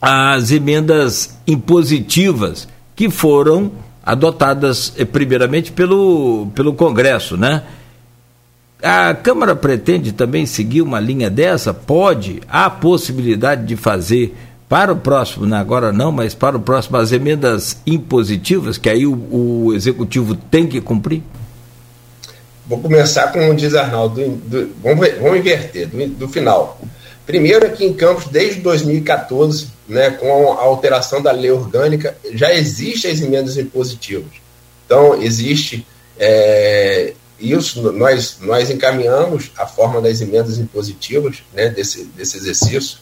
[0.00, 3.72] as emendas impositivas que foram
[4.04, 7.62] adotadas eh, primeiramente pelo, pelo Congresso, né?
[8.82, 11.72] A Câmara pretende também seguir uma linha dessa?
[11.72, 12.42] Pode?
[12.46, 14.36] Há possibilidade de fazer
[14.68, 15.56] para o próximo, né?
[15.56, 20.66] agora não, mas para o próximo, as emendas impositivas, que aí o, o Executivo tem
[20.66, 21.22] que cumprir?
[22.66, 26.80] Vou começar com o diz Arnaldo, do, do, vamos, vamos inverter, do, do final.
[27.26, 33.10] Primeiro, aqui em Campos, desde 2014, né, com a alteração da lei orgânica, já existem
[33.10, 34.32] as emendas impositivas.
[34.86, 35.86] Então, existe
[36.18, 42.98] é, isso, nós, nós encaminhamos a forma das emendas impositivas né, desse, desse exercício,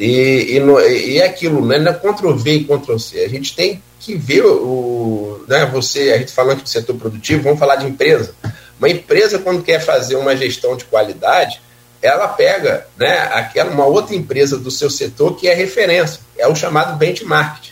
[0.00, 4.14] e, e, e é aquilo, né, não é Ctrl-V e Ctrl-C, a gente tem que
[4.14, 8.34] ver o, né, você, a gente falando do setor produtivo, vamos falar de empresa.
[8.78, 11.60] Uma empresa, quando quer fazer uma gestão de qualidade,
[12.00, 16.56] ela pega né, aquela, uma outra empresa do seu setor que é referência, é o
[16.56, 17.66] chamado benchmark.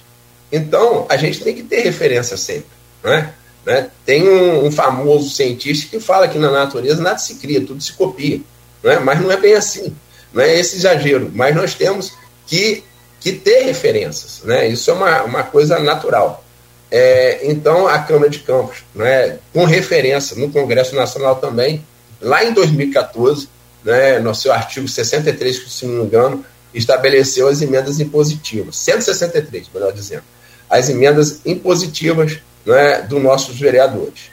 [0.52, 2.68] Então, a gente tem que ter referência sempre.
[3.02, 3.32] Né?
[3.64, 3.88] Né?
[4.04, 7.92] Tem um, um, famoso cientista que fala que na natureza nada se cria, tudo se
[7.94, 8.40] copia.
[8.82, 8.98] Né?
[8.98, 9.94] Mas não é bem assim.
[10.32, 11.30] Não é esse exagero.
[11.34, 12.12] Mas nós temos
[12.48, 12.82] que,
[13.20, 14.40] que ter referências.
[14.42, 14.66] Né?
[14.66, 16.44] Isso é uma, uma coisa natural.
[16.90, 21.84] É, então, a Câmara de Campos, né, com referência no Congresso Nacional também,
[22.20, 23.48] lá em 2014,
[23.84, 29.92] né, no seu artigo 63, se não me engano, estabeleceu as emendas impositivas, 163, melhor
[29.92, 30.24] dizendo,
[30.68, 34.30] as emendas impositivas né, dos nossos vereadores.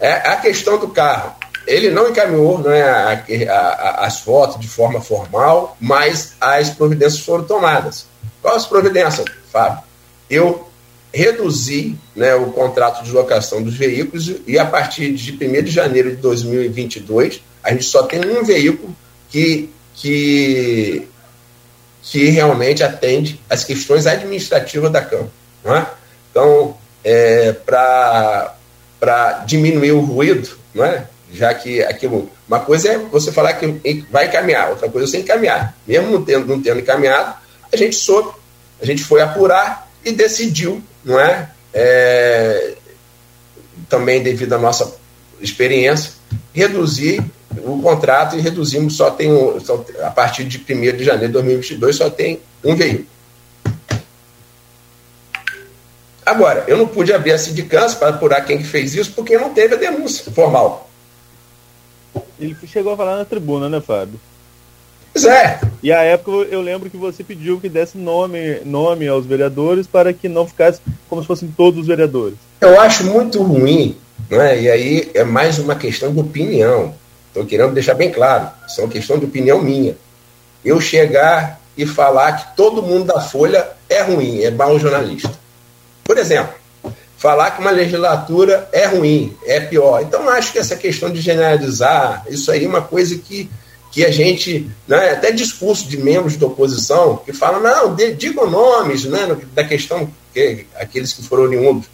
[0.00, 1.36] É, a questão do carro,
[1.66, 7.44] ele não encaminhou né, a, a, as fotos de forma formal, mas as providências foram
[7.44, 8.06] tomadas.
[8.42, 9.82] Quais as providências, Fábio?
[10.28, 10.68] Eu
[11.12, 16.10] reduzi né, o contrato de locação dos veículos e a partir de 1 de janeiro
[16.10, 18.94] de 2022 a gente só tem um veículo
[19.30, 21.08] que, que,
[22.02, 25.30] que realmente atende às questões administrativas da Câmara.
[25.64, 25.86] É?
[26.30, 28.54] Então, é, para
[29.46, 31.06] diminuir o ruído, não é?
[31.34, 32.30] Já que aquilo.
[32.48, 35.76] Uma coisa é você falar que vai encaminhar, outra coisa é você encaminhar.
[35.86, 37.34] Mesmo não tendo, não tendo encaminhado,
[37.72, 38.32] a gente soube,
[38.80, 41.50] a gente foi apurar e decidiu, não é?
[41.72, 42.74] é
[43.88, 44.94] também devido à nossa
[45.40, 46.12] experiência,
[46.52, 47.22] reduzir
[47.62, 49.30] o contrato e reduzimos, só tem,
[49.60, 53.06] só, a partir de 1 de janeiro de 2022, só tem um veículo.
[56.24, 59.52] Agora, eu não pude abrir a sindicância para apurar quem que fez isso, porque não
[59.52, 60.90] teve a denúncia formal.
[62.38, 64.18] Ele chegou a falar na tribuna, né, Fábio?
[65.12, 65.60] Pois é.
[65.80, 70.12] E a época eu lembro que você pediu que desse nome, nome aos vereadores para
[70.12, 72.36] que não ficasse como se fossem todos os vereadores.
[72.60, 73.96] Eu acho muito ruim,
[74.28, 74.60] né?
[74.60, 76.94] e aí é mais uma questão de opinião.
[77.28, 79.96] Estou querendo deixar bem claro, isso é uma questão de opinião minha.
[80.64, 85.30] Eu chegar e falar que todo mundo da Folha é ruim, é mau jornalista.
[86.02, 86.54] Por exemplo,
[87.24, 90.02] falar que uma legislatura é ruim, é pior.
[90.02, 93.48] Então, acho que essa questão de generalizar, isso aí é uma coisa que,
[93.90, 99.06] que a gente, né, até discurso de membros da oposição, que falam, não, digam nomes
[99.06, 101.86] né, da questão, que, aqueles que foram oriundos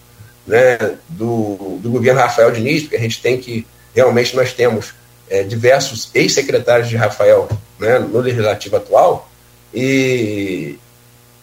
[0.45, 0.77] né,
[1.09, 3.65] do, do governo Rafael Diniz, porque a gente tem que,
[3.95, 4.95] realmente nós temos
[5.29, 9.31] é, diversos ex-secretários de Rafael né, no legislativo atual,
[9.73, 10.77] e,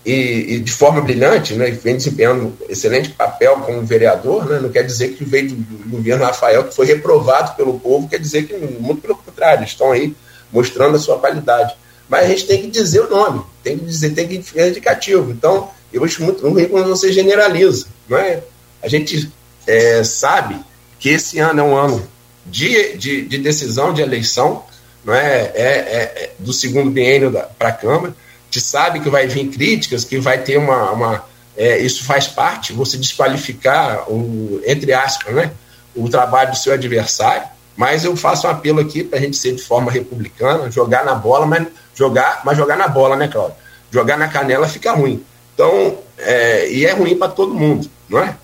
[0.08, 4.84] e, e, de forma brilhante, né, vem desempenhando excelente papel como vereador, né, não quer
[4.84, 8.56] dizer que veio do, do, governo Rafael, que foi reprovado pelo povo, quer dizer que,
[8.56, 10.16] muito pelo contrário, estão aí
[10.50, 11.76] mostrando a sua qualidade.
[12.08, 15.30] Mas a gente tem que dizer o nome, tem que dizer, tem que ser indicativo.
[15.30, 17.88] Então, eu acho muito ruim quando você generaliza.
[18.08, 18.42] Não é?
[18.82, 19.30] A gente
[19.68, 20.58] é, sabe
[21.02, 22.08] que esse ano é um ano
[22.46, 24.64] de, de, de decisão de eleição,
[25.04, 27.30] não é, é, é, é do segundo biênio
[27.60, 28.16] para a Câmara.
[28.50, 30.92] Gente sabe que vai vir críticas, que vai ter uma.
[30.92, 31.26] uma
[31.56, 35.52] é, isso faz parte, você desqualificar, o, entre aspas, né,
[35.96, 37.48] o trabalho do seu adversário.
[37.76, 41.14] Mas eu faço um apelo aqui para a gente ser de forma republicana, jogar na
[41.14, 43.56] bola, mas jogar, mas jogar na bola, né, Cláudio?
[43.92, 45.24] Jogar na canela fica ruim.
[45.54, 48.36] Então, é, e é ruim para todo mundo, não é?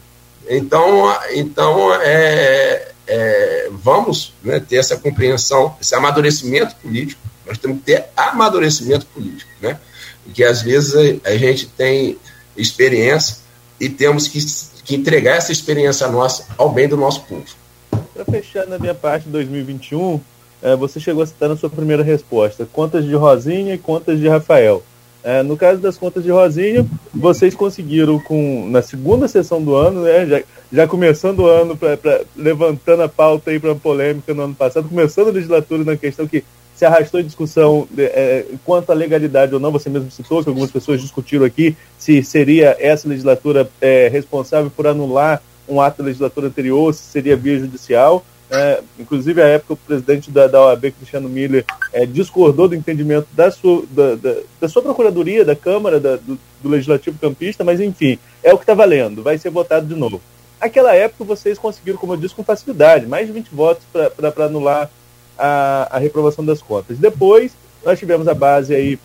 [0.48, 7.84] Então, então é, é, vamos né, ter essa compreensão, esse amadurecimento político, nós temos que
[7.86, 9.80] ter amadurecimento político, né?
[10.24, 12.18] Porque às vezes a, a gente tem
[12.56, 13.38] experiência
[13.80, 14.40] e temos que,
[14.84, 17.46] que entregar essa experiência nossa ao bem do nosso povo.
[18.14, 20.20] Para fechar na minha parte de 2021,
[20.62, 24.28] é, você chegou a citar na sua primeira resposta contas de Rosinha e contas de
[24.28, 24.84] Rafael.
[25.24, 30.04] É, no caso das contas de Rosinha, vocês conseguiram, com na segunda sessão do ano,
[30.04, 34.34] né, já, já começando o ano, pra, pra, levantando a pauta aí para a polêmica
[34.34, 36.44] no ano passado, começando a legislatura na questão que
[36.84, 40.70] se arrastou em discussão é, quanto à legalidade ou não, você mesmo citou que algumas
[40.70, 46.48] pessoas discutiram aqui se seria essa legislatura é, responsável por anular um ato da legislatura
[46.48, 48.26] anterior, se seria via judicial.
[48.52, 53.28] É, inclusive, à época, o presidente da, da OAB, Cristiano Miller, é, discordou do entendimento
[53.32, 57.80] da sua, da, da, da sua procuradoria, da Câmara, da, do, do, Legislativo Campista, mas
[57.80, 60.22] enfim, é o que está valendo, vai ser votado de novo.
[60.60, 64.90] Naquela época, vocês conseguiram, como eu disse, com facilidade, mais de 20 votos para anular
[65.38, 66.98] a, a reprovação das contas.
[66.98, 67.54] Depois,
[67.84, 69.00] nós tivemos a base aí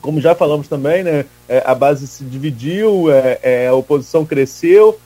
[0.00, 4.98] como já falamos também, né, é, a base se dividiu, é, é, a oposição cresceu,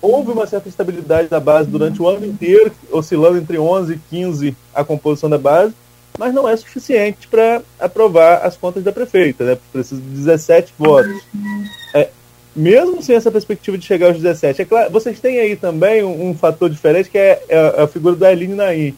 [0.00, 4.56] houve uma certa estabilidade da base durante o ano inteiro, oscilando entre 11 e 15
[4.74, 5.74] a composição da base,
[6.16, 9.58] mas não é suficiente para aprovar as contas da prefeita, né?
[9.72, 11.22] Precisa de 17 votos.
[11.94, 12.08] É,
[12.54, 16.30] mesmo sem essa perspectiva de chegar aos 17, é claro, vocês têm aí também um,
[16.30, 18.96] um fator diferente que é, é, a figura do Aline Naim.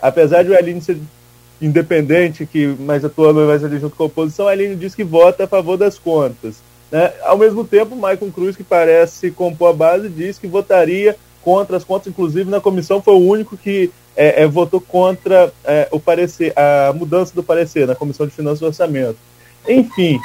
[0.00, 0.98] Apesar de o Aline ser
[1.60, 5.44] independente, que mais atuando mais ali junto com a oposição, a Aline diz que vota
[5.44, 6.62] a favor das contas.
[6.90, 7.12] Né?
[7.22, 11.84] Ao mesmo tempo, Maicon Cruz, que parece compor a base, diz que votaria contra as
[11.84, 16.52] contas, inclusive na comissão foi o único que é, é, votou contra é, o parecer,
[16.56, 19.16] a mudança do parecer na comissão de finanças e orçamento.
[19.66, 20.18] Enfim,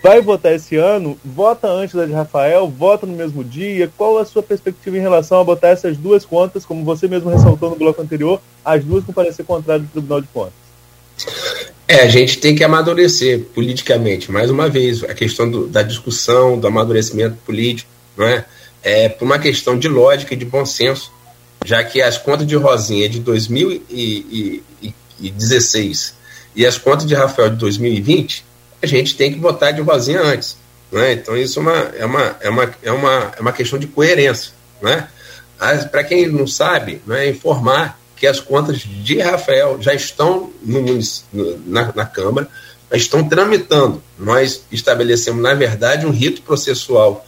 [0.00, 3.90] vai votar esse ano, vota antes da de Rafael, vota no mesmo dia.
[3.96, 7.70] Qual a sua perspectiva em relação a botar essas duas contas, como você mesmo ressaltou
[7.70, 10.54] no bloco anterior, as duas com parecer contrário do Tribunal de Contas?
[11.86, 16.58] É, a gente tem que amadurecer politicamente, mais uma vez, a questão do, da discussão,
[16.58, 18.46] do amadurecimento político, não é?
[18.82, 21.12] É por uma questão de lógica e de bom senso,
[21.64, 26.14] já que as contas de Rosinha de 2016
[26.56, 28.44] e as contas de Rafael de 2020,
[28.82, 30.56] a gente tem que votar de Rosinha antes.
[30.90, 31.12] Não é?
[31.12, 34.52] Então, isso é uma, é, uma, é, uma, é, uma, é uma questão de coerência.
[34.80, 35.08] Não é?
[35.90, 40.84] Para quem não sabe, não é informar que as contas de Rafael já estão no,
[41.66, 42.48] na, na Câmara,
[42.92, 44.02] estão tramitando.
[44.18, 47.24] Nós estabelecemos, na verdade, um rito processual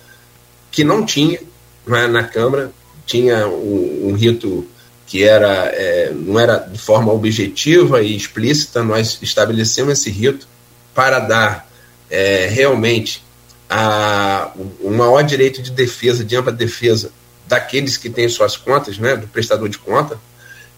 [0.71, 1.41] que não tinha
[1.89, 2.71] é, na Câmara,
[3.07, 4.67] tinha um, um rito
[5.07, 10.49] que era, é, não era de forma objetiva e explícita, nós estabelecemos esse rito
[10.95, 11.69] para dar
[12.11, 13.25] é, realmente
[13.69, 17.11] a, o maior direito de defesa, de ampla defesa
[17.47, 20.19] daqueles que têm suas contas, né, do prestador de conta,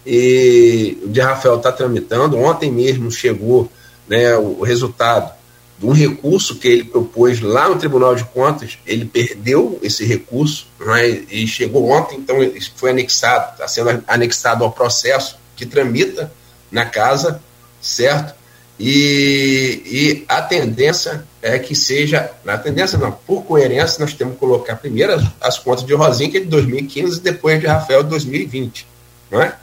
[0.05, 2.37] e o de Rafael está tramitando.
[2.37, 3.71] Ontem mesmo chegou
[4.07, 5.31] né, o resultado
[5.77, 8.79] de um recurso que ele propôs lá no Tribunal de Contas.
[8.85, 12.37] Ele perdeu esse recurso né, e chegou ontem, então
[12.75, 16.31] foi anexado, está sendo anexado ao processo que tramita
[16.71, 17.41] na casa,
[17.81, 18.36] certo?
[18.79, 24.39] E, e, a tendência é que seja, a tendência não, por coerência, nós temos que
[24.39, 28.03] colocar primeiro as, as contas de Rosinha, que é de 2015, e depois de Rafael,
[28.03, 28.85] de 2020.
[29.31, 29.55] Não é?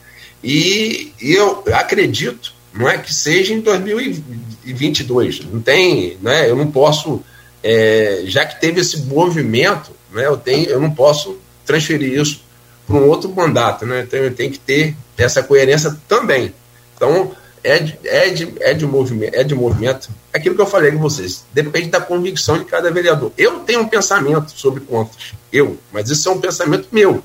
[0.43, 5.45] E, e eu acredito não é que seja em 2022.
[5.45, 7.23] Não tem, né, eu não posso,
[7.63, 12.43] é, já que teve esse movimento, né, eu, tenho, eu não posso transferir isso
[12.85, 13.87] para um outro mandato.
[13.87, 16.53] Né, então eu tenho que ter essa coerência também.
[16.97, 17.33] Então,
[17.65, 20.11] é de, é de, é de, movimento, é de movimento.
[20.33, 23.33] Aquilo que eu falei com vocês, depende da convicção de cada vereador.
[23.39, 27.25] Eu tenho um pensamento sobre contas, eu, mas isso é um pensamento meu.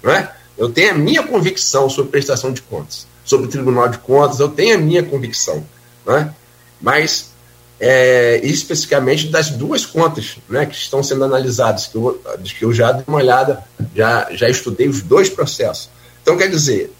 [0.00, 0.32] Não é?
[0.56, 4.48] Eu tenho a minha convicção sobre prestação de contas, sobre o Tribunal de Contas, eu
[4.48, 5.66] tenho a minha convicção.
[6.06, 6.32] Né?
[6.80, 7.30] Mas,
[7.80, 12.92] é, especificamente das duas contas né, que estão sendo analisadas, que eu, que eu já
[12.92, 13.64] dei uma olhada,
[13.94, 15.90] já, já estudei os dois processos.
[16.22, 16.92] Então, quer dizer,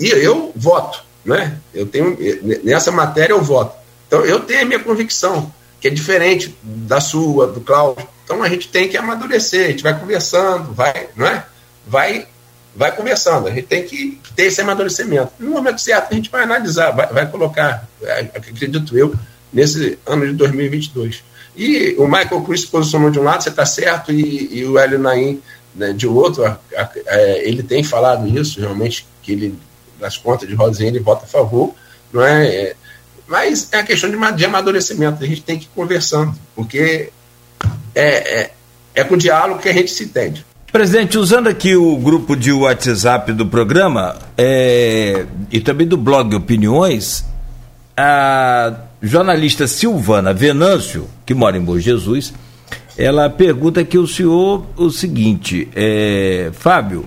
[0.00, 1.58] e eu voto, né?
[1.74, 2.16] Eu tenho,
[2.64, 3.76] nessa matéria eu voto.
[4.06, 8.06] Então, eu tenho a minha convicção, que é diferente da sua, do Cláudio.
[8.24, 11.44] Então, a gente tem que amadurecer, a gente vai conversando, vai, não é?
[11.86, 12.26] Vai
[12.74, 13.48] vai conversando.
[13.48, 15.32] A gente tem que ter esse amadurecimento.
[15.38, 19.14] No momento certo, a gente vai analisar, vai, vai colocar, é, acredito eu,
[19.52, 21.22] nesse ano de 2022.
[21.56, 24.78] E o Michael Cruz se posicionou de um lado, você está certo, e, e, o
[24.78, 25.42] Hélio Naim
[25.74, 29.58] né, de outro, a, a, a, é, ele tem falado isso, realmente, que ele,
[30.00, 31.74] nas contas de Rosinha, ele vota a favor,
[32.12, 32.46] não é?
[32.46, 32.76] é
[33.26, 37.10] mas é a questão de, de amadurecimento, a gente tem que ir conversando, porque
[37.94, 38.50] é, é,
[38.92, 40.44] é com diálogo que a gente se entende.
[40.72, 47.24] Presidente, usando aqui o grupo de WhatsApp do programa é, e também do blog Opiniões,
[47.96, 52.32] a jornalista Silvana Venâncio, que mora em Bom Jesus,
[52.96, 57.06] ela pergunta aqui o senhor o seguinte, é, Fábio,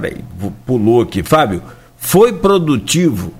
[0.00, 0.16] peraí,
[0.66, 1.62] pulou aqui, Fábio,
[1.96, 3.32] foi produtivo,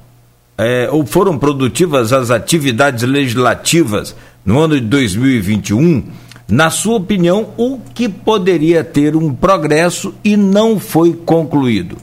[0.57, 6.05] é, ou foram produtivas as atividades legislativas no ano de 2021?
[6.47, 11.97] Na sua opinião, o que poderia ter um progresso e não foi concluído?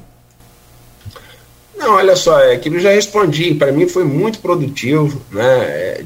[1.78, 3.54] Não, olha só, é aquilo já respondi.
[3.54, 5.44] Para mim foi muito produtivo, né?
[5.44, 6.04] É,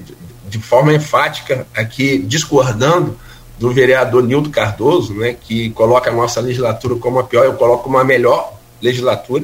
[0.50, 3.18] de forma enfática, aqui discordando
[3.58, 7.84] do vereador Nildo Cardoso, né, que coloca a nossa legislatura como a pior, eu coloco
[7.84, 9.44] como a melhor legislatura.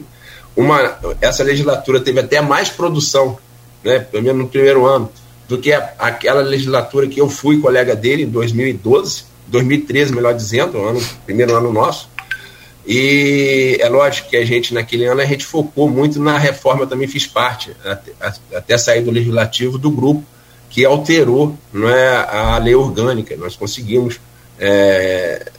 [0.55, 3.37] Uma, essa legislatura teve até mais produção,
[3.83, 5.09] né, pelo menos no primeiro ano,
[5.47, 10.77] do que a, aquela legislatura que eu fui colega dele em 2012, 2013, melhor dizendo,
[10.77, 12.09] ano, primeiro ano nosso.
[12.85, 16.87] E é lógico que a gente, naquele ano, a gente focou muito na reforma, eu
[16.87, 18.11] também fiz parte, até,
[18.55, 20.25] até sair do legislativo, do grupo
[20.71, 23.35] que alterou não é, a lei orgânica.
[23.35, 24.19] Nós conseguimos
[24.57, 25.51] é,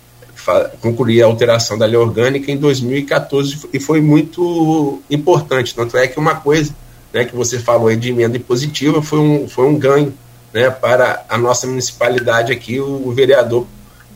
[0.80, 5.74] concluir a alteração da lei orgânica em 2014 e foi muito importante.
[5.74, 6.74] Tanto é que uma coisa
[7.12, 10.14] né, que você falou aí de emenda impositiva foi um, foi um ganho
[10.52, 13.66] né, para a nossa municipalidade aqui, o, o vereador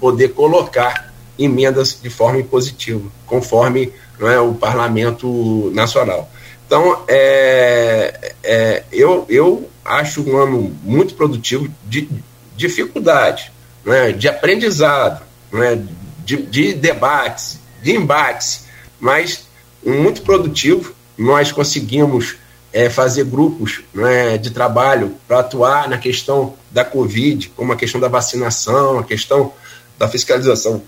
[0.01, 6.31] poder colocar emendas de forma impositiva, conforme não é, o Parlamento Nacional.
[6.67, 12.09] Então, é, é, eu, eu acho um ano muito produtivo de
[12.57, 13.53] dificuldade,
[13.85, 15.81] né, de aprendizado, né,
[16.25, 18.65] de, de debates, de embates,
[18.99, 19.47] mas
[19.85, 20.95] muito produtivo.
[21.17, 22.37] Nós conseguimos
[22.73, 28.01] é, fazer grupos né, de trabalho para atuar na questão da Covid, como a questão
[28.01, 29.53] da vacinação, a questão
[29.97, 30.83] da fiscalização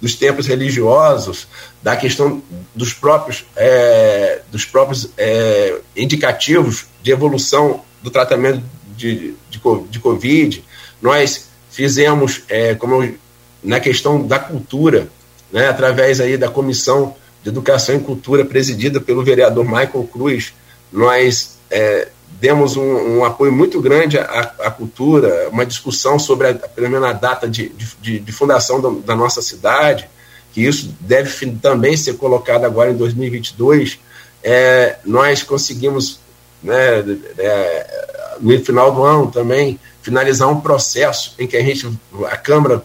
[0.00, 1.46] dos templos religiosos,
[1.82, 2.42] da questão
[2.74, 8.62] dos próprios, é, dos próprios é, indicativos de evolução do tratamento
[8.96, 10.64] de, de, de Covid.
[11.00, 13.14] Nós fizemos, é, como eu,
[13.62, 15.08] na questão da cultura,
[15.52, 20.52] né, através aí da Comissão de Educação e Cultura, presidida pelo vereador Michael Cruz,
[20.92, 22.08] nós é,
[22.40, 27.08] demos um, um, apoio muito grande à, à, cultura, uma discussão sobre a, pelo menos
[27.08, 27.70] a data de,
[28.00, 30.08] de, de fundação da, da, nossa cidade,
[30.52, 33.98] que isso deve também ser colocado agora em 2022.
[34.42, 36.20] É, nós conseguimos,
[36.62, 37.04] né,
[37.38, 41.90] é, no final do ano também, finalizar um processo em que a gente,
[42.30, 42.82] a Câmara,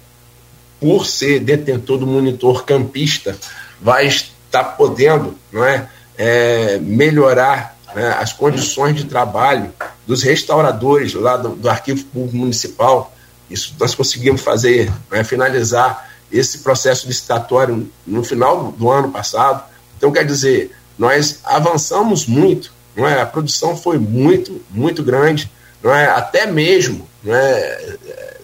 [0.79, 3.37] por ser detentor do monitor campista,
[3.79, 5.87] vai estar podendo não é,
[6.17, 9.73] é melhorar né, as condições de trabalho
[10.07, 13.13] dos restauradores lá do, do Arquivo Público Municipal.
[13.49, 19.63] Isso nós conseguimos fazer, né, finalizar esse processo licitatório no final do ano passado.
[19.97, 23.21] Então, quer dizer, nós avançamos muito, não é?
[23.21, 25.51] a produção foi muito, muito grande,
[25.83, 26.05] não é?
[26.07, 27.97] até mesmo não é?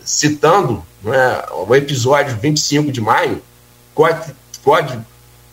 [0.03, 1.45] citando não é?
[1.67, 3.41] o episódio 25 de maio,
[3.93, 5.05] Código, Código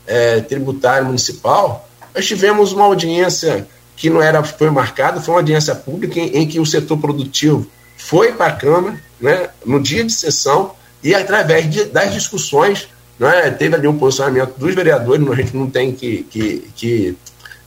[0.07, 3.67] é, Tributário Municipal, nós tivemos uma audiência
[3.97, 7.67] que não era foi marcada, foi uma audiência pública em, em que o setor produtivo
[7.97, 10.73] foi para a Câmara, né, no dia de sessão,
[11.03, 12.89] e através de, das discussões,
[13.19, 17.17] né, teve ali um posicionamento dos vereadores, a gente não tem que, que, que,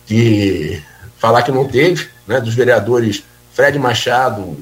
[0.06, 0.84] que
[1.18, 3.24] falar que não teve, né, dos vereadores
[3.54, 4.58] Fred Machado,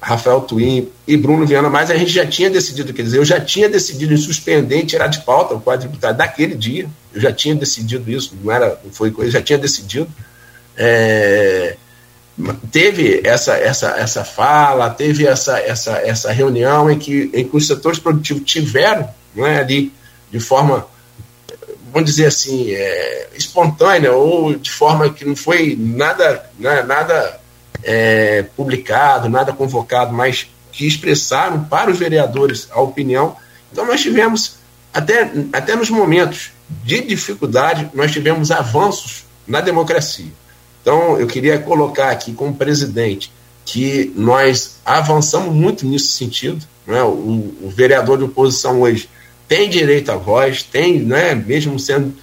[0.00, 3.40] Rafael Twin e Bruno Viana, mas a gente já tinha decidido, quer dizer, eu já
[3.40, 7.32] tinha decidido em suspender e tirar de pauta o quadro tributário daquele dia, eu já
[7.32, 10.08] tinha decidido isso, não era, não foi coisa, já tinha decidido,
[10.82, 11.76] é,
[12.72, 17.66] teve essa, essa, essa fala, teve essa, essa, essa reunião em que, em que os
[17.66, 19.06] setores produtivos tiveram
[19.36, 19.92] não é, ali
[20.30, 20.86] de forma,
[21.92, 27.38] vamos dizer assim, é, espontânea ou de forma que não foi nada, né, nada
[27.82, 33.36] é, publicado, nada convocado, mas que expressaram para os vereadores a opinião.
[33.70, 34.56] Então nós tivemos,
[34.94, 36.52] até, até nos momentos
[36.84, 40.39] de dificuldade, nós tivemos avanços na democracia.
[40.82, 43.32] Então, eu queria colocar aqui como presidente
[43.64, 46.64] que nós avançamos muito nesse sentido.
[46.86, 47.02] Né?
[47.02, 49.08] O, o, vereador de oposição hoje
[49.46, 52.14] tem direito à voz, tem, né, mesmo sendo,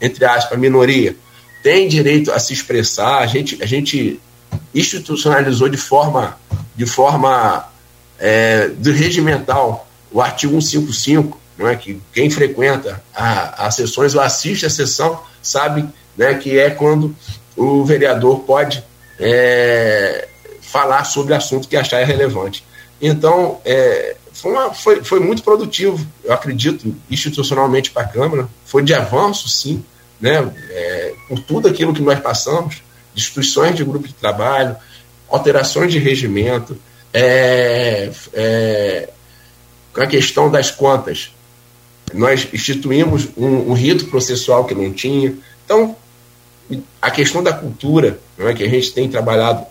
[0.00, 1.14] entre aspas, minoria,
[1.62, 3.18] tem direito a se expressar.
[3.18, 4.20] A gente, a gente
[4.74, 6.38] institucionalizou de forma,
[6.74, 7.68] de forma
[8.18, 11.76] é, do regimental o artigo 155, não é?
[11.76, 17.14] que quem frequenta as sessões ou assiste a sessão sabe né, que é quando
[17.56, 18.82] o vereador pode
[19.18, 20.28] é,
[20.60, 22.64] falar sobre assunto que achar relevante.
[23.00, 28.82] Então, é, foi, uma, foi, foi, muito produtivo, eu acredito, institucionalmente para a Câmara, foi
[28.82, 29.84] de avanço, sim,
[30.20, 32.82] né, é, por tudo aquilo que nós passamos.
[33.14, 34.76] destruições de grupo de trabalho,
[35.28, 36.78] alterações de regimento,
[37.12, 39.08] é, é,
[39.92, 41.32] com a questão das contas.
[42.12, 45.34] Nós instituímos um, um, rito processual que não tinha.
[45.64, 45.96] Então,
[47.00, 49.64] a questão da cultura, é, que a gente tem trabalhado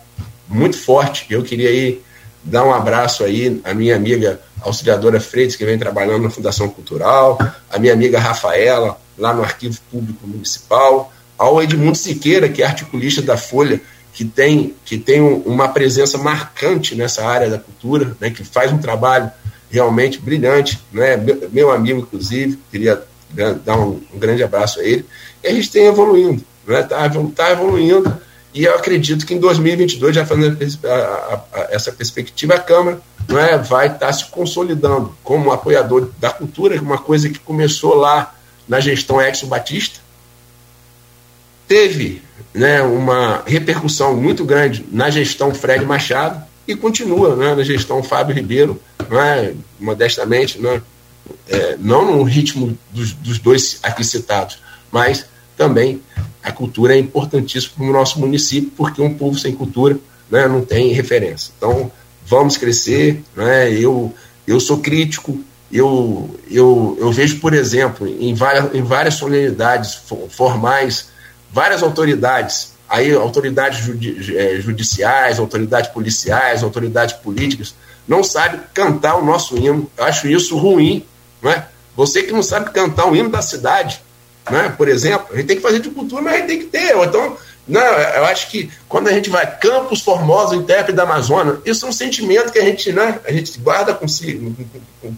[0.48, 2.00] muito forte, eu queria aí
[2.42, 7.38] dar um abraço aí à minha amiga auxiliadora Freitas, que vem trabalhando na Fundação Cultural,
[7.70, 13.22] a minha amiga Rafaela, lá no Arquivo Público Municipal, ao Edmundo Siqueira, que é articulista
[13.22, 13.80] da Folha,
[14.12, 18.78] que tem, que tem uma presença marcante nessa área da cultura, né, que faz um
[18.78, 19.30] trabalho
[19.70, 21.16] realmente brilhante, né,
[21.52, 23.02] meu amigo, inclusive, queria
[23.64, 25.06] dar um, um grande abraço a ele,
[25.42, 26.44] e a gente tem evoluindo,
[26.78, 28.20] está né, tá evoluindo,
[28.52, 33.00] e eu acredito que em 2022, já fazendo a, a, a, essa perspectiva, a Câmara
[33.28, 38.34] né, vai estar tá se consolidando como apoiador da cultura, uma coisa que começou lá
[38.68, 40.00] na gestão Exo Batista,
[41.66, 48.02] teve né, uma repercussão muito grande na gestão Fred Machado e continua né, na gestão
[48.02, 50.82] Fábio Ribeiro, né, modestamente, né,
[51.48, 54.58] é, não no ritmo dos, dos dois aqui citados,
[54.90, 55.26] mas
[55.60, 56.00] também
[56.42, 59.98] a cultura é importantíssima para o nosso município, porque um povo sem cultura
[60.30, 61.52] né, não tem referência.
[61.58, 61.92] Então,
[62.24, 63.22] vamos crescer.
[63.36, 64.14] Né, eu,
[64.46, 65.38] eu sou crítico,
[65.70, 70.00] eu, eu, eu vejo, por exemplo, em várias, em várias solenidades
[70.30, 71.08] formais,
[71.52, 77.74] várias autoridades, aí autoridades judi é, judiciais, autoridades policiais, autoridades políticas,
[78.08, 79.90] não sabem cantar o nosso hino.
[79.94, 81.04] Eu acho isso ruim.
[81.42, 81.66] Né?
[81.94, 84.00] Você que não sabe cantar o hino da cidade,
[84.50, 84.74] né?
[84.76, 86.96] por exemplo, a gente tem que fazer de cultura, mas a gente tem que ter.
[86.96, 87.36] Ou então,
[87.66, 91.88] não, eu acho que quando a gente vai Campos Formosa, intérprete da Amazônia, isso é
[91.88, 94.54] um sentimento que a gente, né, a gente guarda consigo,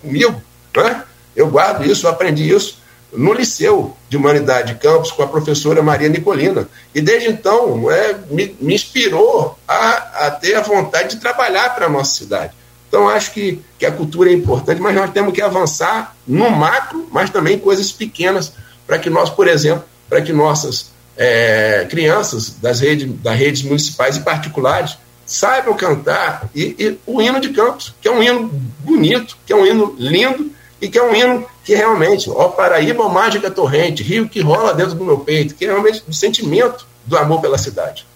[0.00, 0.42] comigo.
[0.76, 1.02] Né?
[1.34, 5.82] Eu guardo isso, eu aprendi isso no Liceu de Humanidade de Campos com a professora
[5.82, 6.66] Maria Nicolina.
[6.94, 11.86] E desde então é, me, me inspirou a, a ter a vontade de trabalhar para
[11.86, 12.54] a nossa cidade.
[12.88, 17.08] Então, acho que, que a cultura é importante, mas nós temos que avançar no macro,
[17.10, 18.52] mas também coisas pequenas,
[18.92, 24.18] para que nós, por exemplo, para que nossas é, crianças das redes, das redes municipais
[24.18, 29.38] e particulares saibam cantar e, e o hino de Campos, que é um hino bonito,
[29.46, 33.08] que é um hino lindo e que é um hino que realmente, ó Paraíba, ó
[33.08, 37.16] mágica torrente, rio que rola dentro do meu peito, que é realmente o sentimento do
[37.16, 38.06] amor pela cidade.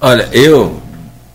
[0.00, 0.80] Olha, eu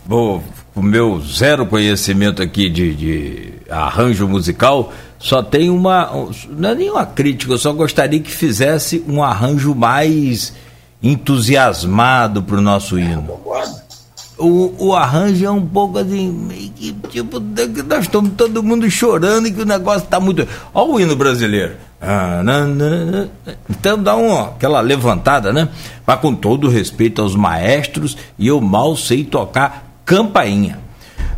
[0.06, 0.42] vou
[0.74, 6.12] o meu zero conhecimento aqui de, de arranjo musical, só tem uma.
[6.50, 10.54] Não é nenhuma crítica, eu só gostaria que fizesse um arranjo mais
[11.02, 13.40] entusiasmado para o nosso hino.
[14.38, 16.48] O, o arranjo é um pouco assim,
[17.10, 20.48] tipo, nós estamos todo mundo chorando e que o negócio está muito.
[20.74, 21.76] Olha o hino brasileiro.
[22.00, 22.44] Ah,
[23.68, 25.68] então dá uma, aquela levantada, né?
[26.06, 30.87] Mas com todo respeito aos maestros, e eu mal sei tocar campainha.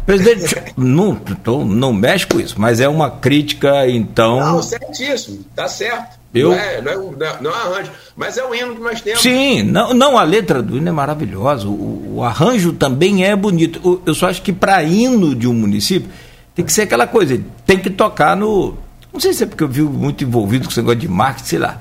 [0.09, 1.21] Presidente, não,
[1.63, 4.39] não mexe com isso, mas é uma crítica, então.
[4.39, 6.17] Não, certíssimo, tá certo.
[6.33, 6.49] Eu...
[6.49, 9.01] Não, é, não, é, não, é, não é arranjo, mas é o hino que nós
[9.01, 9.21] temos.
[9.21, 14.01] Sim, não, não a letra do hino é maravilhosa, o, o arranjo também é bonito.
[14.03, 16.09] Eu só acho que para hino de um município
[16.55, 18.75] tem que ser aquela coisa, tem que tocar no.
[19.13, 21.59] Não sei se é porque eu vi muito envolvido com esse negócio de marketing, sei
[21.59, 21.79] lá.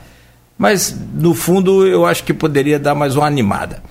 [0.58, 3.82] Mas, no fundo, eu acho que poderia dar mais uma animada.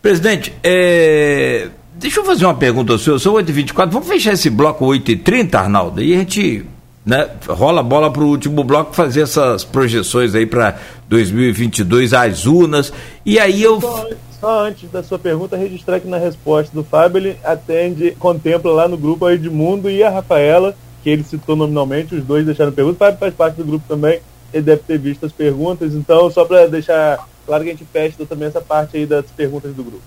[0.00, 1.70] Presidente, é,
[2.00, 6.02] Deixa eu fazer uma pergunta ao senhor, sou 8h24, vamos fechar esse bloco 8h30, Arnaldo,
[6.02, 6.64] e a gente
[7.04, 10.78] né, rola a bola para o último bloco fazer essas projeções aí para
[11.10, 12.90] 2022, as urnas,
[13.22, 13.82] e aí eu...
[13.82, 14.08] Só,
[14.40, 18.88] só, antes da sua pergunta, registrar que na resposta do Fábio, ele atende, contempla lá
[18.88, 22.96] no grupo a Edmundo e a Rafaela, que ele citou nominalmente, os dois deixaram perguntas,
[22.96, 24.20] o Fábio faz parte do grupo também,
[24.54, 28.24] ele deve ter visto as perguntas, então só para deixar claro que a gente fecha
[28.24, 30.02] também essa parte aí das perguntas do grupo.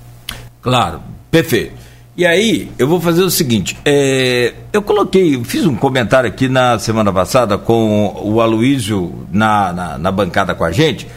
[0.59, 1.03] Claro,
[1.33, 1.73] perfeito.
[2.15, 6.77] E aí, eu vou fazer o seguinte: é, eu coloquei, fiz um comentário aqui na
[6.77, 11.07] semana passada com o Aloísio na, na, na bancada com a gente.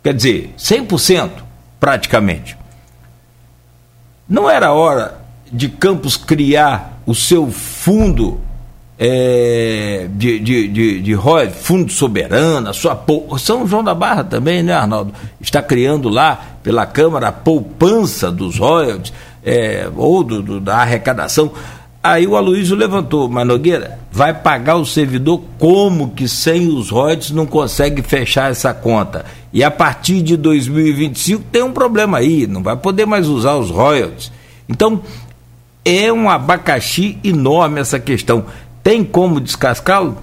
[0.04, 1.30] Quer dizer, 100%
[1.80, 2.58] praticamente.
[4.28, 5.20] Não era hora
[5.52, 8.40] de Campos criar o seu fundo
[8.98, 13.04] é, de, de, de, de royalties, fundo soberano, a sua
[13.40, 15.12] São João da Barra também, né, Arnaldo?
[15.40, 19.12] Está criando lá pela Câmara a poupança dos royalties
[19.44, 21.52] é, ou do, do, da arrecadação
[22.04, 27.30] Aí o Aloysio levantou, mas Nogueira, vai pagar o servidor como que sem os royalties
[27.30, 29.24] não consegue fechar essa conta?
[29.54, 33.70] E a partir de 2025 tem um problema aí, não vai poder mais usar os
[33.70, 34.32] royalties.
[34.68, 35.04] Então,
[35.86, 38.46] é um abacaxi enorme essa questão.
[38.82, 40.18] Tem como descascá-lo?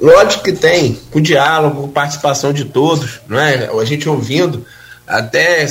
[0.00, 3.68] Lógico que tem, com diálogo, com participação de todos, não é?
[3.68, 4.66] A gente ouvindo,
[5.06, 5.64] até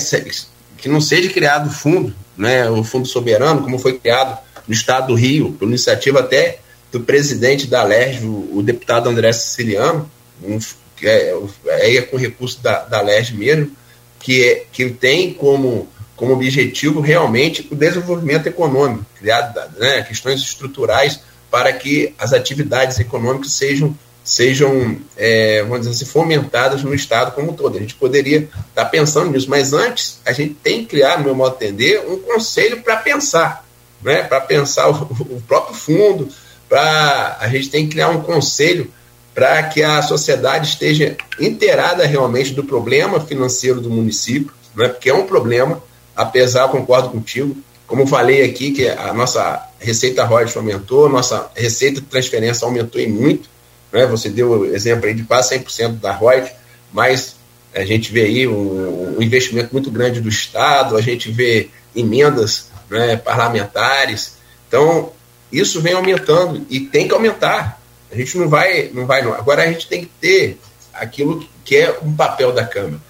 [0.78, 2.70] que não seja criado fundo, né?
[2.70, 4.38] O fundo soberano, como foi criado
[4.70, 6.60] no estado do Rio, por iniciativa até
[6.92, 10.10] do presidente da LERJ, o, o deputado André Siciliano,
[10.44, 10.60] um,
[10.96, 11.34] que é,
[11.66, 13.72] é com recurso da, da LERJ mesmo,
[14.20, 21.20] que, é, que tem como, como objetivo realmente o desenvolvimento econômico, criado né, questões estruturais
[21.50, 27.52] para que as atividades econômicas sejam sejam, é, vamos dizer assim, fomentadas no Estado como
[27.52, 27.78] um todo.
[27.78, 31.34] A gente poderia estar pensando nisso, mas antes a gente tem que criar, no meu
[31.34, 33.66] modo de entender, um conselho para pensar,
[34.02, 34.24] né?
[34.24, 36.30] para pensar o, o, próprio fundo,
[36.68, 38.92] para a gente tem que criar um conselho
[39.34, 44.88] para que a sociedade esteja inteirada realmente do problema financeiro do município, né?
[44.88, 45.82] porque é um problema,
[46.16, 47.56] apesar, concordo contigo,
[47.88, 53.08] como falei aqui, que a nossa receita royalties aumentou, nossa receita de transferência aumentou e
[53.08, 53.50] muito,
[53.92, 54.06] né?
[54.06, 56.54] Você deu o exemplo aí de quase 100% da royalties,
[56.94, 57.36] mas
[57.74, 62.69] a gente vê aí um, um, investimento muito grande do Estado, a gente vê emendas
[62.90, 64.38] né, parlamentares.
[64.68, 65.12] Então,
[65.52, 67.82] isso vem aumentando e tem que aumentar.
[68.12, 69.34] A gente não vai, não vai não.
[69.34, 70.60] Agora a gente tem que ter
[70.94, 73.02] aquilo que é um papel da Câmara.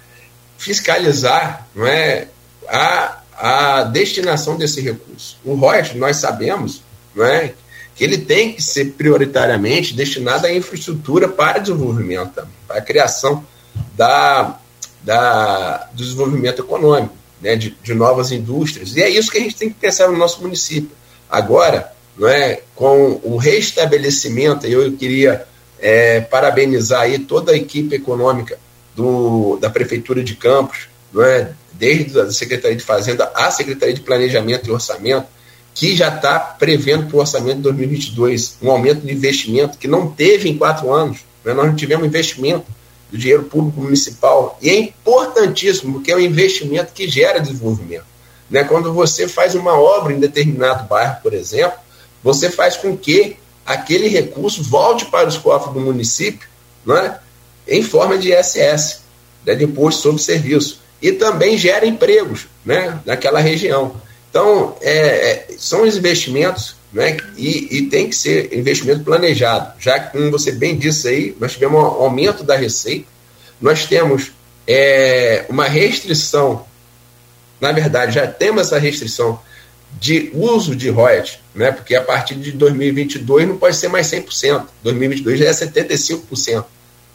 [0.58, 2.28] Fiscalizar não é,
[2.68, 5.38] a, a destinação desse recurso.
[5.44, 6.82] O royalties, nós sabemos
[7.14, 7.54] não é,
[7.94, 13.44] que ele tem que ser prioritariamente destinado à infraestrutura para desenvolvimento para a criação
[13.94, 14.58] da,
[15.02, 18.96] da, do desenvolvimento econômico, né, de, de novas indústrias.
[18.96, 20.90] E é isso que a gente tem que pensar no nosso município.
[21.28, 25.46] Agora, não é, com o restabelecimento, eu queria
[25.78, 28.58] é, parabenizar aí toda a equipe econômica
[28.94, 34.02] do, da Prefeitura de Campos, não é, desde a Secretaria de Fazenda à Secretaria de
[34.02, 35.26] Planejamento e Orçamento,
[35.74, 40.10] que já está prevendo para o orçamento de 2022 um aumento de investimento que não
[40.10, 41.20] teve em quatro anos.
[41.44, 41.54] Né?
[41.54, 42.66] Nós não tivemos investimento
[43.10, 44.58] do dinheiro público municipal.
[44.62, 48.04] E é importantíssimo, porque é um investimento que gera desenvolvimento.
[48.48, 48.64] Né?
[48.64, 51.78] Quando você faz uma obra em determinado bairro, por exemplo,
[52.22, 56.48] você faz com que aquele recurso volte para os cofres do município
[56.84, 57.18] né?
[57.66, 59.00] em forma de ISS,
[59.46, 59.54] né?
[59.54, 60.80] de imposto sobre serviço.
[61.00, 63.00] E também gera empregos né?
[63.06, 63.94] naquela região.
[64.28, 69.98] Então, é, é, são os investimentos, né, e, e, tem que ser investimento planejado, já
[69.98, 73.06] que, como você bem disse aí, nós tivemos um aumento da receita,
[73.60, 74.32] nós temos
[74.66, 76.64] é, uma restrição,
[77.60, 79.38] na verdade, já temos essa restrição
[80.00, 84.66] de uso de royalties, né, porque a partir de 2022 não pode ser mais 100%,
[84.82, 86.64] 2022 já é 75%,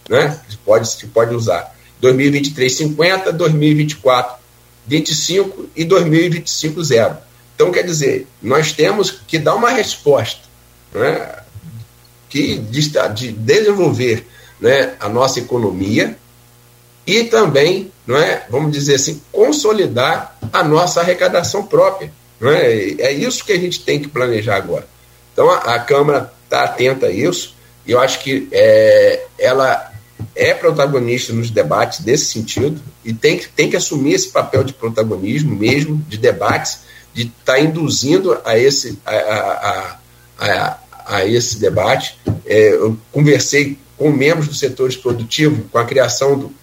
[0.10, 1.76] né, que pode, que pode usar.
[2.00, 4.38] 2023, 50%, 2024,
[4.88, 7.18] 25 e 2025 zero.
[7.56, 10.42] Então, quer dizer, nós temos que dar uma resposta
[10.94, 11.36] né,
[12.30, 14.28] que, de, de desenvolver
[14.60, 16.18] né, a nossa economia
[17.08, 22.12] e também, é, vamos dizer assim, consolidar a nossa arrecadação própria.
[22.42, 22.96] É?
[23.00, 24.88] é isso que a gente tem que planejar agora.
[25.32, 27.56] Então, a, a Câmara está atenta a isso
[27.86, 29.94] e eu acho que é, ela
[30.36, 35.56] é protagonista nos debates desse sentido e tem tem que assumir esse papel de protagonismo
[35.56, 36.80] mesmo, de debates,
[37.16, 40.00] de estar tá induzindo a esse, a, a,
[40.38, 42.20] a, a esse debate.
[42.46, 46.54] É, eu conversei com membros dos setores produtivos, com a criação do,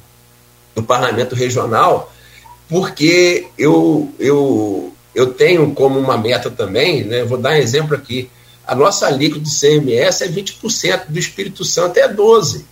[0.74, 2.12] do parlamento regional,
[2.68, 8.30] porque eu, eu, eu tenho como uma meta também, né, vou dar um exemplo aqui,
[8.66, 12.62] a nossa alíquota de CMS é 20%, do Espírito Santo é 12%.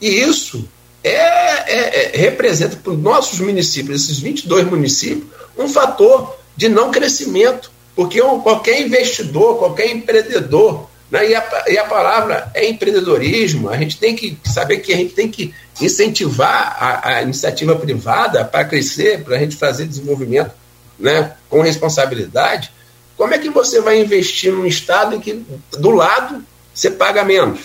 [0.00, 0.68] E isso
[1.02, 5.24] é, é, é, representa para os nossos municípios, esses 22 municípios,
[5.56, 11.78] um fator de não crescimento, porque um, qualquer investidor, qualquer empreendedor, né, e, a, e,
[11.78, 16.76] a, palavra é empreendedorismo, a gente tem que saber que a gente tem que incentivar
[16.80, 20.52] a, a iniciativa privada para crescer, para a gente fazer desenvolvimento
[20.98, 22.72] né, com responsabilidade.
[23.16, 25.44] Como é que você vai investir num estado em que
[25.78, 27.60] do lado você paga menos?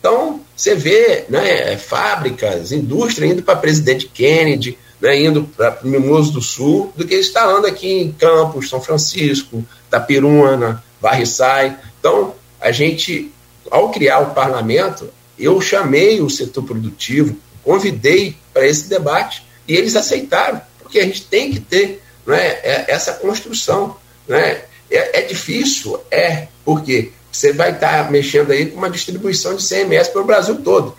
[0.00, 6.40] Então, você vê né, fábricas, indústria indo para Presidente Kennedy, né, indo para Mimoso do
[6.40, 11.78] Sul, do que instalando aqui em Campos, São Francisco, Tapiruna, Varriçai.
[11.98, 13.32] Então, a gente,
[13.70, 15.08] ao criar o parlamento,
[15.38, 21.22] eu chamei o setor produtivo, convidei para esse debate e eles aceitaram, porque a gente
[21.26, 22.58] tem que ter né,
[22.88, 23.96] essa construção.
[24.26, 24.62] Né?
[24.90, 26.00] É, é difícil?
[26.10, 30.26] É, porque você vai estar tá mexendo aí com uma distribuição de CMS para o
[30.26, 30.96] Brasil todo.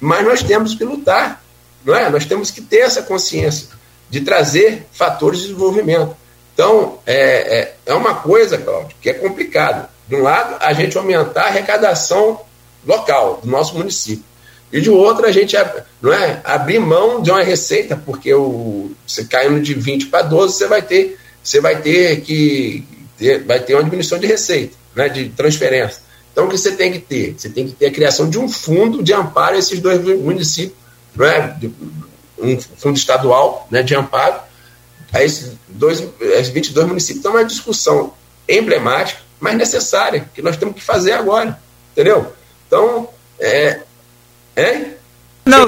[0.00, 1.41] Mas nós temos que lutar,
[1.84, 2.08] não é?
[2.10, 3.68] Nós temos que ter essa consciência
[4.08, 6.16] de trazer fatores de desenvolvimento.
[6.52, 9.88] Então, é, é, é uma coisa, Cláudio, que é complicado.
[10.06, 12.40] De um lado, a gente aumentar a arrecadação
[12.86, 14.24] local do nosso município.
[14.72, 15.56] E de outro, a gente
[16.00, 20.54] não é, abrir mão de uma receita, porque o, você caindo de 20 para 12,
[20.54, 22.84] você vai ter, você vai ter que
[23.18, 26.00] ter, vai ter uma diminuição de receita, né, de transferência.
[26.32, 27.34] Então, o que você tem que ter?
[27.36, 30.76] Você tem que ter a criação de um fundo de amparo a esses dois municípios,
[31.14, 31.56] não é?
[32.38, 34.40] um fundo estadual né, de amparo
[35.12, 37.20] a esses dois, esses 22 municípios.
[37.20, 38.14] Então, é uma discussão
[38.48, 41.58] emblemática, mas necessária, que nós temos que fazer agora,
[41.92, 42.32] entendeu?
[42.66, 43.08] Então,
[43.38, 43.80] é,
[44.56, 44.86] é?
[45.44, 45.66] Não,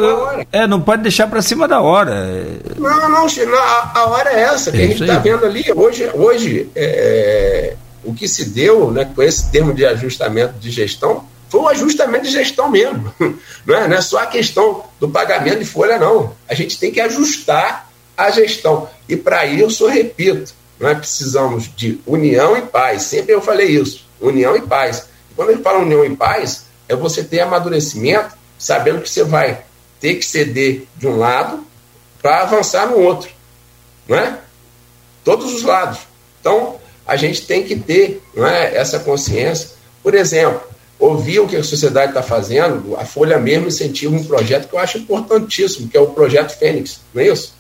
[0.52, 2.28] é, não pode deixar para cima da hora.
[2.76, 3.26] Não, não,
[3.58, 5.64] a, a hora é essa que é a gente está vendo ali.
[5.74, 11.26] Hoje, hoje é, o que se deu né, com esse termo de ajustamento de gestão
[11.54, 13.14] foi um ajustamento de gestão mesmo.
[13.64, 16.34] Não é, não é só a questão do pagamento de folha, não.
[16.48, 18.90] A gente tem que ajustar a gestão.
[19.08, 23.04] E para isso, eu repito, nós precisamos de união e paz.
[23.04, 25.06] Sempre eu falei isso: união e paz.
[25.30, 29.24] E quando a gente fala união e paz, é você ter amadurecimento sabendo que você
[29.24, 29.62] vai
[30.00, 31.64] ter que ceder de um lado
[32.20, 33.30] para avançar no outro,
[34.08, 34.38] não é?
[35.24, 36.00] Todos os lados.
[36.40, 39.70] Então, a gente tem que ter não é, essa consciência.
[40.02, 40.73] Por exemplo,
[41.04, 44.78] ouvir o que a sociedade está fazendo, a Folha mesmo incentiva um projeto que eu
[44.78, 47.54] acho importantíssimo, que é o Projeto Fênix, não é isso?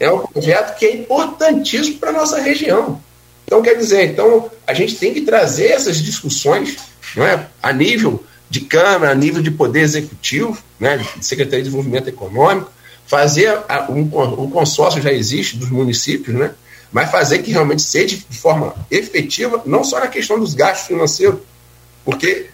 [0.00, 3.00] É um projeto que é importantíssimo para a nossa região.
[3.44, 6.76] Então, quer dizer, então, a gente tem que trazer essas discussões
[7.14, 11.64] não é, a nível de Câmara, a nível de Poder Executivo, né, de Secretaria de
[11.64, 12.70] Desenvolvimento Econômico,
[13.06, 16.52] fazer a, um, o consórcio já existe dos municípios, né,
[16.90, 21.40] mas fazer que realmente seja de forma efetiva, não só na questão dos gastos financeiros,
[22.04, 22.48] porque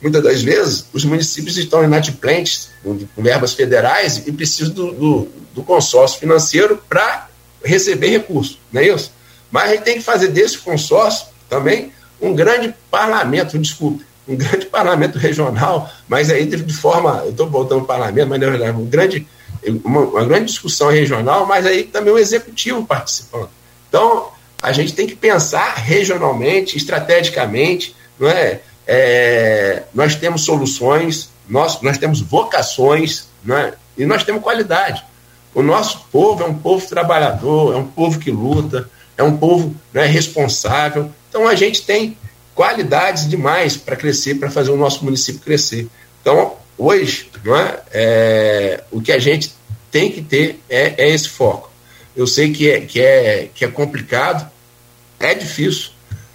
[0.00, 5.62] muitas das vezes os municípios estão inadimplentes com verbas federais e precisam do, do, do
[5.62, 7.28] consórcio financeiro para
[7.64, 9.12] receber recursos, não é isso?
[9.50, 14.66] Mas a gente tem que fazer desse consórcio também um grande parlamento, desculpe, um grande
[14.66, 18.86] parlamento regional, mas aí de forma, eu estou voltando ao parlamento, mas na verdade, um
[18.86, 19.26] grande,
[19.84, 23.50] uma, uma, grande discussão regional, mas aí também o executivo participando.
[23.88, 24.28] Então,
[24.60, 28.60] a gente tem que pensar regionalmente, estrategicamente, não é?
[28.86, 33.74] É nós temos soluções, nós, nós temos vocações, não é?
[33.96, 35.04] e nós temos qualidade.
[35.54, 39.74] O nosso povo é um povo trabalhador, é um povo que luta, é um povo
[39.92, 41.10] né, responsável.
[41.28, 42.16] Então a gente tem
[42.54, 45.88] qualidades demais para crescer, para fazer o nosso município crescer.
[46.20, 49.54] Então, hoje, não é, é, o que a gente
[49.90, 51.70] tem que ter é, é, esse foco.
[52.16, 54.50] Eu sei que é, que, é, que é complicado,
[55.20, 55.90] é difícil,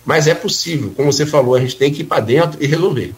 [0.10, 0.92] mas é possível.
[0.96, 3.14] Como você falou, a gente tem que ir para dentro e resolver.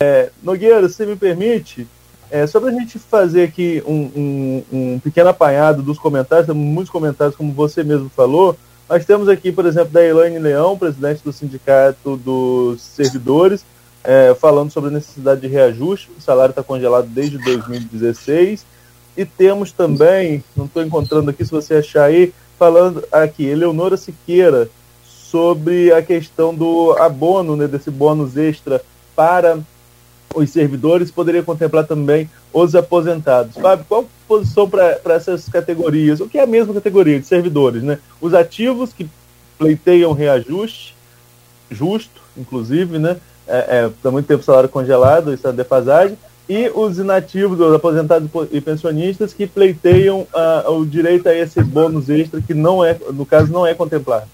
[0.00, 1.86] É, Nogueira, se me permite,
[2.30, 6.64] é, só para a gente fazer aqui um, um, um, pequeno apanhado dos comentários, temos
[6.64, 8.56] muitos comentários, como você mesmo falou,
[8.88, 13.62] nós temos aqui, por exemplo, da Elaine Leão, presidente do Sindicato dos Servidores,
[14.02, 16.10] é, falando sobre a necessidade de reajuste.
[16.16, 18.64] O salário está congelado desde 2016.
[19.18, 24.70] E temos também, não estou encontrando aqui, se você achar aí, falando aqui, Eleonora Siqueira,
[25.34, 28.80] sobre a questão do abono, né, desse bônus extra
[29.16, 29.58] para
[30.32, 33.56] os servidores, poderia contemplar também os aposentados.
[33.56, 36.20] Fábio, qual a posição para essas categorias?
[36.20, 37.82] O que é a mesma categoria de servidores?
[37.82, 37.98] Né?
[38.20, 39.10] Os ativos que
[39.58, 40.94] pleiteiam reajuste,
[41.68, 43.16] justo, inclusive, né?
[43.48, 46.16] É, é, muito tempo salário congelado, isso é defasagem,
[46.48, 52.08] e os inativos, os aposentados e pensionistas que pleiteiam uh, o direito a esse bônus
[52.08, 54.28] extra que não é, no caso, não é contemplado.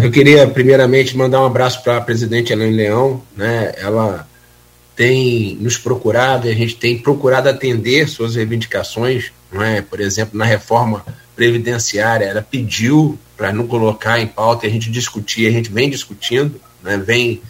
[0.00, 3.72] Eu queria primeiramente mandar um abraço para a presidente Helena Leão, né?
[3.76, 4.28] Ela
[4.96, 9.80] tem nos procurado e a gente tem procurado atender suas reivindicações, é?
[9.80, 11.04] por exemplo, na reforma
[11.34, 15.88] previdenciária, ela pediu para não colocar em pauta e a gente discutir, a gente vem
[15.88, 16.98] discutindo, né?
[16.98, 17.40] vem,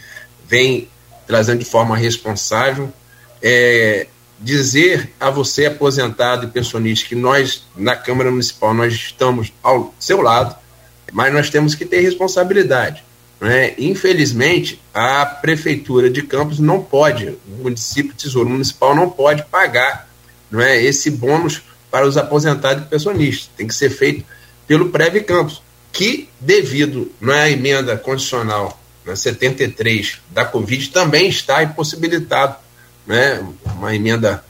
[0.48, 0.89] vem
[1.27, 2.93] trazendo de forma responsável.
[3.43, 4.06] É,
[4.39, 10.20] dizer a você, aposentado e pensionista, que nós, na Câmara Municipal, nós estamos ao seu
[10.20, 10.56] lado,
[11.12, 13.05] mas nós temos que ter responsabilidade.
[13.40, 13.74] Né?
[13.76, 20.09] Infelizmente, a Prefeitura de Campos não pode, o município Tesouro Municipal não pode pagar
[20.51, 23.51] não é, esse bônus para os aposentados e pensionistas.
[23.56, 24.24] Tem que ser feito
[24.66, 25.62] pelo Preve Campos,
[25.93, 32.56] que, devido não é, à emenda condicional na 73 da Covid, também está impossibilitado
[33.06, 33.44] né,
[33.76, 34.44] uma emenda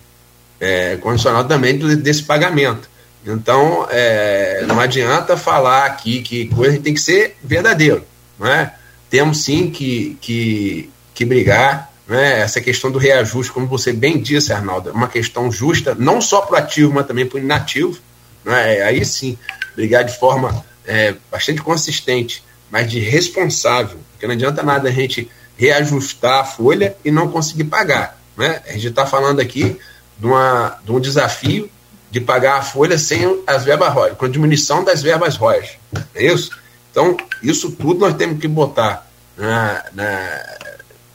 [0.60, 2.88] é, condicional também desse pagamento.
[3.24, 8.04] Então, é, não adianta falar aqui que coisa tem que ser verdadeiro.
[8.38, 8.74] Não é?
[9.08, 11.92] Temos sim que, que, que brigar.
[12.06, 12.40] Né?
[12.40, 16.40] Essa questão do reajuste, como você bem disse, Arnaldo, é uma questão justa, não só
[16.40, 17.98] para o ativo, mas também para o inativo.
[18.44, 18.82] Né?
[18.82, 19.38] Aí sim,
[19.76, 25.30] brigar de forma é, bastante consistente, mas de responsável, porque não adianta nada a gente
[25.56, 28.18] reajustar a folha e não conseguir pagar.
[28.36, 28.62] Né?
[28.66, 29.78] A gente está falando aqui
[30.18, 31.70] de, uma, de um desafio
[32.12, 35.70] de pagar a folha sem as verbas royas, com a diminuição das verbas royas.
[36.14, 36.50] É isso?
[36.90, 40.56] Então, isso tudo nós temos que botar na, na,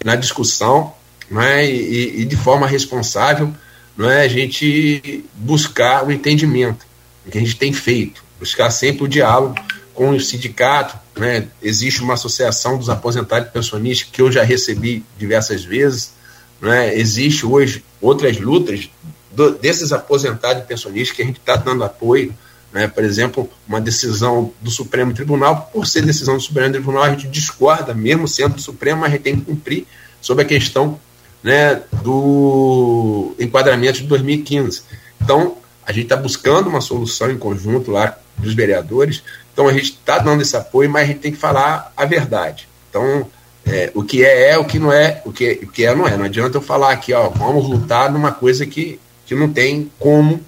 [0.03, 0.91] na discussão
[1.29, 1.63] né?
[1.69, 3.53] e, e de forma responsável
[3.95, 6.83] não é a gente buscar o entendimento
[7.29, 9.53] que a gente tem feito, buscar sempre o diálogo
[9.93, 10.97] com o sindicato.
[11.15, 11.47] Né?
[11.61, 16.13] Existe uma associação dos aposentados pensionistas que eu já recebi diversas vezes.
[16.59, 16.97] Né?
[16.97, 18.89] Existe hoje outras lutas
[19.37, 22.33] do, desses aposentados e pensionistas que a gente está dando apoio.
[22.73, 22.87] Né?
[22.87, 27.27] Por exemplo, uma decisão do Supremo Tribunal, por ser decisão do Supremo Tribunal, a gente
[27.27, 29.85] discorda, mesmo sendo do Supremo, mas a gente tem que cumprir
[30.19, 30.99] sobre a questão
[31.43, 34.81] né, do enquadramento de 2015.
[35.21, 39.23] Então, a gente está buscando uma solução em conjunto lá dos vereadores,
[39.53, 42.67] então a gente está dando esse apoio, mas a gente tem que falar a verdade.
[42.89, 43.27] Então,
[43.65, 46.07] é, o que é é, o que não é, o que, o que é não
[46.07, 46.17] é.
[46.17, 50.43] Não adianta eu falar aqui, ó, vamos lutar numa coisa que, que não tem como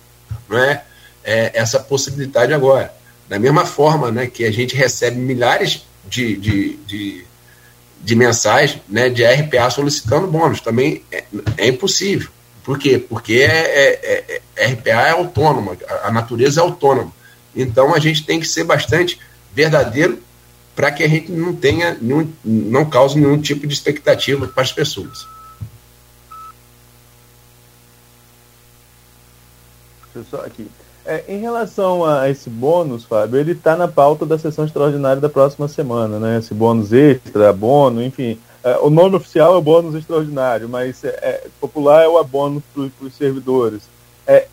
[0.48, 0.84] não é,
[1.24, 2.94] é essa possibilidade agora.
[3.28, 7.26] Da mesma forma né, que a gente recebe milhares de, de, de,
[8.02, 11.24] de mensagens né, de RPA solicitando bônus, também é,
[11.58, 12.30] é impossível.
[12.64, 12.98] Por quê?
[12.98, 17.14] Porque é, é, é, RPA é autônoma, a natureza é autônoma.
[17.56, 19.20] Então a gente tem que ser bastante
[19.54, 20.20] verdadeiro
[20.76, 24.72] para que a gente não tenha nenhum, não cause nenhum tipo de expectativa para as
[24.72, 25.28] pessoas.
[30.30, 30.68] Só aqui.
[31.06, 35.30] É, em relação a esse bônus, Fábio, ele está na pauta da sessão extraordinária da
[35.30, 36.38] próxima semana, né?
[36.38, 38.38] Esse bônus extra, bônus, enfim.
[38.64, 42.62] É, o nome oficial é o bônus extraordinário, mas é, é popular é o abono
[42.74, 43.82] para os servidores.
[44.28, 44.46] É,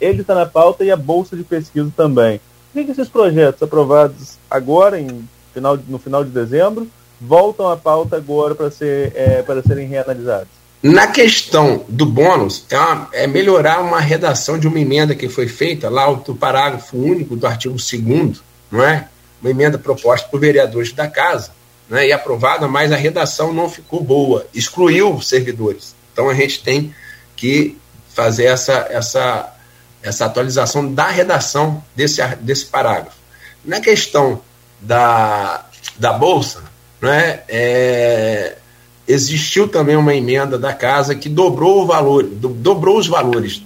[0.00, 2.40] ele está na pauta e a bolsa de pesquisa também.
[2.72, 6.86] Por que, esses projetos aprovados agora, em final, no final de dezembro,
[7.20, 10.65] voltam à pauta agora para ser, é, serem reanalisados?
[10.82, 15.48] Na questão do bônus, é, uma, é, melhorar uma redação de uma emenda que foi
[15.48, 18.40] feita lá do parágrafo único do artigo 2
[18.70, 19.08] não é?
[19.40, 21.50] Uma emenda proposta por vereadores da casa,
[21.88, 25.94] né, e aprovada, mas a redação não ficou boa, excluiu os servidores.
[26.12, 26.94] Então a gente tem
[27.34, 27.76] que
[28.14, 29.54] fazer essa, essa,
[30.02, 33.16] essa atualização da redação desse, desse parágrafo.
[33.64, 34.40] Na questão
[34.80, 35.66] da,
[35.96, 36.62] da Bolsa,
[37.00, 38.56] né, é,
[39.06, 43.62] existiu também uma emenda da casa que dobrou o valor, do, dobrou os valores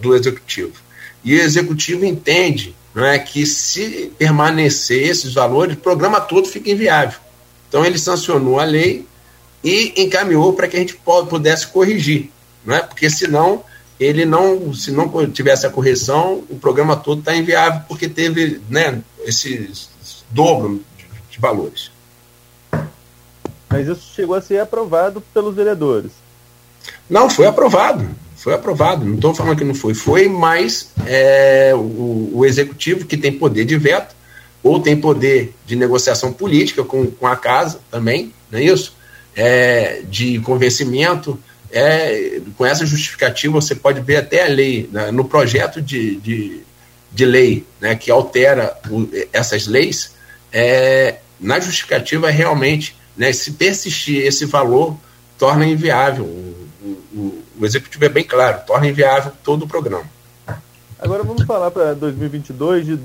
[0.00, 0.72] do executivo.
[1.24, 6.70] E o executivo entende não é, que se permanecer esses valores, o programa todo fica
[6.70, 7.18] inviável.
[7.68, 9.06] Então ele sancionou a lei
[9.64, 10.98] e encaminhou para que a gente
[11.28, 12.30] pudesse corrigir,
[12.64, 12.82] não é?
[12.82, 13.64] Porque senão
[13.98, 19.00] ele não, se não tivesse a correção, o programa todo está inviável porque teve, né,
[19.24, 19.70] esse
[20.30, 21.90] dobro de, de valores.
[23.72, 26.12] Mas isso chegou a ser aprovado pelos vereadores?
[27.08, 28.08] Não, foi aprovado.
[28.36, 29.04] Foi aprovado.
[29.04, 29.94] Não estou falando que não foi.
[29.94, 34.14] Foi, mas é, o, o executivo que tem poder de veto
[34.62, 38.96] ou tem poder de negociação política com, com a casa também, não é isso?
[39.34, 41.38] É, de convencimento.
[41.70, 46.60] É, com essa justificativa, você pode ver até a lei, né, no projeto de, de,
[47.10, 50.14] de lei né, que altera o, essas leis,
[50.52, 54.96] é, na justificativa, realmente, né, se persistir esse valor,
[55.38, 56.24] torna inviável.
[56.24, 60.04] O, o, o executivo é bem claro, torna inviável todo o programa.
[60.98, 62.98] Agora vamos falar para 2022 de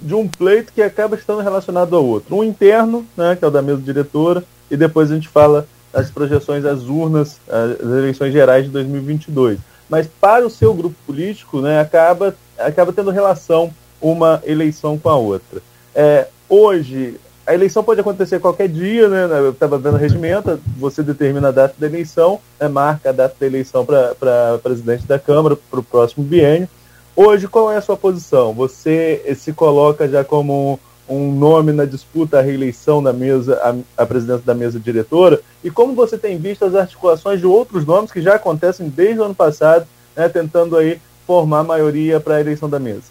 [0.00, 2.36] de um pleito que acaba estando relacionado ao outro.
[2.36, 6.10] Um interno, né, que é o da mesa diretora, e depois a gente fala das
[6.10, 9.58] projeções às urnas, as eleições gerais de 2022.
[9.88, 15.16] Mas para o seu grupo político, né, acaba, acaba tendo relação uma eleição com a
[15.16, 15.60] outra.
[15.94, 17.18] É, hoje,
[17.48, 19.26] a eleição pode acontecer qualquer dia, né?
[19.38, 23.34] Eu estava vendo o regimento, você determina a data da eleição, né, marca a data
[23.40, 26.68] da eleição para presidente da Câmara para o próximo biênio.
[27.16, 28.52] Hoje, qual é a sua posição?
[28.52, 33.58] Você se coloca já como um nome na disputa à reeleição da mesa,
[33.96, 35.40] a presidência da mesa diretora?
[35.64, 39.24] E como você tem visto as articulações de outros nomes que já acontecem desde o
[39.24, 43.04] ano passado, né, tentando aí formar maioria para a eleição da mesa?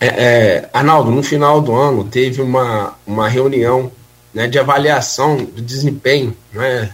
[0.00, 3.92] É, é, Arnaldo, no final do ano teve uma, uma reunião
[4.32, 6.90] né, de avaliação do desempenho né,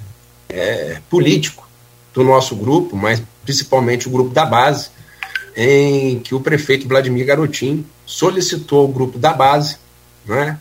[0.48, 1.68] é, político
[2.12, 4.88] do nosso grupo, mas principalmente o grupo da base,
[5.56, 9.76] em que o prefeito Vladimir Garotinho solicitou ao grupo da base
[10.24, 10.58] né,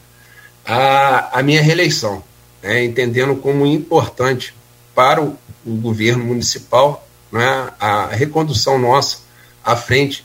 [0.64, 2.24] a, a minha reeleição,
[2.62, 4.54] né, entendendo como importante
[4.94, 5.36] para o,
[5.66, 9.18] o governo municipal né, a recondução nossa
[9.64, 10.24] à frente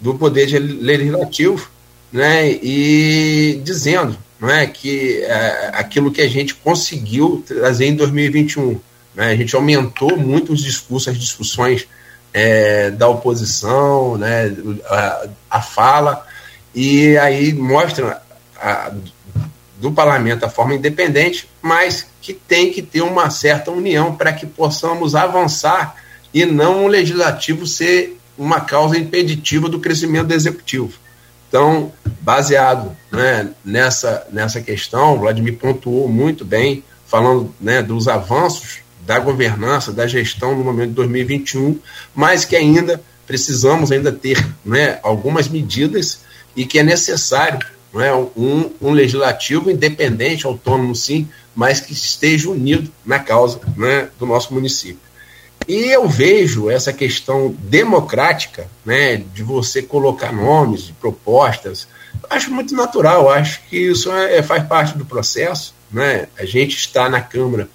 [0.00, 1.68] do Poder Legislativo
[2.12, 8.80] né, e dizendo não é, que é, aquilo que a gente conseguiu trazer em 2021.
[9.14, 11.88] Né, a gente aumentou muito os discursos, as discussões
[12.32, 14.54] é, da oposição, né,
[14.86, 16.24] a, a, fala,
[16.72, 18.22] e aí mostra
[18.56, 18.92] a,
[19.80, 24.46] do parlamento a forma independente, mas que tem que ter uma certa união para que
[24.46, 25.96] possamos avançar
[26.32, 30.92] e não o legislativo ser uma causa impeditiva do crescimento do executivo.
[31.48, 38.80] Então, baseado né, nessa, nessa questão, o Vladimir pontuou muito bem, falando né, dos avanços
[39.06, 41.78] da governança, da gestão no momento de 2021,
[42.14, 46.20] mas que ainda precisamos ainda ter né, algumas medidas
[46.54, 52.90] e que é necessário né, um, um legislativo independente, autônomo sim, mas que esteja unido
[53.04, 55.07] na causa né, do nosso município.
[55.68, 61.86] E eu vejo essa questão democrática, né, de você colocar nomes, de propostas,
[62.30, 65.74] acho muito natural, acho que isso é, é, faz parte do processo.
[65.92, 66.26] Né?
[66.38, 67.68] A gente está na Câmara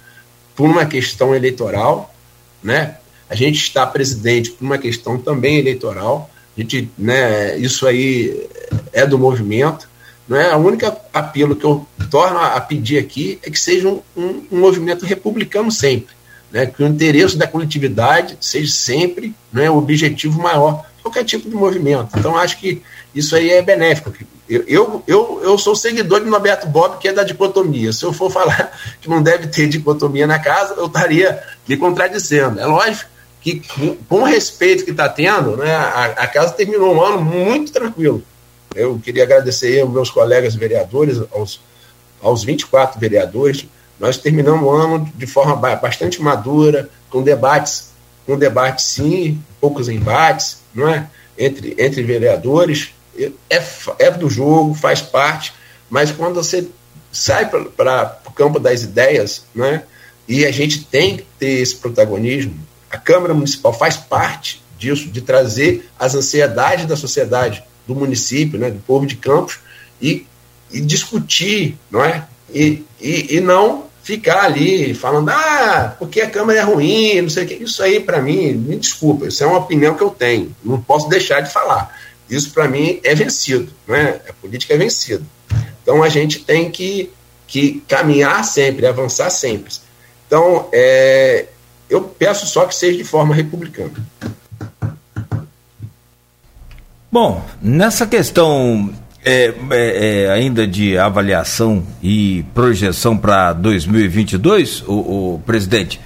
[0.56, 2.12] por uma questão eleitoral,
[2.60, 2.96] né?
[3.30, 8.48] a gente está presidente por uma questão também eleitoral, a gente, né, isso aí
[8.92, 9.88] é do movimento.
[10.26, 10.50] Né?
[10.50, 14.58] A única apelo que eu torno a pedir aqui é que seja um, um, um
[14.58, 16.13] movimento republicano sempre
[16.54, 21.56] né, que o interesse da coletividade seja sempre né, o objetivo maior, qualquer tipo de
[21.56, 22.16] movimento.
[22.16, 22.80] Então, acho que
[23.12, 24.12] isso aí é benéfico.
[24.48, 27.92] Eu, eu, eu, eu sou seguidor de Norberto Bob, que é da dicotomia.
[27.92, 28.70] Se eu for falar
[29.02, 32.60] que não deve ter dicotomia na casa, eu estaria me contradizendo.
[32.60, 33.10] É lógico
[33.40, 33.60] que,
[34.08, 38.22] com o respeito que está tendo, né, a, a, casa terminou um ano muito tranquilo.
[38.76, 41.60] Eu queria agradecer aos meus colegas vereadores, aos,
[42.22, 43.66] aos 24 vereadores,
[44.04, 47.88] nós terminamos o ano de forma bastante madura, com debates,
[48.26, 51.08] com debates sim, poucos embates, não é?
[51.38, 53.32] Entre, entre vereadores, é,
[53.98, 55.54] é do jogo, faz parte,
[55.88, 56.68] mas quando você
[57.10, 59.84] sai para o campo das ideias, né?
[60.28, 62.54] E a gente tem que ter esse protagonismo.
[62.90, 68.70] A Câmara Municipal faz parte disso, de trazer as ansiedades da sociedade, do município, né,
[68.70, 69.60] do povo de Campos,
[69.98, 70.26] e,
[70.70, 72.26] e discutir, não é?
[72.52, 77.44] E, e, e não ficar ali falando, ah, porque a Câmara é ruim, não sei
[77.44, 77.54] o que.
[77.54, 81.08] Isso aí, para mim, me desculpa, isso é uma opinião que eu tenho, não posso
[81.08, 81.98] deixar de falar.
[82.28, 84.20] Isso, para mim, é vencido, né?
[84.28, 85.24] a política é vencida.
[85.82, 87.10] Então, a gente tem que,
[87.46, 89.72] que caminhar sempre, avançar sempre.
[90.26, 91.46] Então, é,
[91.88, 93.92] eu peço só que seja de forma republicana.
[97.10, 98.92] Bom, nessa questão
[99.24, 104.92] é, é, é, ainda de avaliação e projeção para 2022, o,
[105.34, 105.98] o presidente,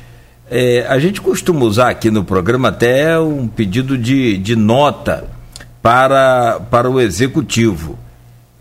[0.48, 5.24] é, a gente costuma usar aqui no programa até um pedido de, de nota
[5.82, 7.98] para, para o executivo.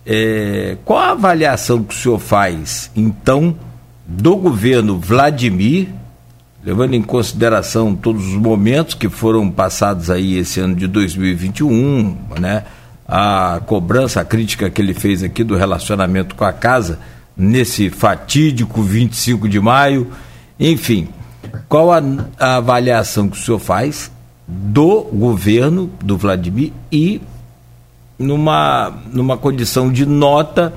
[0.05, 3.55] É, qual a avaliação que o senhor faz, então,
[4.07, 5.89] do governo Vladimir,
[6.63, 12.63] levando em consideração todos os momentos que foram passados aí esse ano de 2021, né?
[13.07, 16.99] A cobrança, a crítica que ele fez aqui do relacionamento com a casa
[17.35, 20.11] nesse fatídico 25 de maio.
[20.59, 21.07] Enfim,
[21.69, 22.01] qual a,
[22.37, 24.11] a avaliação que o senhor faz
[24.45, 27.21] do governo do Vladimir e
[28.19, 30.73] numa, numa condição de nota,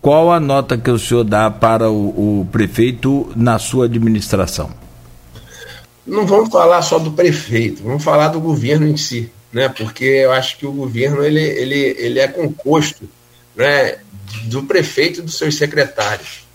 [0.00, 4.70] qual a nota que o senhor dá para o, o prefeito na sua administração?
[6.04, 9.68] Não vamos falar só do prefeito, vamos falar do governo em si né?
[9.68, 13.08] Porque eu acho que o governo ele, ele, ele é composto,
[13.54, 13.98] né?
[14.44, 16.46] Do prefeito e dos seus secretários.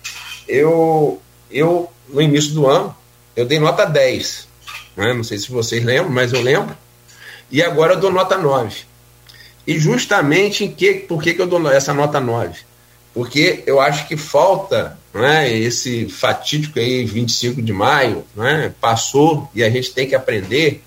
[0.47, 1.21] Eu,
[1.51, 2.95] eu no início do ano
[3.35, 4.47] eu dei nota 10,
[4.95, 5.13] né?
[5.13, 6.75] Não sei se vocês lembram, mas eu lembro.
[7.51, 8.81] E agora eu dou nota 9.
[9.65, 12.61] E justamente em que, por que, que eu dou essa nota 9?
[13.13, 19.63] Porque eu acho que falta né, esse fatídico aí, 25 de maio, né, passou e
[19.63, 20.83] a gente tem que aprender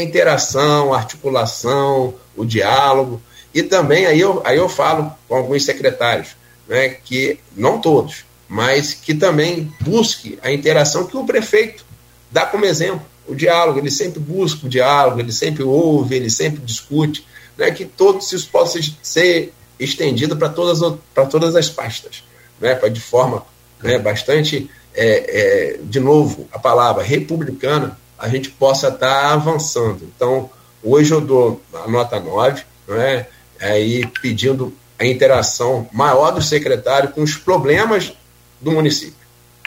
[0.00, 3.20] a interação, a articulação, o diálogo.
[3.54, 6.36] E também aí eu, aí eu falo com alguns secretários,
[6.68, 11.84] né, que não todos, mas que também busque a interação que o prefeito
[12.30, 16.60] dá como exemplo, o diálogo, ele sempre busca o diálogo, ele sempre ouve, ele sempre
[16.60, 20.80] discute, né, que todos isso possa ser estendido para todas,
[21.30, 22.22] todas as pastas,
[22.60, 23.44] né, de forma
[23.82, 30.04] né, bastante, é, é, de novo, a palavra republicana, a gente possa estar tá avançando.
[30.14, 30.50] Então,
[30.82, 33.26] Hoje eu dou a nota 9, né?
[33.60, 38.14] aí pedindo a interação maior do secretário com os problemas
[38.60, 39.20] do município.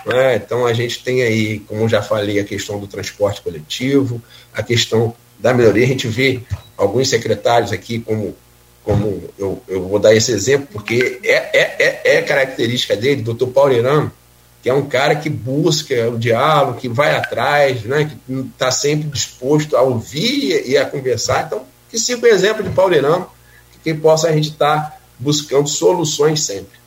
[0.06, 0.36] Né?
[0.36, 4.22] Então a gente tem aí, como já falei, a questão do transporte coletivo,
[4.52, 5.84] a questão da melhoria.
[5.84, 6.42] A gente vê
[6.76, 8.36] alguns secretários aqui, como,
[8.84, 13.48] como eu, eu vou dar esse exemplo, porque é, é, é, é característica dele, doutor
[13.50, 14.12] Paulo Irano,
[14.64, 19.10] que é um cara que busca o diálogo, que vai atrás, né, que está sempre
[19.10, 21.48] disposto a ouvir e a conversar.
[21.48, 23.28] Então, que siga o exemplo de Paulo Irano,
[23.84, 26.80] que possa a gente estar tá buscando soluções sempre.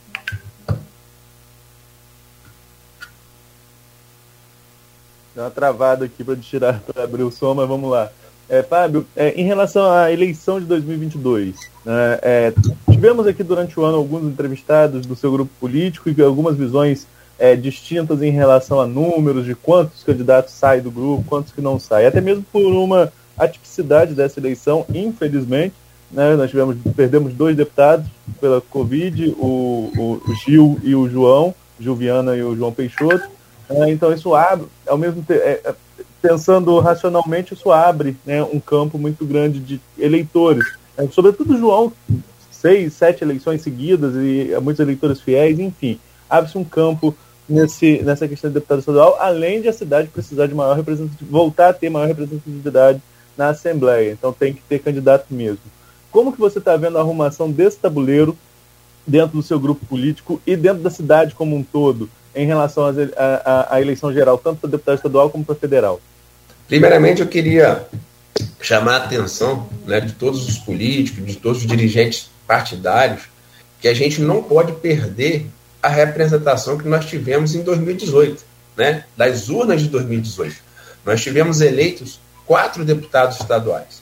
[5.35, 8.11] Deu uma travada aqui para tirar, para abrir o som, mas vamos lá.
[8.49, 11.55] É, Fábio, é, em relação à eleição de 2022,
[11.85, 12.53] né, é,
[12.89, 17.05] tivemos aqui durante o ano alguns entrevistados do seu grupo político e algumas visões
[17.39, 21.79] é, distintas em relação a números de quantos candidatos saem do grupo, quantos que não
[21.79, 25.75] saem, até mesmo por uma atipicidade dessa eleição, infelizmente,
[26.11, 28.05] né, nós tivemos, perdemos dois deputados
[28.39, 33.29] pela Covid, o, o, o Gil e o João, Gil Viana e o João Peixoto,
[33.69, 35.75] é, então isso abre, ao mesmo tempo, é, é,
[36.21, 40.65] pensando racionalmente, isso abre né, um campo muito grande de eleitores.
[40.97, 41.91] É, sobretudo João,
[42.49, 45.99] seis, sete eleições seguidas e muitos eleitores fiéis, enfim,
[46.29, 47.15] abre-se um campo
[47.47, 51.69] nesse, nessa questão de deputado estadual, além de a cidade precisar de maior representatividade, voltar
[51.69, 53.01] a ter maior representatividade
[53.37, 54.11] na Assembleia.
[54.11, 55.59] Então tem que ter candidato mesmo.
[56.11, 58.37] Como que você está vendo a arrumação desse tabuleiro
[59.05, 62.09] dentro do seu grupo político e dentro da cidade como um todo?
[62.37, 65.99] em relação à eleição geral, tanto para deputado estadual como para federal?
[66.67, 67.87] Primeiramente, eu queria
[68.61, 73.23] chamar a atenção né, de todos os políticos, de todos os dirigentes partidários,
[73.81, 75.47] que a gente não pode perder
[75.87, 78.43] a representação que nós tivemos em 2018,
[78.75, 80.55] né, das urnas de 2018.
[81.05, 84.01] Nós tivemos eleitos quatro deputados estaduais.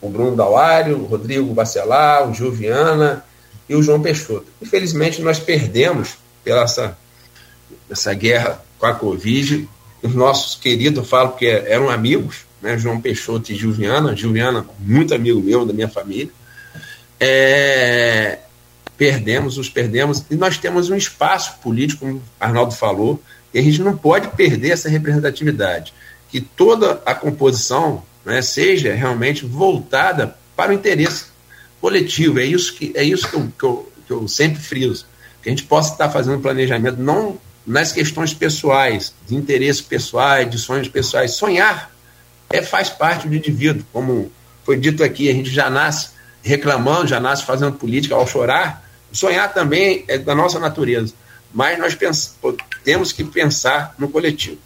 [0.00, 3.24] O Bruno Dauário, o Rodrigo Bacelar, o Juviana
[3.68, 4.46] e o João Peixoto.
[4.60, 6.98] Infelizmente, nós perdemos pela essa
[7.88, 9.68] essa guerra com a Covid.
[10.02, 12.76] Os nossos queridos, eu falo que eram amigos, né?
[12.76, 16.32] João Peixoto e Juliana, Juliana, muito amigo meu, da minha família.
[17.20, 18.38] É,
[18.96, 23.20] perdemos, os perdemos, e nós temos um espaço político, como Arnaldo falou,
[23.52, 25.92] e a gente não pode perder essa representatividade.
[26.28, 31.26] Que toda a composição né, seja realmente voltada para o interesse
[31.80, 32.40] coletivo.
[32.40, 35.06] É isso que, é isso que, eu, que, eu, que eu sempre friso.
[35.42, 40.58] Que a gente possa estar fazendo planejamento não nas questões pessoais, de interesses pessoais, de
[40.58, 41.32] sonhos pessoais.
[41.32, 41.90] Sonhar
[42.50, 44.30] é, faz parte do indivíduo, como
[44.64, 46.10] foi dito aqui, a gente já nasce
[46.42, 48.83] reclamando, já nasce fazendo política ao chorar.
[49.14, 51.14] Sonhar também é da nossa natureza,
[51.52, 51.96] mas nós
[52.82, 54.58] temos que pensar no coletivo.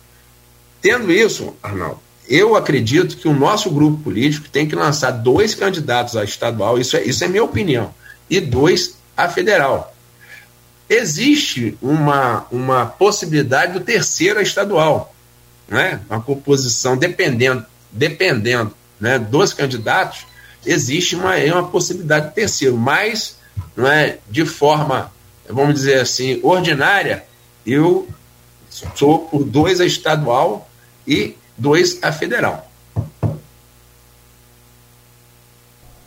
[0.81, 6.17] Tendo isso, Arnaldo, eu acredito que o nosso grupo político tem que lançar dois candidatos
[6.17, 7.95] a estadual, isso é, isso é minha opinião,
[8.29, 9.95] e dois a federal
[10.89, 15.15] existe uma, uma possibilidade do terceiro estadual,
[15.69, 16.01] né?
[16.09, 20.27] uma composição, dependendo, dependendo né, dos candidatos,
[20.65, 23.37] existe uma, uma possibilidade do terceiro, mas
[23.77, 25.13] não é, de forma,
[25.49, 27.25] vamos dizer assim, ordinária,
[27.67, 28.09] eu
[28.69, 30.69] sou por dois a estadual
[31.07, 32.69] e dois a federal.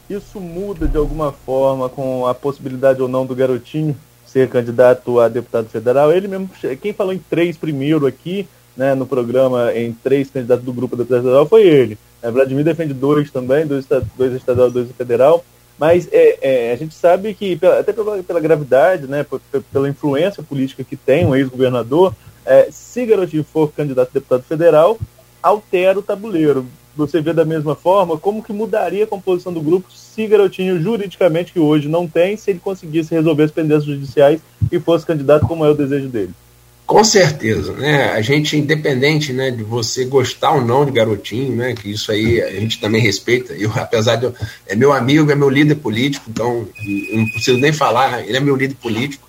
[0.09, 3.95] Isso muda de alguma forma com a possibilidade ou não do garotinho
[4.25, 6.11] ser candidato a deputado federal.
[6.11, 6.49] Ele mesmo,
[6.81, 11.23] quem falou em três primeiro aqui, né, no programa, em três candidatos do grupo deputado
[11.23, 11.97] federal, foi ele.
[12.21, 13.85] Vladimir defende dois também, dois,
[14.17, 15.43] dois estadual, dois federal.
[15.81, 19.25] Mas é, é, a gente sabe que, até pela, pela gravidade, né,
[19.73, 22.13] pela influência política que tem um ex-governador,
[22.45, 24.99] é, se Garotinho for candidato a deputado federal,
[25.41, 29.91] altera o tabuleiro você vê da mesma forma, como que mudaria a composição do grupo
[29.91, 34.39] se Garotinho, juridicamente, que hoje não tem, se ele conseguisse resolver as pendências judiciais
[34.71, 36.33] e fosse candidato como é o desejo dele?
[36.91, 38.11] Com certeza, né?
[38.11, 41.73] A gente, independente né, de você gostar ou não de Garotinho, né?
[41.73, 43.53] Que isso aí a gente também respeita.
[43.53, 44.25] Eu, apesar de.
[44.25, 44.35] Eu,
[44.67, 46.67] é meu amigo, é meu líder político, então
[47.13, 49.25] não preciso nem falar, ele é meu líder político.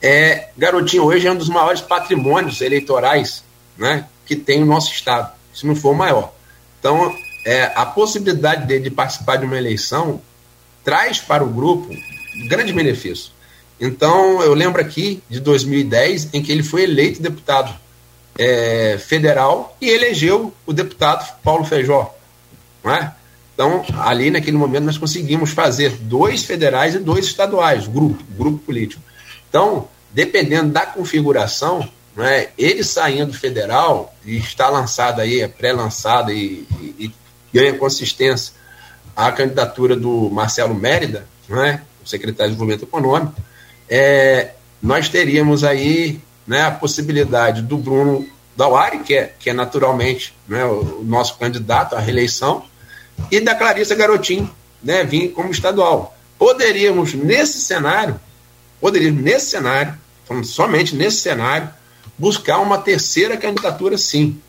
[0.00, 3.44] É, Garotinho hoje é um dos maiores patrimônios eleitorais
[3.76, 6.32] né, que tem o nosso Estado, se não for o maior.
[6.80, 7.14] Então,
[7.44, 10.22] é, a possibilidade dele de participar de uma eleição
[10.82, 11.94] traz para o grupo
[12.48, 13.33] grande benefício.
[13.80, 17.74] Então, eu lembro aqui de 2010, em que ele foi eleito deputado
[18.38, 22.14] é, federal e elegeu o deputado Paulo Feijó.
[22.82, 23.14] Não é?
[23.54, 29.00] Então, ali naquele momento, nós conseguimos fazer dois federais e dois estaduais, grupo, grupo político.
[29.48, 36.66] Então, dependendo da configuração, né, ele saindo federal, e está lançado aí, é pré-lançado e,
[36.98, 37.12] e,
[37.52, 38.52] ganha consistência
[39.14, 43.34] a candidatura do Marcelo Mérida, né, o secretário de Desenvolvimento Econômico,
[43.88, 44.50] é,
[44.82, 50.64] nós teríamos aí né, a possibilidade do Bruno Dauari, que é, que é naturalmente né,
[50.64, 52.64] o, o nosso candidato à reeleição,
[53.30, 54.50] e da Clarissa Garotinho,
[54.82, 56.16] né, vir como estadual.
[56.38, 58.20] Poderíamos, nesse cenário,
[58.80, 59.94] poderíamos, nesse cenário,
[60.44, 61.70] somente nesse cenário,
[62.18, 64.40] buscar uma terceira candidatura, sim.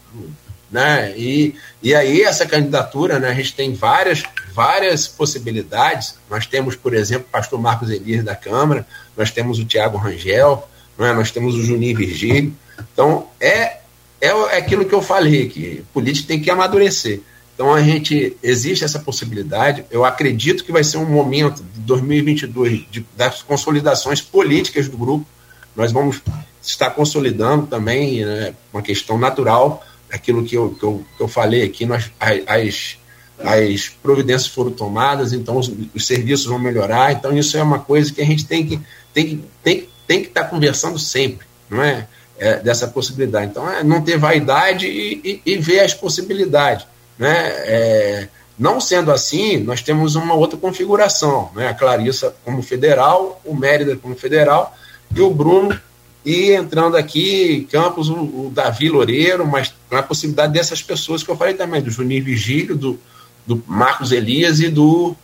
[0.75, 1.13] Né?
[1.15, 4.23] E, e aí, essa candidatura, né, a gente tem várias,
[4.53, 6.15] várias possibilidades.
[6.29, 8.85] Nós temos, por exemplo, o pastor Marcos Elias da Câmara,
[9.15, 10.67] nós temos o Tiago Rangel,
[10.99, 12.53] né, nós temos o Juninho Virgílio.
[12.91, 13.77] Então, é,
[14.19, 17.21] é, é aquilo que eu falei, que política tem que amadurecer.
[17.53, 19.85] Então a gente existe essa possibilidade.
[19.89, 25.25] Eu acredito que vai ser um momento de 2022 de, das consolidações políticas do grupo.
[25.73, 26.21] Nós vamos
[26.61, 29.81] estar consolidando também né, uma questão natural,
[30.11, 31.85] aquilo que eu, que eu, que eu falei aqui.
[31.85, 32.97] Nós, as,
[33.39, 37.11] as providências foram tomadas, então os, os, serviços vão melhorar.
[37.11, 38.79] Então isso é uma coisa que a gente tem que
[39.13, 42.07] tem que tem, tem que estar conversando sempre, não é?
[42.37, 43.51] é dessa possibilidade.
[43.51, 46.85] Então é não ter vaidade e, e, e ver as possibilidades.
[47.17, 47.33] Né?
[47.33, 48.27] É,
[48.57, 51.67] não sendo assim, nós temos uma outra configuração, né?
[51.67, 54.75] a Clarissa como federal, o Mérida como federal
[55.13, 55.77] e o Bruno
[56.25, 61.29] e entrando aqui Campos, o, o Davi Loureiro, mas com a possibilidade dessas pessoas que
[61.29, 62.99] eu falei também, do Juninho Vigílio, do,
[63.45, 65.15] do Marcos Elias e do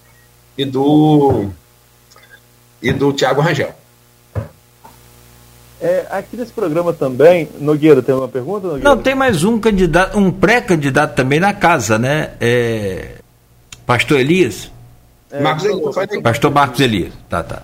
[0.56, 1.50] e do
[2.82, 3.74] e do Tiago Rangel.
[5.82, 8.68] É, aqui nesse programa também, Nogueira, tem uma pergunta?
[8.68, 8.88] Nogueira?
[8.88, 12.34] Não, tem mais um candidato, um pré-candidato também na casa, né?
[12.40, 13.16] É,
[13.88, 14.72] Pastor Elias?
[15.32, 16.22] É, Marcos Elias.
[16.22, 17.64] Pastor Marcos Elias, tá, tá.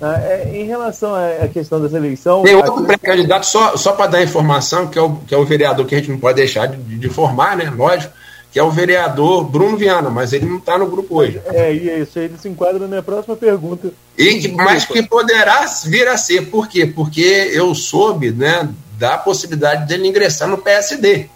[0.00, 2.42] Ah, é, em relação à questão dessa eleição.
[2.42, 2.86] Tem outro aqui...
[2.86, 5.98] pré-candidato, só, só para dar informação, que é, o, que é o vereador que a
[5.98, 7.72] gente não pode deixar de, de formar, né?
[7.74, 8.12] Lógico
[8.54, 11.42] que é o vereador Bruno Viana, mas ele não está no grupo hoje.
[11.46, 13.92] É, isso, ele se enquadra na minha próxima pergunta.
[14.16, 16.86] E que, mas que poderá vir a ser, por quê?
[16.86, 21.26] Porque eu soube né, da possibilidade dele ingressar no PSD.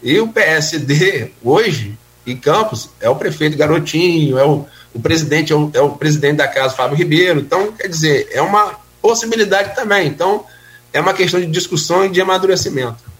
[0.00, 5.56] E o PSD, hoje, em Campos, é o prefeito Garotinho, é o, o presidente, é
[5.56, 7.40] o, é o presidente da casa, Fábio Ribeiro.
[7.40, 10.06] Então, quer dizer, é uma possibilidade também.
[10.06, 10.44] Então,
[10.92, 13.10] é uma questão de discussão e de amadurecimento.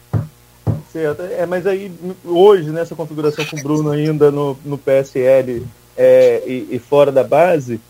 [0.93, 1.23] Certo.
[1.23, 1.91] É, mas aí,
[2.25, 5.65] hoje, nessa configuração com o Bruno ainda no, no PSL
[5.97, 7.81] é, e, e, fora da base,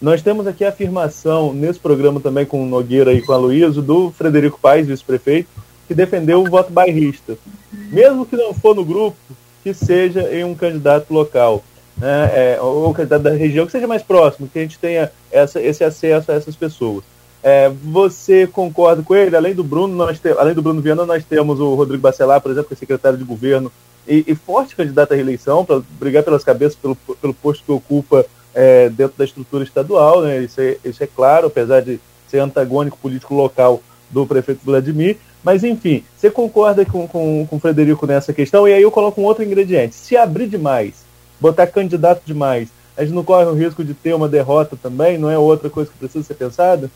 [0.00, 3.80] nós temos aqui a afirmação, nesse programa também com o Nogueira e com a Luísa,
[3.80, 5.48] do Frederico Paes, vice-prefeito,
[5.88, 7.38] que defendeu o voto bairrista.
[7.72, 9.16] Mesmo que não for no grupo,
[9.62, 11.62] que seja em um candidato local,
[11.96, 15.60] né, é, ou candidato da região, que seja mais próximo, que a gente tenha essa,
[15.60, 17.04] esse acesso a essas pessoas.
[17.42, 19.36] É, você concorda com ele?
[19.36, 22.52] Além do Bruno, nós te, além do Bruno Viana, nós temos o Rodrigo Bacelar, por
[22.52, 23.70] exemplo, que é secretário de governo
[24.06, 28.24] e, e forte candidato à reeleição para brigar pelas cabeças pelo, pelo posto que ocupa
[28.54, 30.42] é, dentro da estrutura estadual, né?
[30.42, 35.16] Isso é, isso é claro, apesar de ser antagônico político local do prefeito Vladimir.
[35.42, 38.68] Mas, enfim, você concorda com, com, com o Frederico nessa questão?
[38.68, 39.94] E aí eu coloco um outro ingrediente.
[39.94, 40.94] Se abrir demais,
[41.40, 45.18] botar candidato demais, a gente não corre o risco de ter uma derrota também?
[45.18, 46.90] Não é outra coisa que precisa ser pensada?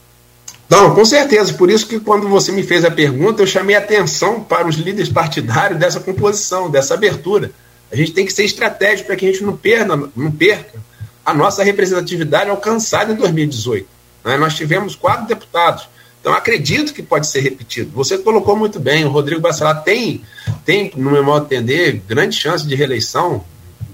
[0.68, 1.54] Não, com certeza.
[1.54, 5.08] Por isso que quando você me fez a pergunta, eu chamei atenção para os líderes
[5.08, 7.50] partidários dessa composição, dessa abertura.
[7.90, 10.78] A gente tem que ser estratégico para que a gente não perca, não perca
[11.24, 13.86] a nossa representatividade alcançada em 2018.
[14.24, 14.36] Né?
[14.36, 15.88] Nós tivemos quatro deputados.
[16.26, 17.92] Então, acredito que pode ser repetido.
[17.92, 20.24] Você colocou muito bem, o Rodrigo Bacelar tem,
[20.64, 23.44] tem, no meu modo de entender, grande chance de reeleição.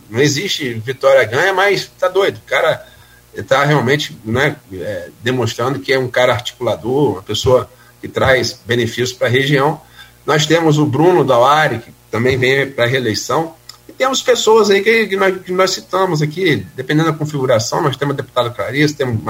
[0.09, 2.39] Não existe vitória ganha, mas está doido.
[2.39, 2.87] O cara
[3.35, 9.13] está realmente né, é, demonstrando que é um cara articulador, uma pessoa que traz benefícios
[9.13, 9.79] para a região.
[10.25, 13.55] Nós temos o Bruno Dauari, que também vem para a reeleição,
[13.87, 17.95] e temos pessoas aí que, que, nós, que, nós, citamos aqui, dependendo da configuração, nós
[17.95, 19.23] temos o deputado Clarice, temos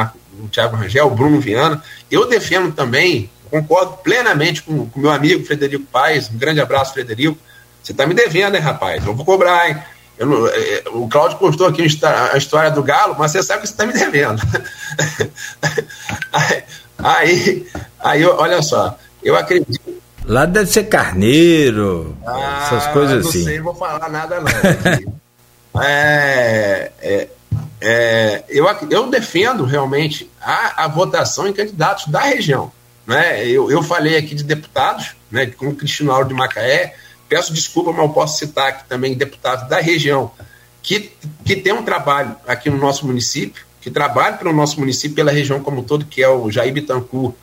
[0.42, 1.82] o Tiago Rangel, o Bruno Viana.
[2.10, 7.38] Eu defendo também, concordo plenamente com o meu amigo Frederico Paes, um grande abraço, Frederico.
[7.82, 9.04] Você está me devendo, hein, rapaz?
[9.04, 9.76] Eu vou cobrar, hein?
[10.18, 13.68] Não, é, é, o Cláudio postou aqui a história do Galo, mas você sabe que
[13.68, 14.40] você está me devendo.
[16.98, 17.66] aí,
[17.98, 19.80] aí, olha só, eu acredito.
[20.24, 23.38] Lá deve ser carneiro, ah, essas coisas não assim.
[23.38, 25.82] Não sei, vou falar nada não.
[25.82, 27.28] é, é,
[27.82, 32.72] é, eu, eu defendo realmente a, a votação em candidatos da região.
[33.06, 33.46] Né?
[33.46, 36.94] Eu, eu falei aqui de deputados, né, como Cristino Auro de Macaé,
[37.32, 40.30] Peço desculpa, mas eu posso citar aqui também deputados da região
[40.82, 41.10] que,
[41.42, 45.58] que tem um trabalho aqui no nosso município, que trabalha pelo nosso município, pela região
[45.58, 47.34] como todo, que é o Jair Bittencourt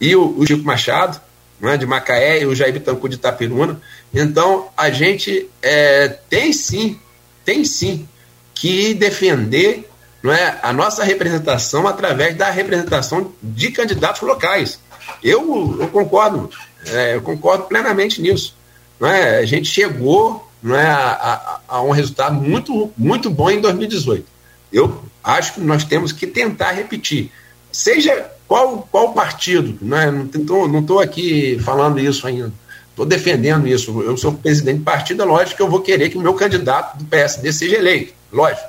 [0.00, 1.20] e o, o Machado,
[1.58, 3.80] né, de Macaé, e o Jair Bittencourt de Itapiruna.
[4.14, 7.00] Então, a gente é, tem sim
[7.44, 8.08] tem sim
[8.54, 9.88] que defender
[10.22, 14.80] não é, a nossa representação através da representação de candidatos locais.
[15.22, 16.48] Eu, eu concordo,
[16.86, 18.56] é, eu concordo plenamente nisso.
[18.98, 19.38] Não é?
[19.38, 24.24] A gente chegou não é, a, a, a um resultado muito, muito bom em 2018.
[24.72, 27.30] Eu acho que nós temos que tentar repetir.
[27.70, 30.10] Seja qual, qual partido, não é?
[30.10, 32.52] não estou não aqui falando isso ainda,
[32.90, 34.00] estou defendendo isso.
[34.00, 36.96] Eu sou presidente de partido, é lógico que eu vou querer que o meu candidato
[36.96, 38.68] do PSD seja eleito, lógico.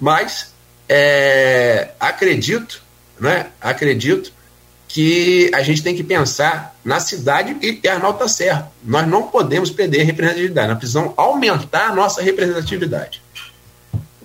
[0.00, 0.52] Mas
[0.88, 2.82] é, acredito,
[3.18, 4.32] né, acredito
[4.86, 8.68] que a gente tem que pensar na cidade e Arnaldo está certo.
[8.82, 13.22] Nós não podemos perder representatividade, nós precisamos aumentar a nossa representatividade.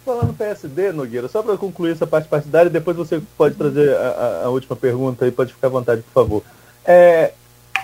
[0.04, 4.46] Falando PSD, Nogueira, só para concluir essa parte partidária, depois você pode trazer a, a,
[4.46, 6.44] a última pergunta e pode ficar à vontade, por favor.
[6.84, 7.32] É,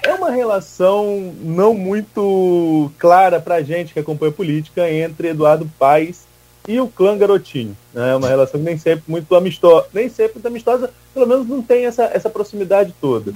[0.03, 6.30] é uma relação não muito clara para a gente que acompanha política entre Eduardo Paes
[6.67, 7.75] e o clã Garotinho.
[7.93, 8.11] Né?
[8.11, 11.61] É uma relação que nem sempre muito amistosa, nem sempre muito amistosa, pelo menos não
[11.61, 13.31] tem essa, essa proximidade toda.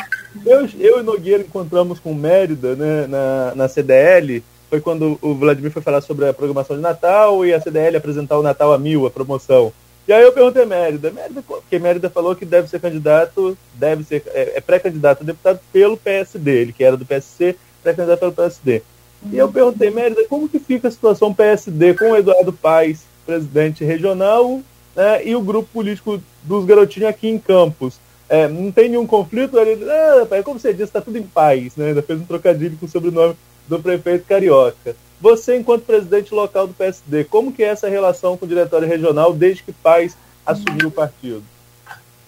[0.46, 5.72] Eu, eu e Nogueira encontramos com Mérida né, na, na CDL, foi quando o Vladimir
[5.72, 9.06] foi falar sobre a programação de Natal e a CDL apresentar o Natal a mil,
[9.06, 9.72] a promoção.
[10.08, 14.04] E aí eu perguntei a Mérida, Mérida, porque Mérida falou que deve ser candidato, deve
[14.04, 18.32] ser, é, é pré-candidato a deputado pelo PSD, ele que era do PSC, pré-candidato pelo
[18.32, 18.84] PSD.
[19.32, 23.84] E eu perguntei, Mérida, como que fica a situação PSD com o Eduardo Paes, presidente
[23.84, 24.62] regional,
[24.96, 28.00] né, e o grupo político dos garotinhos aqui em Campos.
[28.28, 29.58] É, não tem nenhum conflito?
[29.60, 31.90] Ele, ah, rapaz, como você disse, está tudo em paz, né?
[31.90, 33.36] Ainda fez um trocadilho com o sobrenome
[33.68, 34.96] do prefeito carioca.
[35.22, 39.34] Você, enquanto presidente local do PSD, como que é essa relação com o diretório regional
[39.34, 41.44] desde que Paz assumiu o partido?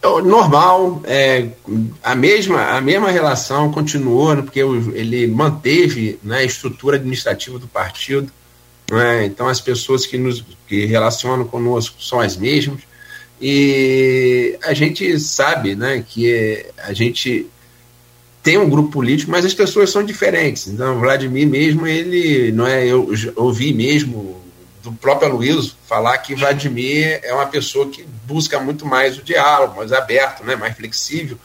[0.01, 1.49] É normal, é,
[2.03, 7.67] a, mesma, a mesma relação continuou, né, porque ele manteve né, a estrutura administrativa do
[7.67, 8.31] partido,
[8.91, 9.25] né?
[9.25, 12.81] Então, as pessoas que nos que relacionam conosco são as mesmas.
[13.39, 17.45] E a gente sabe né, que a gente
[18.41, 20.67] tem um grupo político, mas as pessoas são diferentes.
[20.67, 22.85] Então, Vladimir mesmo, ele não é.
[22.85, 24.41] Eu ouvi mesmo
[24.81, 29.77] do próprio Luiz falar que Vladimir é uma pessoa que busca muito mais o diálogo,
[29.77, 31.37] mais aberto, né, mais flexível.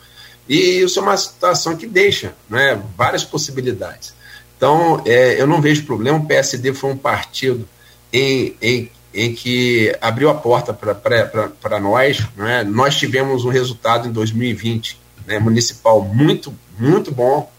[0.48, 4.14] E isso é uma situação que deixa né, várias possibilidades.
[4.62, 6.18] Então, é, eu não vejo problema.
[6.18, 7.68] O PSD foi um partido
[8.12, 12.24] em, em, em que abriu a porta para nós.
[12.36, 12.62] Né?
[12.62, 17.50] Nós tivemos um resultado em 2020 né, municipal muito, muito bom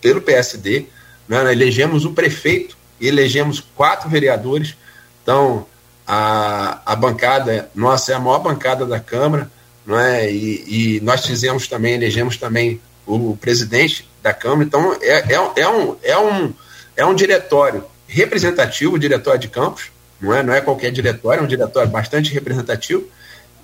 [0.00, 0.86] pelo PSD.
[1.28, 1.52] Né?
[1.52, 4.74] Elegemos o prefeito elegemos quatro vereadores.
[5.22, 5.66] Então,
[6.06, 9.50] a, a bancada nossa é a maior bancada da Câmara.
[9.84, 10.32] Né?
[10.32, 14.64] E, e nós fizemos também, elegemos também o presidente da Câmara.
[14.64, 16.54] Então, é, é, é, um, é, um,
[16.96, 19.90] é um diretório representativo, diretório de Campos,
[20.20, 23.06] não é, não é qualquer diretório, é um diretório bastante representativo.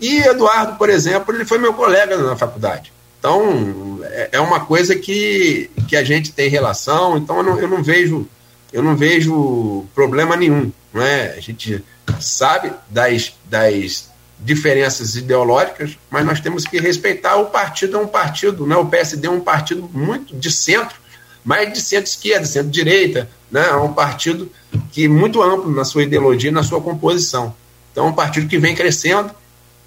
[0.01, 2.93] E Eduardo, por exemplo, ele foi meu colega na faculdade.
[3.18, 7.68] Então, é, é uma coisa que, que a gente tem relação, então eu não, eu
[7.68, 8.28] não vejo
[8.74, 10.72] eu não vejo problema nenhum.
[10.93, 11.35] Não é?
[11.36, 11.82] A gente
[12.18, 14.10] sabe das, das
[14.45, 18.77] diferenças ideológicas, mas nós temos que respeitar o partido é um partido, né?
[18.77, 20.97] o PSD é um partido muito de centro,
[21.43, 23.66] mas de centro-esquerda, centro-direita, né?
[23.66, 24.51] é um partido
[24.93, 27.55] que é muito amplo na sua ideologia, na sua composição.
[27.91, 29.31] Então é um partido que vem crescendo,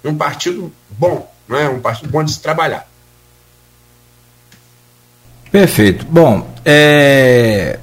[0.04, 1.68] um partido bom, né?
[1.68, 2.88] um partido bom de se trabalhar.
[5.52, 6.04] Perfeito.
[6.04, 7.78] Bom, é...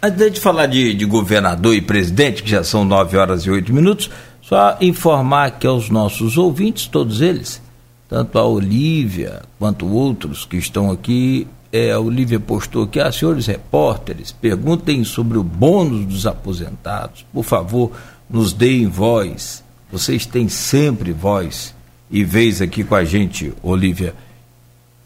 [0.00, 3.72] antes de falar de, de governador e presidente, que já são 9 horas e 8
[3.72, 4.08] minutos,
[4.52, 7.62] só informar aqui aos nossos ouvintes, todos eles,
[8.06, 13.46] tanto a Olívia quanto outros que estão aqui, é, a Olívia postou aqui, ah, senhores
[13.46, 17.92] repórteres, perguntem sobre o bônus dos aposentados, por favor,
[18.28, 21.74] nos deem voz, vocês têm sempre voz
[22.10, 24.14] e vez aqui com a gente, Olívia.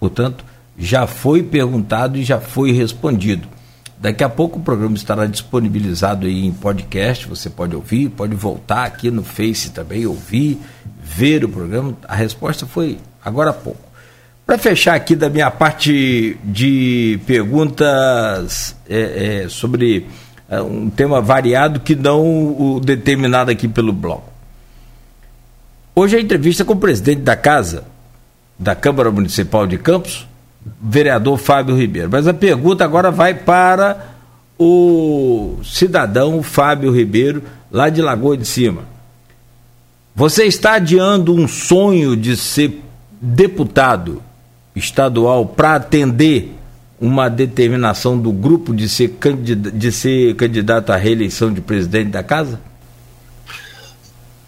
[0.01, 0.45] Portanto,
[0.77, 3.47] já foi perguntado e já foi respondido.
[3.99, 8.85] Daqui a pouco o programa estará disponibilizado aí em podcast, você pode ouvir, pode voltar
[8.85, 10.61] aqui no Face também, ouvir,
[11.03, 11.95] ver o programa.
[12.07, 13.81] A resposta foi agora há pouco.
[14.45, 20.07] Para fechar aqui da minha parte de perguntas é, é, sobre
[20.49, 22.23] é, um tema variado que não
[22.77, 24.31] o determinado aqui pelo bloco.
[25.97, 27.85] Hoje a entrevista com o presidente da casa
[28.59, 30.27] da Câmara Municipal de Campos,
[30.81, 32.09] vereador Fábio Ribeiro.
[32.11, 34.15] Mas a pergunta agora vai para
[34.59, 38.83] o cidadão Fábio Ribeiro, lá de Lagoa de Cima.
[40.15, 42.83] Você está adiando um sonho de ser
[43.21, 44.23] deputado
[44.75, 46.55] estadual para atender
[46.99, 52.23] uma determinação do grupo de ser, candidato, de ser candidato à reeleição de presidente da
[52.23, 52.61] casa?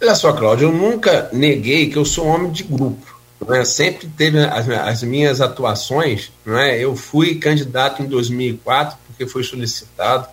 [0.01, 3.18] Olha só, Cláudio, eu nunca neguei que eu sou homem de grupo.
[3.47, 3.63] Né?
[3.65, 6.31] Sempre teve as, as, minhas atuações.
[6.45, 6.77] Né?
[6.77, 10.27] Eu fui candidato em 2004 porque foi solicitado.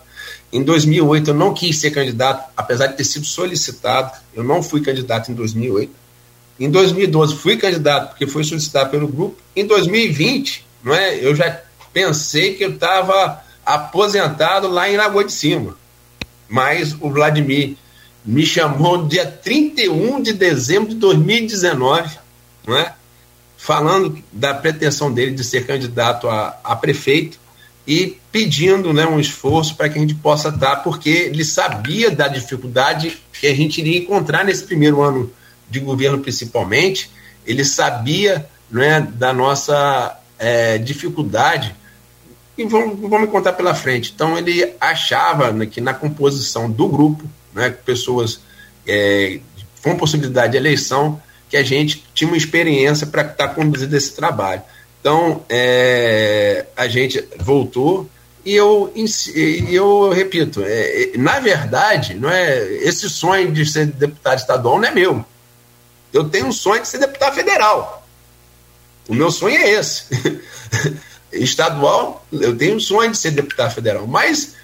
[0.51, 4.11] Em 2008 eu não quis ser candidato, apesar de ter sido solicitado.
[4.33, 5.91] Eu não fui candidato em 2008.
[6.59, 9.37] Em 2012 fui candidato porque foi solicitado pelo grupo.
[9.55, 11.15] Em 2020, não é?
[11.23, 11.61] Eu já
[11.93, 15.77] pensei que eu estava aposentado lá em Lagoa de Cima.
[16.47, 17.75] Mas o Vladimir
[18.25, 22.17] me chamou no dia 31 de dezembro de 2019,
[22.65, 22.93] não é?
[23.57, 27.39] Falando da pretensão dele de ser candidato a, a prefeito
[27.87, 32.27] e pedindo né, um esforço para que a gente possa estar, porque ele sabia da
[32.27, 35.31] dificuldade que a gente iria encontrar nesse primeiro ano
[35.69, 37.09] de governo, principalmente.
[37.45, 41.73] Ele sabia né, da nossa é, dificuldade
[42.57, 44.11] e vamos, vamos contar pela frente.
[44.13, 47.23] Então, ele achava né, que na composição do grupo,
[47.53, 48.41] né, pessoas
[48.85, 49.39] é,
[49.81, 54.13] com possibilidade de eleição, que a gente tinha uma experiência para estar tá conduzindo esse
[54.13, 54.61] trabalho.
[54.99, 58.09] Então, é, a gente voltou
[58.43, 58.93] e eu,
[59.69, 64.91] eu repito, é, na verdade, não é esse sonho de ser deputado estadual não é
[64.91, 65.25] meu.
[66.13, 68.07] Eu tenho um sonho de ser deputado federal.
[69.07, 70.05] O meu sonho é esse.
[71.31, 74.55] estadual, eu tenho um sonho de ser deputado federal, mas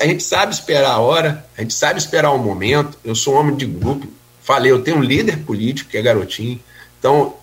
[0.00, 2.98] a gente sabe esperar a hora, a gente sabe esperar o momento.
[3.04, 4.06] Eu sou um homem de grupo,
[4.42, 6.60] falei, eu tenho um líder político que é garotinho,
[6.98, 7.34] então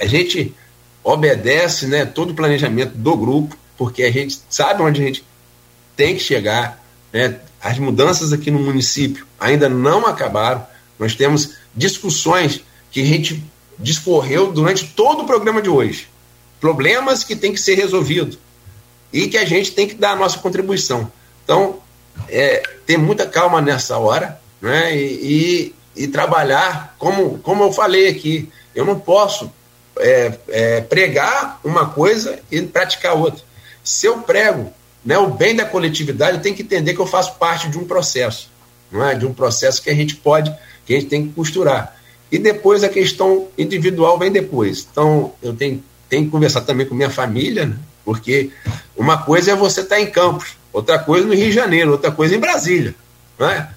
[0.00, 0.54] a gente
[1.02, 5.24] obedece né, todo o planejamento do grupo, porque a gente sabe onde a gente
[5.96, 6.82] tem que chegar.
[7.12, 7.40] Né?
[7.62, 10.66] As mudanças aqui no município ainda não acabaram.
[10.98, 13.42] Nós temos discussões que a gente
[13.78, 16.08] discorreu durante todo o programa de hoje
[16.60, 18.38] problemas que têm que ser resolvidos
[19.12, 21.10] e que a gente tem que dar a nossa contribuição.
[21.42, 21.80] Então,
[22.28, 28.08] é, ter muita calma nessa hora né, e, e, e, trabalhar, como, como eu falei
[28.08, 29.50] aqui, eu não posso
[29.98, 33.42] é, é, pregar uma coisa e praticar outra.
[33.82, 34.72] Se eu prego
[35.04, 37.84] né, o bem da coletividade, eu tenho que entender que eu faço parte de um
[37.84, 38.50] processo,
[38.90, 39.14] não é?
[39.14, 40.54] de um processo que a gente pode,
[40.86, 41.96] que a gente tem que costurar.
[42.30, 44.86] E depois a questão individual vem depois.
[44.90, 47.76] Então, eu tenho tem que conversar também com minha família, né?
[48.04, 48.50] porque
[48.96, 52.10] uma coisa é você estar tá em Campos, outra coisa no Rio de Janeiro, outra
[52.10, 52.94] coisa em Brasília.
[53.38, 53.68] Né?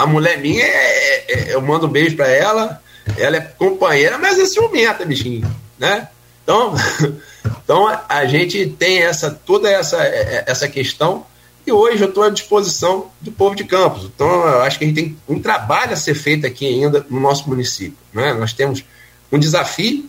[0.00, 2.82] A mulher minha, é, é, é eu mando um beijo para ela,
[3.18, 5.46] ela é companheira, mas é ciumenta, bichinho.
[5.78, 6.08] Né?
[6.42, 6.74] Então,
[7.62, 11.26] então a gente tem essa toda essa, essa questão
[11.66, 14.04] e hoje eu estou à disposição do povo de Campos.
[14.04, 17.20] Então, eu acho que a gente tem um trabalho a ser feito aqui ainda no
[17.20, 17.98] nosso município.
[18.10, 18.32] Né?
[18.32, 18.82] Nós temos
[19.30, 20.08] um desafio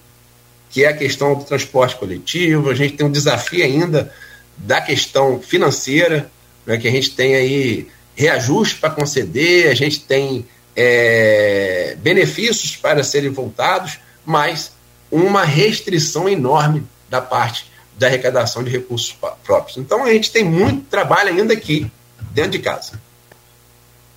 [0.70, 4.10] que é a questão do transporte coletivo, a gente tem um desafio ainda
[4.56, 6.32] da questão financeira,
[6.66, 13.04] né, que a gente tem aí reajuste para conceder, a gente tem é, benefícios para
[13.04, 14.72] serem voltados, mas
[15.12, 19.78] uma restrição enorme da parte da arrecadação de recursos próprios.
[19.78, 21.90] Então a gente tem muito trabalho ainda aqui,
[22.32, 22.94] dentro de casa.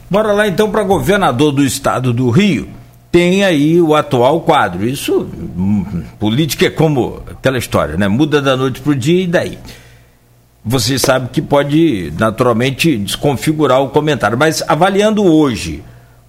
[0.08, 2.68] Bora lá então para governador do estado do Rio
[3.14, 4.84] tem aí o atual quadro.
[4.84, 8.08] Isso, hum, política é como aquela história, né?
[8.08, 9.56] Muda da noite para o dia e daí.
[10.64, 15.84] Você sabe que pode naturalmente desconfigurar o comentário, mas avaliando hoje,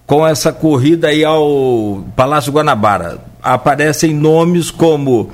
[0.06, 5.30] com essa corrida aí ao Palácio Guanabara, aparecem nomes como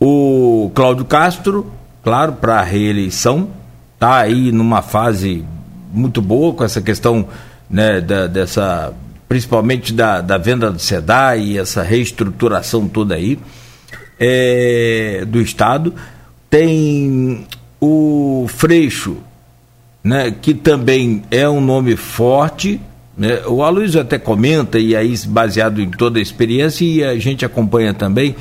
[0.00, 1.70] o Cláudio Castro,
[2.02, 3.50] claro, para a reeleição,
[3.98, 5.44] tá aí numa fase
[5.92, 7.28] muito boa com essa questão
[7.68, 8.94] né, da, dessa
[9.28, 13.38] principalmente da, da venda do SEDAI e essa reestruturação toda aí
[14.18, 15.92] é, do Estado.
[16.48, 17.46] Tem
[17.80, 19.18] o Freixo,
[20.02, 22.80] né, que também é um nome forte.
[23.16, 23.40] Né?
[23.46, 27.92] O Aloysio até comenta, e aí baseado em toda a experiência, e a gente acompanha
[27.92, 28.34] também,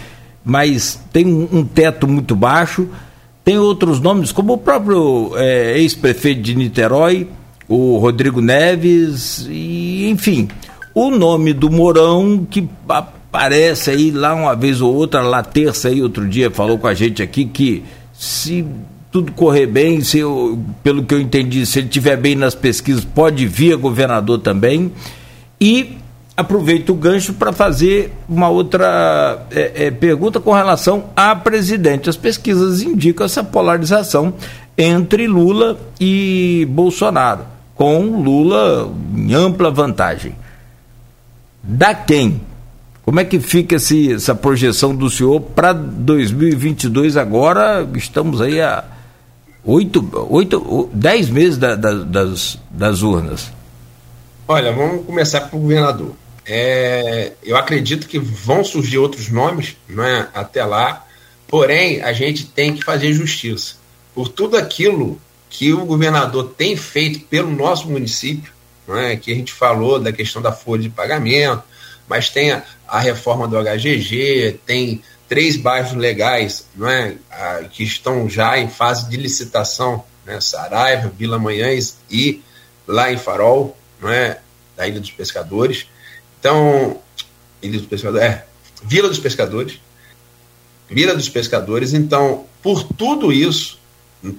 [0.43, 2.87] mas tem um, um teto muito baixo.
[3.43, 7.27] Tem outros nomes, como o próprio é, ex-prefeito de Niterói,
[7.67, 10.47] o Rodrigo Neves, e enfim,
[10.93, 16.01] o nome do Mourão, que aparece aí lá uma vez ou outra, lá terça aí,
[16.01, 17.83] outro dia, falou com a gente aqui que
[18.13, 18.65] se
[19.17, 23.03] tudo correr bem, se eu, pelo que eu entendi, se ele estiver bem nas pesquisas,
[23.03, 24.91] pode vir a governador também.
[25.59, 25.97] E
[26.35, 32.11] aproveito o gancho para fazer uma outra é, é, pergunta com relação a presidente.
[32.11, 34.35] As pesquisas indicam essa polarização
[34.77, 40.35] entre Lula e Bolsonaro, com Lula em ampla vantagem
[41.63, 42.39] da quem?
[43.01, 47.87] Como é que fica esse, essa projeção do senhor para 2022 agora?
[47.95, 48.83] Estamos aí a
[49.67, 53.51] oito, oito, dez meses da, da, das, das urnas.
[54.47, 56.15] Olha, vamos começar com o governador.
[56.45, 61.05] É, eu acredito que vão surgir outros nomes né, até lá,
[61.45, 63.75] porém a gente tem que fazer justiça
[64.15, 65.19] por tudo aquilo
[65.49, 68.51] que o governador tem feito pelo nosso município,
[68.87, 71.61] né, que a gente falou da questão da folha de pagamento,
[72.07, 78.29] mas tem a, a reforma do HGG, tem três bairros legais né, a, que estão
[78.29, 82.41] já em fase de licitação, né, Saraiva, Vila Manhães e
[82.87, 84.37] lá em Farol, né,
[84.75, 85.87] da Ilha dos Pescadores.
[86.39, 86.99] Então,
[87.61, 88.45] Ilha dos Pescadores, é,
[88.83, 89.79] Vila dos Pescadores,
[90.89, 91.93] Vila dos Pescadores.
[91.93, 93.79] Então, por tudo isso,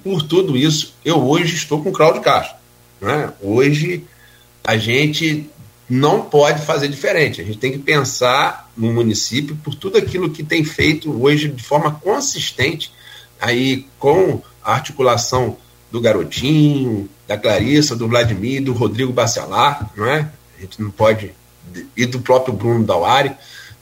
[0.03, 2.57] por tudo isso, eu hoje estou com o Cláudio Castro.
[2.99, 3.31] Né?
[3.41, 4.03] Hoje
[4.63, 5.49] a gente
[5.89, 7.41] não pode fazer diferente.
[7.41, 11.63] A gente tem que pensar no município por tudo aquilo que tem feito hoje de
[11.63, 12.91] forma consistente,
[13.41, 15.57] aí com a articulação
[15.91, 20.29] do Garotinho, da Clarissa, do Vladimir, do Rodrigo Bacelar, não é?
[20.57, 21.31] A gente não pode
[21.95, 23.31] e do próprio Bruno Dauari.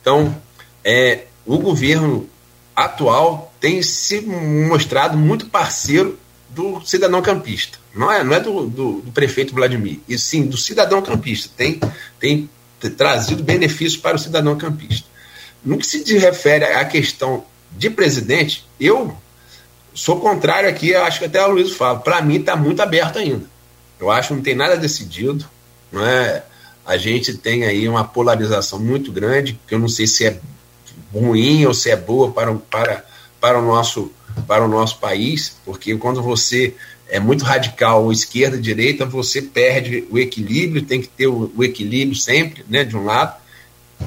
[0.02, 0.36] Então,
[0.84, 2.30] é, o governo
[2.76, 6.18] atual tem se mostrado muito parceiro
[6.58, 7.78] do cidadão campista.
[7.94, 11.50] Não é, não é do, do, do, prefeito Vladimir, e sim do cidadão campista.
[11.56, 11.80] Tem,
[12.20, 12.50] tem
[12.98, 15.08] trazido benefícios para o cidadão campista.
[15.64, 19.16] No que se refere à questão de presidente, eu
[19.94, 22.00] sou contrário aqui, acho que até a Luiz fala.
[22.00, 23.46] Para mim está muito aberto ainda.
[24.00, 25.48] Eu acho que não tem nada decidido.
[25.92, 26.44] Não é?
[26.86, 30.40] A gente tem aí uma polarização muito grande, que eu não sei se é
[31.14, 33.06] ruim ou se é boa para, para,
[33.40, 34.12] para, o, nosso,
[34.42, 36.76] para o nosso país, porque quando você
[37.10, 42.18] é muito radical, esquerda, direita, você perde o equilíbrio, tem que ter o, o equilíbrio
[42.18, 43.36] sempre, né, de um lado.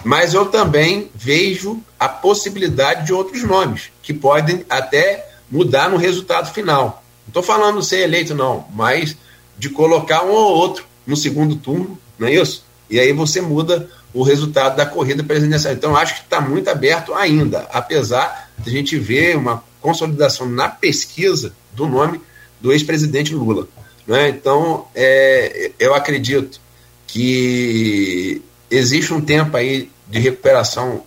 [0.05, 6.52] Mas eu também vejo a possibilidade de outros nomes, que podem até mudar no resultado
[6.52, 7.02] final.
[7.27, 9.16] Não estou falando ser eleito, não, mas
[9.59, 12.65] de colocar um ou outro no segundo turno, não é isso?
[12.89, 15.73] E aí você muda o resultado da corrida presidencial.
[15.73, 20.69] Então, acho que está muito aberto ainda, apesar de a gente ver uma consolidação na
[20.69, 22.20] pesquisa do nome
[22.61, 23.69] do ex-presidente Lula.
[24.07, 24.28] Né?
[24.28, 26.61] Então, é, eu acredito
[27.07, 31.05] que existe um tempo aí de recuperação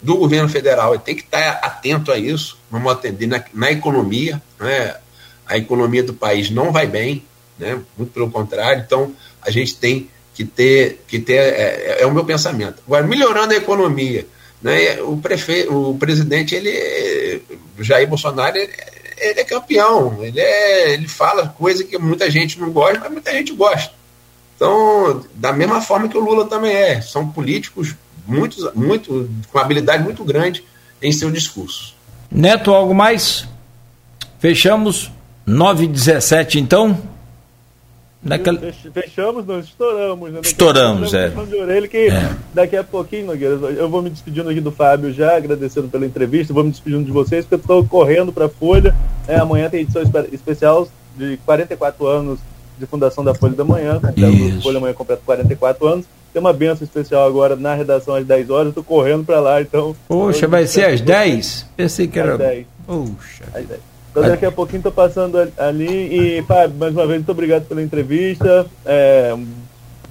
[0.00, 2.58] do governo federal e tem que estar atento a isso.
[2.70, 4.40] Vamos atender na, na economia.
[4.60, 4.94] Né?
[5.46, 7.24] A economia do país não vai bem,
[7.58, 7.80] né?
[7.96, 8.82] muito pelo contrário.
[8.86, 11.04] Então, a gente tem que ter.
[11.08, 12.80] Que ter é, é o meu pensamento.
[12.86, 14.24] Agora, melhorando a economia.
[14.62, 15.00] Né?
[15.02, 17.42] O, prefeito, o presidente, ele,
[17.80, 18.72] Jair Bolsonaro, ele,
[19.16, 20.22] ele é campeão.
[20.22, 23.92] Ele, é, ele fala coisa que muita gente não gosta, mas muita gente gosta.
[24.54, 27.00] Então, da mesma forma que o Lula também é.
[27.00, 30.64] São políticos muito, muito, com habilidade muito grande
[31.02, 31.96] em seu discurso.
[32.30, 33.44] Neto, algo mais?
[34.38, 35.10] Fechamos
[35.44, 37.17] 9 e 17 então?
[38.28, 38.60] Naquela...
[38.92, 40.32] Fechamos, nós estouramos.
[40.32, 40.40] Né?
[40.42, 41.28] Estouramos, é.
[41.28, 42.30] De orelha que é.
[42.52, 46.52] Daqui a pouquinho, Nogueira, eu vou me despedindo aqui do Fábio já, agradecendo pela entrevista,
[46.52, 48.94] vou me despedindo de vocês, porque eu estou correndo para a Folha.
[49.26, 50.02] É, amanhã tem edição
[50.32, 52.38] especial de 44 anos
[52.78, 54.00] de fundação da Folha da Manhã.
[54.02, 56.06] A Folha Manhã completa 44 anos.
[56.32, 59.96] Tem uma benção especial agora na redação às 10 horas, estou correndo para lá, então.
[60.06, 61.66] Poxa, vai ser às 10?
[61.76, 62.32] Pensei que era.
[62.32, 62.66] Às 10.
[62.86, 63.44] Puxa.
[63.54, 63.80] Às 10.
[64.10, 66.38] Então daqui a pouquinho estou passando ali.
[66.38, 68.66] E, Fábio, mais uma vez, muito obrigado pela entrevista.
[68.84, 69.46] É, um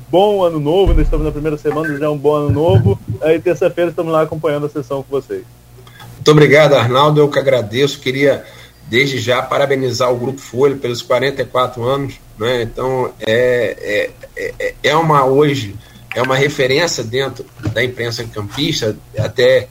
[0.10, 3.00] bom ano novo, ainda estamos na primeira semana, já é um bom ano novo.
[3.22, 5.44] Aí terça-feira estamos lá acompanhando a sessão com vocês.
[6.16, 7.22] Muito obrigado, Arnaldo.
[7.22, 8.00] Eu que agradeço.
[8.00, 8.44] Queria,
[8.88, 12.16] desde já, parabenizar o Grupo Folha pelos 44 anos.
[12.38, 12.64] Né?
[12.64, 15.76] Então, é, é, é, é uma hoje,
[16.16, 19.68] é uma referência dentro da imprensa campista, até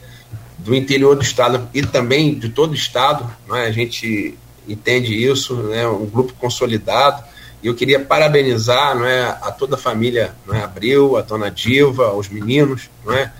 [0.67, 3.67] do interior do estado e também de todo o estado, né?
[3.67, 4.37] a gente
[4.67, 5.87] entende isso, né?
[5.87, 7.23] um grupo consolidado.
[7.63, 12.27] E eu queria parabenizar né, a toda a família né, Abreu, a dona Diva, os
[12.27, 12.89] meninos.
[13.05, 13.31] Né,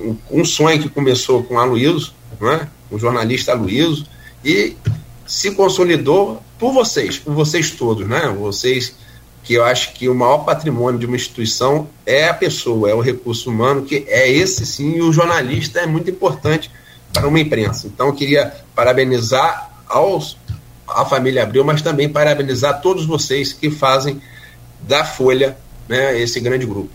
[0.00, 4.06] um, um sonho que começou com a Luíso, né, o jornalista Luíso,
[4.42, 4.74] e
[5.26, 8.34] se consolidou por vocês, por vocês todos, né?
[8.38, 8.94] Vocês
[9.46, 13.00] que eu acho que o maior patrimônio de uma instituição é a pessoa, é o
[13.00, 16.68] recurso humano, que é esse sim, e o jornalista é muito importante
[17.12, 17.86] para uma imprensa.
[17.86, 20.36] Então, eu queria parabenizar aos,
[20.88, 24.20] a família Abril, mas também parabenizar todos vocês que fazem
[24.82, 25.56] da Folha
[25.88, 26.90] né, esse grande grupo.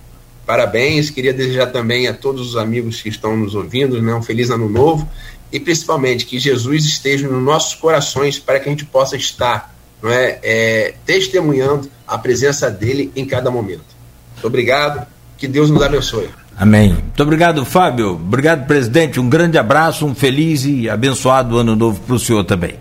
[0.46, 4.50] Parabéns, queria desejar também a todos os amigos que estão nos ouvindo né, um feliz
[4.50, 5.10] ano novo
[5.54, 10.10] e principalmente que Jesus esteja nos nossos corações para que a gente possa estar não
[10.10, 13.86] é, é, testemunhando a presença dele em cada momento.
[14.34, 15.08] Muito obrigado,
[15.38, 16.30] que Deus nos abençoe.
[16.58, 16.90] Amém.
[16.90, 18.12] Muito obrigado, Fábio.
[18.12, 19.18] Obrigado, presidente.
[19.18, 22.76] Um grande abraço, um feliz e abençoado ano novo para o senhor também.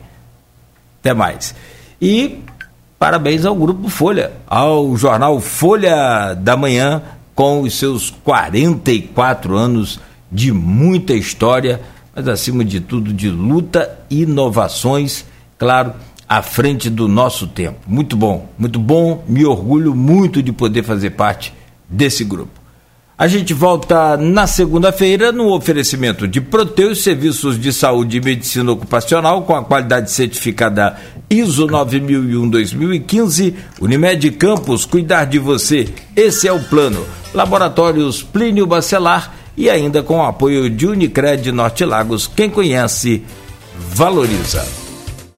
[1.00, 1.54] Até mais.
[2.02, 2.42] E
[2.98, 7.00] parabéns ao Grupo Folha, ao jornal Folha da Manhã,
[7.32, 10.00] com os seus 44 anos
[10.30, 11.80] de muita história,
[12.14, 15.24] mas acima de tudo de luta inovações,
[15.56, 15.94] claro,
[16.30, 17.80] à frente do nosso tempo.
[17.88, 21.52] Muito bom, muito bom, me orgulho muito de poder fazer parte
[21.88, 22.60] desse grupo.
[23.18, 29.42] A gente volta na segunda-feira no oferecimento de Proteus Serviços de Saúde e Medicina Ocupacional
[29.42, 30.96] com a qualidade certificada
[31.28, 33.54] ISO 9001-2015.
[33.80, 35.88] Unimed Campos, cuidar de você.
[36.14, 37.04] Esse é o plano.
[37.34, 42.28] Laboratórios Plínio Bacelar e ainda com o apoio de Unicred Norte Lagos.
[42.28, 43.22] Quem conhece,
[43.76, 44.89] valoriza.